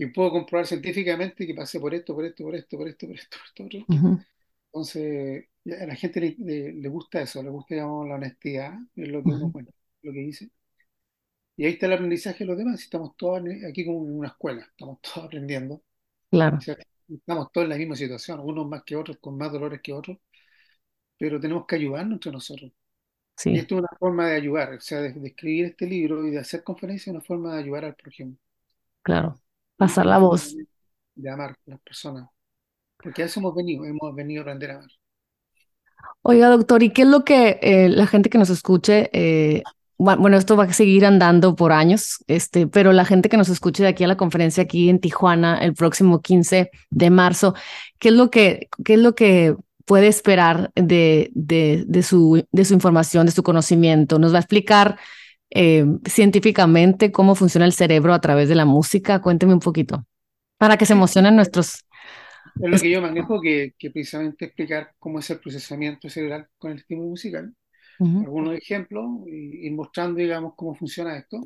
y 0.01 0.07
puedo 0.07 0.31
comprobar 0.31 0.65
científicamente 0.65 1.45
que 1.45 1.55
pasé 1.55 1.81
por 1.81 1.93
esto, 1.93 2.15
por 2.15 2.25
esto, 2.25 2.45
por 2.45 2.55
esto, 2.55 2.79
por 2.79 2.89
esto, 2.89 3.07
por 3.09 3.17
esto, 3.17 3.37
por 3.57 3.75
esto. 3.75 4.25
Entonces, 4.67 5.49
a 5.67 5.87
la 5.87 5.95
gente 5.97 6.37
le, 6.39 6.89
gusta 6.89 7.21
eso, 7.21 7.43
le 7.43 7.51
gusta 7.51 7.75
digamos, 7.75 8.09
la 8.09 8.15
honestidad, 8.15 8.79
es 8.95 9.09
lo 9.09 9.25
que 9.25 9.31
uno 9.31 9.51
cuenta, 9.51 9.73
lo 10.03 10.13
que 10.13 10.21
dice. 10.21 10.51
Y 11.57 11.65
ahí 11.65 11.73
está 11.73 11.87
el 11.87 11.95
aprendizaje 11.95 12.39
de 12.39 12.45
los 12.45 12.57
demás, 12.57 12.81
estamos 12.81 13.17
todos 13.17 13.43
aquí 13.69 13.85
como 13.85 14.07
en 14.07 14.19
una 14.19 14.29
escuela, 14.29 14.61
estamos 14.71 15.01
todos 15.03 15.27
aprendiendo. 15.27 15.83
Claro. 16.31 16.59
estamos 17.09 17.51
todos 17.51 17.65
en 17.65 17.71
la 17.71 17.77
misma 17.77 17.97
situación, 17.97 18.39
unos 18.39 18.69
más 18.69 18.85
que 18.85 18.95
otros, 18.95 19.19
con 19.21 19.37
más 19.37 19.51
dolores 19.51 19.81
que 19.83 19.93
otros, 19.93 20.19
pero 21.19 21.41
tenemos 21.41 21.67
que 21.67 21.75
ayudarnos 21.75 22.15
entre 22.15 22.31
nosotros. 22.31 22.71
Sí. 23.37 23.51
Y 23.51 23.59
esto 23.59 23.75
es 23.75 23.81
una 23.81 23.99
forma 23.99 24.29
de 24.29 24.37
ayudar, 24.37 24.75
o 24.75 24.81
sea, 24.81 25.01
de, 25.01 25.27
escribir 25.27 25.65
este 25.65 25.87
libro 25.87 26.25
y 26.25 26.31
de 26.31 26.39
hacer 26.39 26.63
conferencias 26.63 27.09
es 27.09 27.15
una 27.15 27.21
forma 27.21 27.55
de 27.55 27.63
ayudar 27.63 27.85
al 27.85 27.97
prójimo. 27.97 28.37
Claro 29.03 29.41
pasar 29.79 30.05
la 30.05 30.19
voz. 30.19 30.55
De 31.15 31.31
amar 31.31 31.51
a 31.53 31.71
las 31.71 31.81
personas. 31.81 32.29
Porque 33.03 33.23
a 33.23 33.27
eso 33.27 33.41
hemos 33.41 33.55
venido, 33.55 33.87
hemos 33.87 34.15
venido 34.15 34.41
a 34.41 34.43
aprender 34.43 34.73
a 34.73 34.75
amar. 34.75 34.91
Oiga, 36.23 36.49
doctor, 36.49 36.83
¿y 36.83 36.91
qué 36.91 37.03
es 37.03 37.09
lo 37.09 37.25
que 37.25 37.59
eh, 37.63 37.89
la 37.89 38.07
gente 38.07 38.29
que 38.29 38.39
nos 38.39 38.51
escuche, 38.51 39.09
eh, 39.13 39.63
bueno, 39.97 40.37
esto 40.37 40.57
va 40.57 40.65
a 40.65 40.73
seguir 40.73 41.07
andando 41.07 41.57
por 41.57 41.73
años, 41.73 42.23
este, 42.29 42.67
pero 42.67 42.93
la 42.93 43.05
gente 43.05 43.29
que 43.29 43.37
nos 43.37 43.49
escuche 43.49 43.83
de 43.83 43.89
aquí 43.89 44.05
a 44.05 44.09
la 44.09 44.17
conferencia 44.17 44.63
aquí 44.63 44.89
en 44.91 45.01
Tijuana 45.01 45.59
el 45.59 45.75
próximo 45.75 46.21
15 46.21 46.71
de 46.91 47.11
marzo, 47.11 47.55
¿qué 47.99 48.09
es 48.09 48.15
lo 48.15 48.31
que, 48.31 48.69
qué 48.85 48.95
es 48.95 49.01
lo 49.01 49.15
que 49.15 49.57
puede 49.87 50.07
esperar 50.07 50.71
de, 50.77 51.31
de, 51.35 51.85
de, 51.87 52.03
su, 52.03 52.45
de 52.53 52.65
su 52.65 52.75
información, 52.75 53.27
de 53.27 53.33
su 53.33 53.43
conocimiento? 53.43 54.19
¿Nos 54.19 54.33
va 54.33 54.37
a 54.37 54.41
explicar 54.41 54.99
eh, 55.51 55.85
científicamente 56.07 57.13
cómo 57.13 57.35
funciona 57.35 57.67
el 57.67 57.73
cerebro 57.73 58.15
a 58.15 58.21
través 58.21 58.49
de 58.49 58.55
la 58.55 58.65
música. 58.65 59.21
Cuénteme 59.21 59.55
un 59.55 59.61
poquito, 59.61 60.05
para 60.57 60.77
que 60.77 60.87
se 60.87 60.95
emocionen 60.95 61.37
nuestros... 61.37 61.85
Es 62.61 62.71
lo 62.71 62.79
que 62.79 62.91
yo 62.91 63.01
manejo, 63.01 63.41
que, 63.41 63.75
que 63.79 63.91
precisamente 63.91 64.47
explicar 64.47 64.93
cómo 64.99 65.21
es 65.21 65.31
el 65.31 65.39
procesamiento 65.39 66.09
cerebral 66.09 66.49
con 66.59 66.73
el 66.73 66.79
estímulo 66.79 67.11
musical. 67.11 67.55
algunos 68.01 68.55
ejemplos 68.55 69.05
y, 69.27 69.71
mostrando, 69.71 70.21
digamos, 70.21 70.55
cómo 70.57 70.75
funciona 70.75 71.17
esto. 71.17 71.41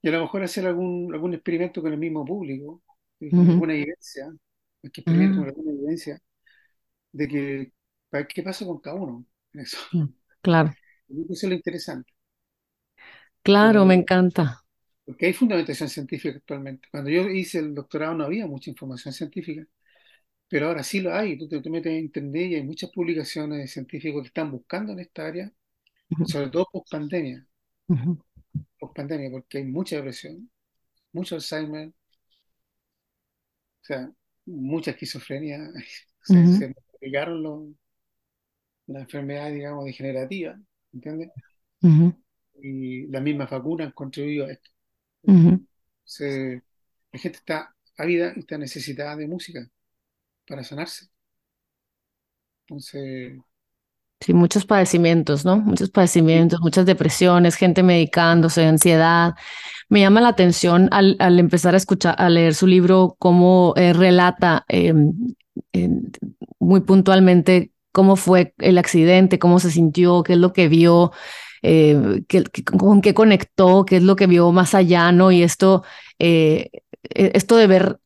Y 0.00 0.08
a 0.08 0.12
lo 0.12 0.22
mejor 0.22 0.42
hacer 0.42 0.66
algún, 0.66 1.12
algún 1.12 1.34
experimento 1.34 1.80
con 1.80 1.92
el 1.92 1.98
mismo 1.98 2.24
público, 2.24 2.82
alguna 3.20 3.74
evidencia, 3.74 4.32
que 4.82 5.00
experimento 5.00 5.38
con 5.38 5.48
alguna 5.48 5.72
evidencia 5.72 6.18
de 7.12 7.28
que, 7.28 7.72
qué 8.28 8.42
pasa 8.42 8.66
con 8.66 8.80
cada 8.80 8.96
uno 8.96 9.24
en 9.52 9.60
eso. 9.60 9.78
Claro. 10.40 10.72
Eso 11.08 11.32
es 11.32 11.42
lo 11.44 11.54
interesante. 11.54 12.11
Claro, 13.42 13.84
me 13.84 13.94
encanta. 13.94 14.62
Porque 15.04 15.26
hay 15.26 15.32
fundamentación 15.32 15.88
científica 15.88 16.36
actualmente. 16.36 16.88
Cuando 16.90 17.10
yo 17.10 17.28
hice 17.28 17.58
el 17.58 17.74
doctorado 17.74 18.14
no 18.14 18.24
había 18.24 18.46
mucha 18.46 18.70
información 18.70 19.12
científica, 19.12 19.66
pero 20.48 20.68
ahora 20.68 20.82
sí 20.82 21.00
lo 21.00 21.14
hay. 21.14 21.36
Tú 21.38 21.48
te, 21.48 21.70
metes 21.70 21.92
en 21.92 21.98
internet 21.98 22.50
y 22.50 22.54
hay 22.56 22.62
muchas 22.62 22.90
publicaciones 22.90 23.58
de 23.58 23.66
científicos 23.66 24.22
que 24.22 24.28
están 24.28 24.50
buscando 24.50 24.92
en 24.92 25.00
esta 25.00 25.26
área, 25.26 25.52
sobre 26.26 26.50
todo 26.50 26.68
post 26.70 26.90
pandemia. 26.90 27.46
Post 28.78 28.94
pandemia, 28.94 29.30
porque 29.30 29.58
hay 29.58 29.64
mucha 29.64 29.96
depresión, 29.96 30.50
mucho 31.12 31.34
Alzheimer, 31.34 31.88
o 31.88 33.84
sea, 33.84 34.12
mucha 34.46 34.92
esquizofrenia. 34.92 35.58
Se 36.22 36.34
multiplicaron 36.34 37.76
las 38.86 39.02
enfermedades, 39.02 39.54
digamos, 39.54 39.84
degenerativas, 39.84 40.60
¿entiendes? 40.92 41.30
Y 42.60 43.06
las 43.08 43.22
mismas 43.22 43.50
vacunas 43.50 43.88
han 43.88 43.92
contribuido 43.92 44.46
a 44.46 44.52
esto 44.52 44.70
la 47.12 47.18
gente 47.18 47.38
está 47.38 47.74
ávida 47.96 48.32
y 48.34 48.40
está 48.40 48.58
necesitada 48.58 49.16
de 49.16 49.28
música 49.28 49.68
para 50.46 50.64
sanarse. 50.64 51.06
Entonces. 52.66 53.38
Sí, 54.20 54.32
muchos 54.32 54.64
padecimientos, 54.64 55.44
¿no? 55.44 55.56
Muchos 55.56 55.90
padecimientos, 55.90 56.60
muchas 56.60 56.86
depresiones, 56.86 57.56
gente 57.56 57.82
medicándose, 57.82 58.64
ansiedad. 58.64 59.34
Me 59.88 60.00
llama 60.00 60.20
la 60.20 60.28
atención 60.28 60.88
al, 60.92 61.16
empezar 61.38 61.74
a 61.74 61.76
escuchar, 61.76 62.14
a 62.18 62.28
leer 62.28 62.54
su 62.54 62.66
libro, 62.68 63.16
cómo 63.18 63.74
eh, 63.76 63.92
relata 63.92 64.64
em, 64.68 65.12
muy 66.60 66.80
puntualmente 66.80 67.72
cómo 67.90 68.14
fue 68.16 68.54
el 68.58 68.78
accidente, 68.78 69.40
cómo 69.40 69.58
se 69.58 69.70
sintió, 69.70 70.22
qué 70.22 70.34
es 70.34 70.38
lo 70.38 70.52
que 70.52 70.68
vio, 70.68 71.12
eh, 71.62 72.22
con 72.76 73.00
qué 73.00 73.14
conectó, 73.14 73.84
qué 73.84 73.96
es 73.96 74.02
lo 74.02 74.16
que 74.16 74.26
vio 74.26 74.52
más 74.52 74.74
allá, 74.74 75.12
¿no? 75.12 75.32
Y 75.32 75.42
esto, 75.42 75.84
eh, 76.18 76.70
e, 77.02 77.32
esto 77.34 77.56
de 77.56 77.66
ver 77.66 77.98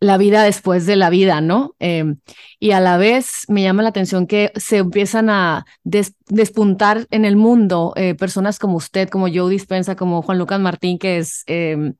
la 0.00 0.16
vida 0.16 0.44
después 0.44 0.86
de 0.86 0.96
la 0.96 1.10
vida, 1.10 1.40
¿no? 1.40 1.74
Em, 1.78 2.18
y 2.60 2.70
a 2.70 2.80
la 2.80 2.96
vez 2.98 3.44
me 3.48 3.62
llama 3.62 3.82
la 3.82 3.88
atención 3.88 4.26
que 4.26 4.52
se 4.56 4.78
empiezan 4.78 5.28
a 5.30 5.64
despuntar 5.82 7.06
en 7.10 7.24
el 7.24 7.36
mundo 7.36 7.92
eh, 7.96 8.14
personas 8.14 8.58
como 8.58 8.76
usted, 8.76 9.08
como 9.08 9.28
Joe 9.28 9.50
Dispensa, 9.50 9.96
como 9.96 10.22
Juan 10.22 10.38
Lucas 10.38 10.60
Martín, 10.60 10.98
que 10.98 11.18
es, 11.18 11.42
em, 11.46 11.94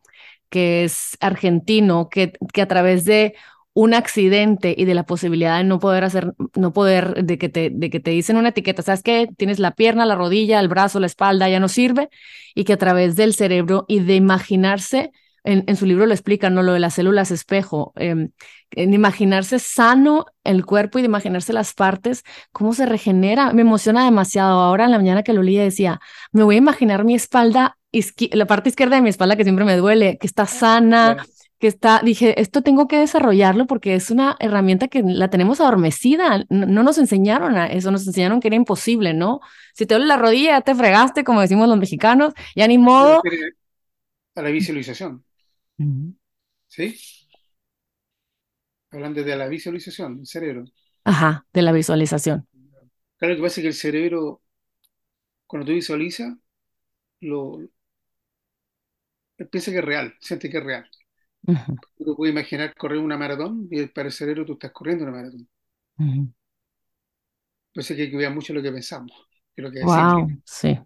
que 0.50 0.84
es 0.84 1.16
argentino, 1.20 2.08
que, 2.08 2.32
que 2.52 2.62
a 2.62 2.68
través 2.68 3.04
de 3.04 3.34
un 3.78 3.94
accidente 3.94 4.74
y 4.76 4.86
de 4.86 4.94
la 4.94 5.04
posibilidad 5.04 5.58
de 5.58 5.62
no 5.62 5.78
poder 5.78 6.02
hacer, 6.02 6.34
no 6.56 6.72
poder, 6.72 7.24
de 7.24 7.38
que 7.38 7.48
te, 7.48 7.70
de 7.72 7.90
que 7.90 8.00
te 8.00 8.10
dicen 8.10 8.36
una 8.36 8.48
etiqueta, 8.48 8.82
¿sabes 8.82 9.04
qué? 9.04 9.28
Tienes 9.36 9.60
la 9.60 9.70
pierna, 9.70 10.04
la 10.04 10.16
rodilla, 10.16 10.58
el 10.58 10.66
brazo, 10.66 10.98
la 10.98 11.06
espalda, 11.06 11.48
ya 11.48 11.60
no 11.60 11.68
sirve, 11.68 12.08
y 12.56 12.64
que 12.64 12.72
a 12.72 12.76
través 12.76 13.14
del 13.14 13.34
cerebro 13.34 13.84
y 13.86 14.00
de 14.00 14.16
imaginarse, 14.16 15.12
en, 15.44 15.76
su 15.76 15.86
libro 15.86 16.06
lo 16.06 16.12
explican, 16.12 16.54
¿no? 16.54 16.64
Lo 16.64 16.72
de 16.72 16.80
las 16.80 16.94
células 16.94 17.30
espejo, 17.30 17.92
em, 17.94 18.30
en 18.72 18.94
imaginarse 18.94 19.60
sano 19.60 20.26
el 20.42 20.66
cuerpo 20.66 20.98
y 20.98 21.02
de 21.02 21.06
imaginarse 21.06 21.52
las 21.52 21.72
partes, 21.72 22.24
cómo 22.50 22.74
se 22.74 22.84
regenera, 22.84 23.52
me 23.52 23.62
emociona 23.62 24.04
demasiado. 24.04 24.58
Ahora 24.58 24.86
en 24.86 24.90
la 24.90 24.98
mañana 24.98 25.22
que 25.22 25.32
lo 25.32 25.44
leía 25.44 25.62
decía, 25.62 26.00
me 26.32 26.42
voy 26.42 26.56
a 26.56 26.58
imaginar 26.58 27.04
mi 27.04 27.14
espalda, 27.14 27.78
la 28.32 28.46
parte 28.46 28.70
izquierda 28.70 28.96
de 28.96 29.02
mi 29.02 29.10
espalda 29.10 29.36
que 29.36 29.44
siempre 29.44 29.64
me 29.64 29.76
duele, 29.76 30.18
que 30.18 30.26
está 30.26 30.46
sana, 30.46 31.24
que 31.59 31.66
está, 31.66 32.00
dije, 32.04 32.40
esto 32.40 32.62
tengo 32.62 32.86
que 32.86 32.98
desarrollarlo 32.98 33.66
porque 33.66 33.94
es 33.94 34.11
una 34.11 34.36
herramienta 34.38 34.88
que 34.88 35.02
la 35.02 35.28
tenemos 35.28 35.61
adormecida, 35.61 36.44
no, 36.48 36.82
nos 36.82 36.98
enseñaron 36.98 37.56
a 37.56 37.66
eso, 37.66 37.90
nos 37.90 38.06
enseñaron 38.06 38.40
que 38.40 38.48
era 38.48 38.56
imposible, 38.56 39.12
¿no? 39.12 39.40
Si 39.74 39.84
te 39.84 39.94
duele 39.94 40.06
la 40.06 40.16
rodilla, 40.16 40.59
ya 40.59 40.61
te 40.61 40.74
fregaste, 40.74 41.24
como 41.24 41.40
decimos 41.40 41.68
los 41.68 41.78
mexicanos, 41.78 42.32
ya 42.54 42.68
ni 42.68 42.78
modo. 42.78 43.22
A 44.34 44.42
la 44.42 44.50
visualización. 44.50 45.24
¿Sí? 46.68 46.96
Hablando 48.90 49.22
de 49.24 49.36
la 49.36 49.48
visualización, 49.48 50.20
el 50.20 50.26
cerebro. 50.26 50.64
Ajá, 51.04 51.44
de 51.52 51.62
la 51.62 51.72
visualización. 51.72 52.46
Claro, 53.16 53.34
lo 53.34 53.40
que 53.40 53.42
pasa 53.42 53.61
es 53.61 53.62
que 53.62 53.68
el 53.68 53.74
cerebro, 53.74 54.42
cuando 55.46 55.66
tú 55.66 55.72
visualizas, 55.72 56.36
lo, 57.20 57.68
piensa 59.50 59.72
que 59.72 59.78
es 59.78 59.84
real, 59.84 60.14
siente 60.20 60.48
que 60.48 60.59
es 60.59 60.64
real. 60.64 60.88
Tú 61.96 62.16
puedes 62.16 62.32
imaginar 62.34 62.74
correr 62.74 62.99
una 62.99 63.16
maratón 63.16 63.68
y 63.70 63.86
para 63.86 64.09
el 64.09 64.12
cerebro 64.12 64.44
tú 64.44 64.55
estás 64.55 64.72
corriendo 64.72 65.05
una 65.05 65.12
maratón. 65.12 65.49
Entonces 67.72 67.99
hay 67.99 68.07
que 68.07 68.12
cuidar 68.12 68.34
mucho 68.34 68.53
lo 68.53 68.62
que 68.62 68.72
pensamos. 68.72 69.12
lo 69.57 69.70
que 69.70 69.80
wow, 69.82 70.28
sí. 70.44 70.78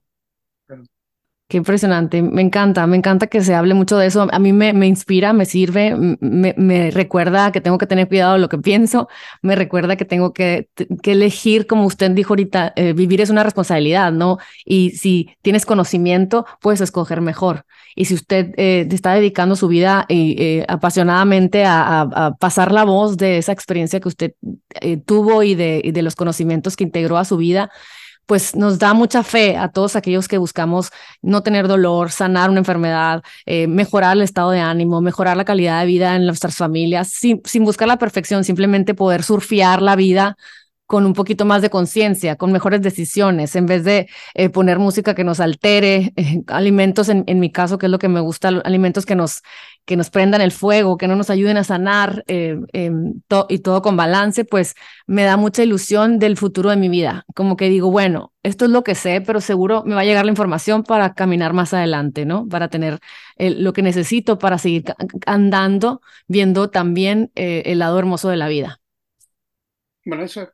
Qué 1.52 1.58
impresionante, 1.58 2.22
me 2.22 2.40
encanta, 2.40 2.86
me 2.86 2.96
encanta 2.96 3.26
que 3.26 3.42
se 3.42 3.54
hable 3.54 3.74
mucho 3.74 3.98
de 3.98 4.06
eso. 4.06 4.26
A 4.32 4.38
mí 4.38 4.54
me, 4.54 4.72
me 4.72 4.86
inspira, 4.86 5.34
me 5.34 5.44
sirve, 5.44 5.94
me, 5.94 6.54
me, 6.56 6.90
recuerda 6.90 7.52
que 7.52 7.60
tengo 7.60 7.76
que 7.76 7.86
tener 7.86 8.08
cuidado 8.08 8.32
de 8.32 8.38
lo 8.38 8.48
que 8.48 8.56
pienso, 8.56 9.06
me 9.42 9.54
recuerda 9.54 9.96
que 9.96 10.06
tengo 10.06 10.32
que, 10.32 10.70
que 11.02 11.12
elegir, 11.12 11.66
como 11.66 11.84
usted 11.84 12.12
dijo 12.12 12.32
ahorita, 12.32 12.72
eh, 12.74 12.94
vivir 12.94 13.20
es 13.20 13.28
una 13.28 13.42
responsabilidad, 13.42 14.12
¿no? 14.12 14.38
Y 14.64 14.92
si 14.92 15.28
tienes 15.42 15.66
conocimiento, 15.66 16.46
puedes 16.62 16.80
escoger 16.80 17.20
mejor. 17.20 17.66
Y 17.94 18.06
si 18.06 18.14
usted 18.14 18.54
eh, 18.56 18.88
está 18.90 19.12
dedicando 19.12 19.54
su 19.54 19.68
vida 19.68 20.06
eh, 20.08 20.64
apasionadamente 20.68 21.66
a, 21.66 22.00
a, 22.00 22.34
pasar 22.36 22.72
la 22.72 22.84
voz 22.84 23.18
de 23.18 23.36
esa 23.36 23.52
experiencia 23.52 24.00
que 24.00 24.08
usted 24.08 24.32
tuvo 25.04 25.42
y 25.42 25.54
de, 25.54 25.82
y 25.84 25.90
de 25.90 26.00
los 26.00 26.16
conocimientos 26.16 26.76
que 26.76 26.84
integró 26.84 27.18
a 27.18 27.26
su 27.26 27.36
vida, 27.36 27.70
pues 28.26 28.56
nos 28.56 28.78
da 28.78 28.94
mucha 28.94 29.22
fe 29.22 29.56
a 29.56 29.68
todos 29.68 29.96
aquellos 29.96 30.28
que 30.28 30.38
buscamos 30.38 30.90
no 31.22 31.42
tener 31.42 31.68
dolor, 31.68 32.10
sanar 32.10 32.50
una 32.50 32.60
enfermedad, 32.60 33.22
eh, 33.46 33.66
mejorar 33.66 34.16
el 34.16 34.22
estado 34.22 34.50
de 34.50 34.60
ánimo, 34.60 35.00
mejorar 35.00 35.36
la 35.36 35.44
calidad 35.44 35.80
de 35.80 35.86
vida 35.86 36.16
en 36.16 36.26
nuestras 36.26 36.56
familias, 36.56 37.08
sin, 37.08 37.40
sin 37.44 37.64
buscar 37.64 37.88
la 37.88 37.98
perfección, 37.98 38.44
simplemente 38.44 38.94
poder 38.94 39.22
surfear 39.22 39.82
la 39.82 39.96
vida 39.96 40.36
con 40.92 41.06
un 41.06 41.14
poquito 41.14 41.46
más 41.46 41.62
de 41.62 41.70
conciencia, 41.70 42.36
con 42.36 42.52
mejores 42.52 42.82
decisiones, 42.82 43.56
en 43.56 43.64
vez 43.64 43.82
de 43.82 44.08
eh, 44.34 44.50
poner 44.50 44.78
música 44.78 45.14
que 45.14 45.24
nos 45.24 45.40
altere, 45.40 46.12
eh, 46.16 46.42
alimentos, 46.48 47.08
en, 47.08 47.24
en, 47.26 47.40
mi 47.40 47.50
caso, 47.50 47.78
que 47.78 47.86
es 47.86 47.92
lo 47.92 47.98
que 47.98 48.08
me 48.08 48.20
gusta, 48.20 48.48
alimentos 48.62 49.06
que 49.06 49.14
nos, 49.14 49.40
que 49.84 49.96
nos 49.96 50.10
prendan 50.10 50.40
el 50.40 50.52
fuego, 50.52 50.96
que 50.96 51.08
no 51.08 51.16
nos 51.16 51.30
ayuden 51.30 51.56
a 51.56 51.64
sanar 51.64 52.24
eh, 52.28 52.56
em, 52.72 53.20
y 53.48 53.58
todo 53.58 53.82
con 53.82 53.96
balance, 53.96 54.44
pues 54.44 54.74
me 55.06 55.24
da 55.24 55.36
mucha 55.36 55.62
ilusión 55.62 56.18
del 56.18 56.36
futuro 56.36 56.70
de 56.70 56.76
mi 56.76 56.88
vida. 56.88 57.24
Como 57.34 57.56
que 57.56 57.68
digo, 57.68 57.90
bueno, 57.90 58.32
esto 58.42 58.66
es 58.66 58.70
lo 58.70 58.84
que 58.84 58.94
sé, 58.94 59.20
pero 59.20 59.40
seguro 59.40 59.82
me 59.84 59.94
va 59.94 60.02
a 60.02 60.04
llegar 60.04 60.24
la 60.24 60.30
información 60.30 60.84
para 60.84 61.14
caminar 61.14 61.52
más 61.52 61.74
adelante, 61.74 62.24
¿no? 62.24 62.46
Para 62.48 62.68
tener 62.68 63.00
lo 63.36 63.72
que 63.72 63.82
necesito 63.82 64.38
para 64.38 64.58
seguir 64.58 64.84
andando, 65.26 66.00
viendo 66.28 66.70
también 66.70 67.32
el 67.34 67.78
lado 67.78 67.98
hermoso 67.98 68.28
de 68.28 68.36
la 68.36 68.48
vida. 68.48 68.80
Bueno, 70.04 70.24
eso 70.24 70.48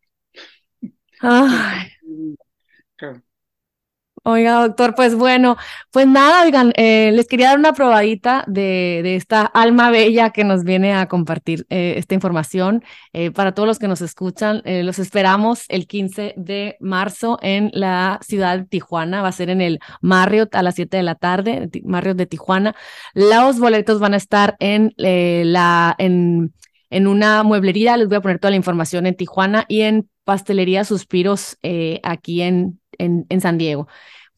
Oiga, 4.30 4.60
doctor, 4.60 4.94
pues 4.94 5.14
bueno, 5.14 5.56
pues 5.90 6.06
nada, 6.06 6.44
oigan, 6.44 6.74
eh, 6.76 7.12
les 7.14 7.26
quería 7.26 7.48
dar 7.48 7.58
una 7.58 7.72
probadita 7.72 8.44
de, 8.46 9.16
esta 9.16 9.40
alma 9.40 9.90
bella 9.90 10.28
que 10.32 10.44
nos 10.44 10.64
viene 10.64 10.92
a 10.92 11.08
compartir 11.08 11.64
eh, 11.70 11.94
esta 11.96 12.14
información. 12.14 12.84
Eh, 13.14 13.30
para 13.30 13.52
todos 13.52 13.66
los 13.66 13.78
que 13.78 13.88
nos 13.88 14.02
escuchan, 14.02 14.60
los 14.66 14.98
esperamos 14.98 15.64
el 15.68 15.86
15 15.86 16.34
de 16.36 16.76
marzo 16.78 17.38
en 17.40 17.70
la 17.72 18.20
ciudad 18.22 18.58
de 18.58 18.64
Tijuana, 18.66 19.22
va 19.22 19.28
a 19.28 19.32
ser 19.32 19.48
en 19.48 19.62
el 19.62 19.78
Marriott 20.02 20.54
a 20.54 20.62
las 20.62 20.74
7 20.74 20.98
de 20.98 21.02
la 21.04 21.14
tarde, 21.14 21.70
Marriott 21.84 22.18
de 22.18 22.26
Tijuana. 22.26 22.76
Los 23.14 23.58
boletos 23.58 23.98
van 23.98 24.12
a 24.12 24.18
estar 24.18 24.56
en 24.58 24.92
la, 24.98 25.94
en, 25.96 26.52
en 26.90 27.06
una 27.06 27.42
mueblería, 27.44 27.96
les 27.96 28.08
voy 28.08 28.18
a 28.18 28.20
poner 28.20 28.40
toda 28.40 28.50
la 28.50 28.58
información 28.58 29.06
en 29.06 29.16
Tijuana 29.16 29.64
y 29.68 29.80
en 29.80 30.10
Pastelería 30.24 30.84
Suspiros 30.84 31.56
aquí 32.02 32.42
en, 32.42 32.78
en, 32.98 33.40
San 33.40 33.58
Diego. 33.58 33.88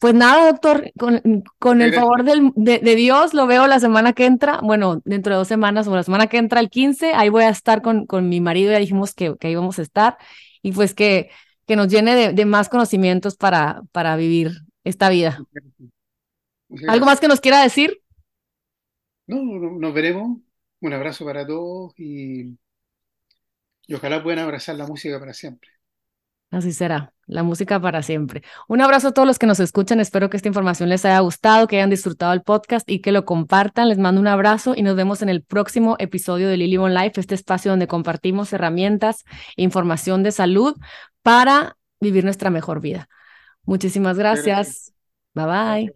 Pues 0.01 0.15
nada, 0.15 0.47
doctor, 0.47 0.91
con, 0.97 1.43
con 1.59 1.79
el 1.83 1.93
favor 1.93 2.23
del, 2.23 2.51
de, 2.55 2.95
Dios, 2.95 3.35
lo 3.35 3.45
veo 3.45 3.67
la 3.67 3.79
semana 3.79 4.13
que 4.13 4.25
entra, 4.25 4.59
bueno, 4.63 4.99
dentro 5.05 5.31
de 5.33 5.37
dos 5.37 5.47
semanas 5.47 5.87
o 5.87 5.95
la 5.95 6.01
semana 6.01 6.25
que 6.25 6.37
entra 6.39 6.59
el 6.59 6.71
15, 6.71 7.13
ahí 7.13 7.29
voy 7.29 7.43
a 7.43 7.49
estar 7.49 7.83
con, 7.83 8.07
con 8.07 8.27
mi 8.27 8.41
marido, 8.41 8.71
ya 8.71 8.79
dijimos 8.79 9.13
que, 9.13 9.37
que 9.37 9.45
ahí 9.45 9.53
vamos 9.53 9.77
a 9.77 9.83
estar, 9.83 10.17
y 10.63 10.71
pues 10.71 10.95
que, 10.95 11.29
que 11.67 11.75
nos 11.75 11.87
llene 11.87 12.15
de, 12.15 12.33
de 12.33 12.45
más 12.45 12.67
conocimientos 12.67 13.35
para, 13.35 13.83
para 13.91 14.15
vivir 14.15 14.53
esta 14.83 15.07
vida. 15.09 15.45
¿Algo 16.87 17.05
más 17.05 17.19
que 17.19 17.27
nos 17.27 17.39
quiera 17.39 17.61
decir? 17.61 18.01
No, 19.27 19.37
nos 19.79 19.93
veremos. 19.93 20.39
Un 20.81 20.93
abrazo 20.93 21.25
para 21.25 21.45
todos 21.45 21.93
y, 21.97 22.57
y 23.87 23.93
ojalá 23.93 24.23
puedan 24.23 24.39
abrazar 24.39 24.75
la 24.75 24.87
música 24.87 25.19
para 25.19 25.33
siempre. 25.35 25.69
Así 26.49 26.71
será. 26.73 27.13
La 27.31 27.43
música 27.43 27.79
para 27.79 28.03
siempre. 28.03 28.43
Un 28.67 28.81
abrazo 28.81 29.07
a 29.07 29.13
todos 29.13 29.25
los 29.25 29.39
que 29.39 29.47
nos 29.47 29.59
escuchan. 29.61 30.01
Espero 30.01 30.29
que 30.29 30.35
esta 30.35 30.49
información 30.49 30.89
les 30.89 31.05
haya 31.05 31.19
gustado, 31.19 31.65
que 31.65 31.77
hayan 31.77 31.89
disfrutado 31.89 32.33
el 32.33 32.41
podcast 32.41 32.87
y 32.89 32.99
que 32.99 33.13
lo 33.13 33.23
compartan. 33.23 33.87
Les 33.87 33.97
mando 33.97 34.19
un 34.19 34.27
abrazo 34.27 34.73
y 34.75 34.83
nos 34.83 34.97
vemos 34.97 35.21
en 35.21 35.29
el 35.29 35.41
próximo 35.41 35.95
episodio 35.97 36.49
de 36.49 36.57
Lily 36.57 36.77
on 36.77 36.93
Life, 36.93 37.19
este 37.19 37.33
espacio 37.35 37.71
donde 37.71 37.87
compartimos 37.87 38.51
herramientas 38.51 39.23
e 39.55 39.63
información 39.63 40.23
de 40.23 40.31
salud 40.31 40.75
para 41.23 41.77
vivir 42.01 42.25
nuestra 42.25 42.49
mejor 42.49 42.81
vida. 42.81 43.07
Muchísimas 43.63 44.17
gracias. 44.17 44.91
Bye 45.33 45.91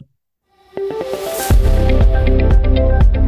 bye. 3.12 3.25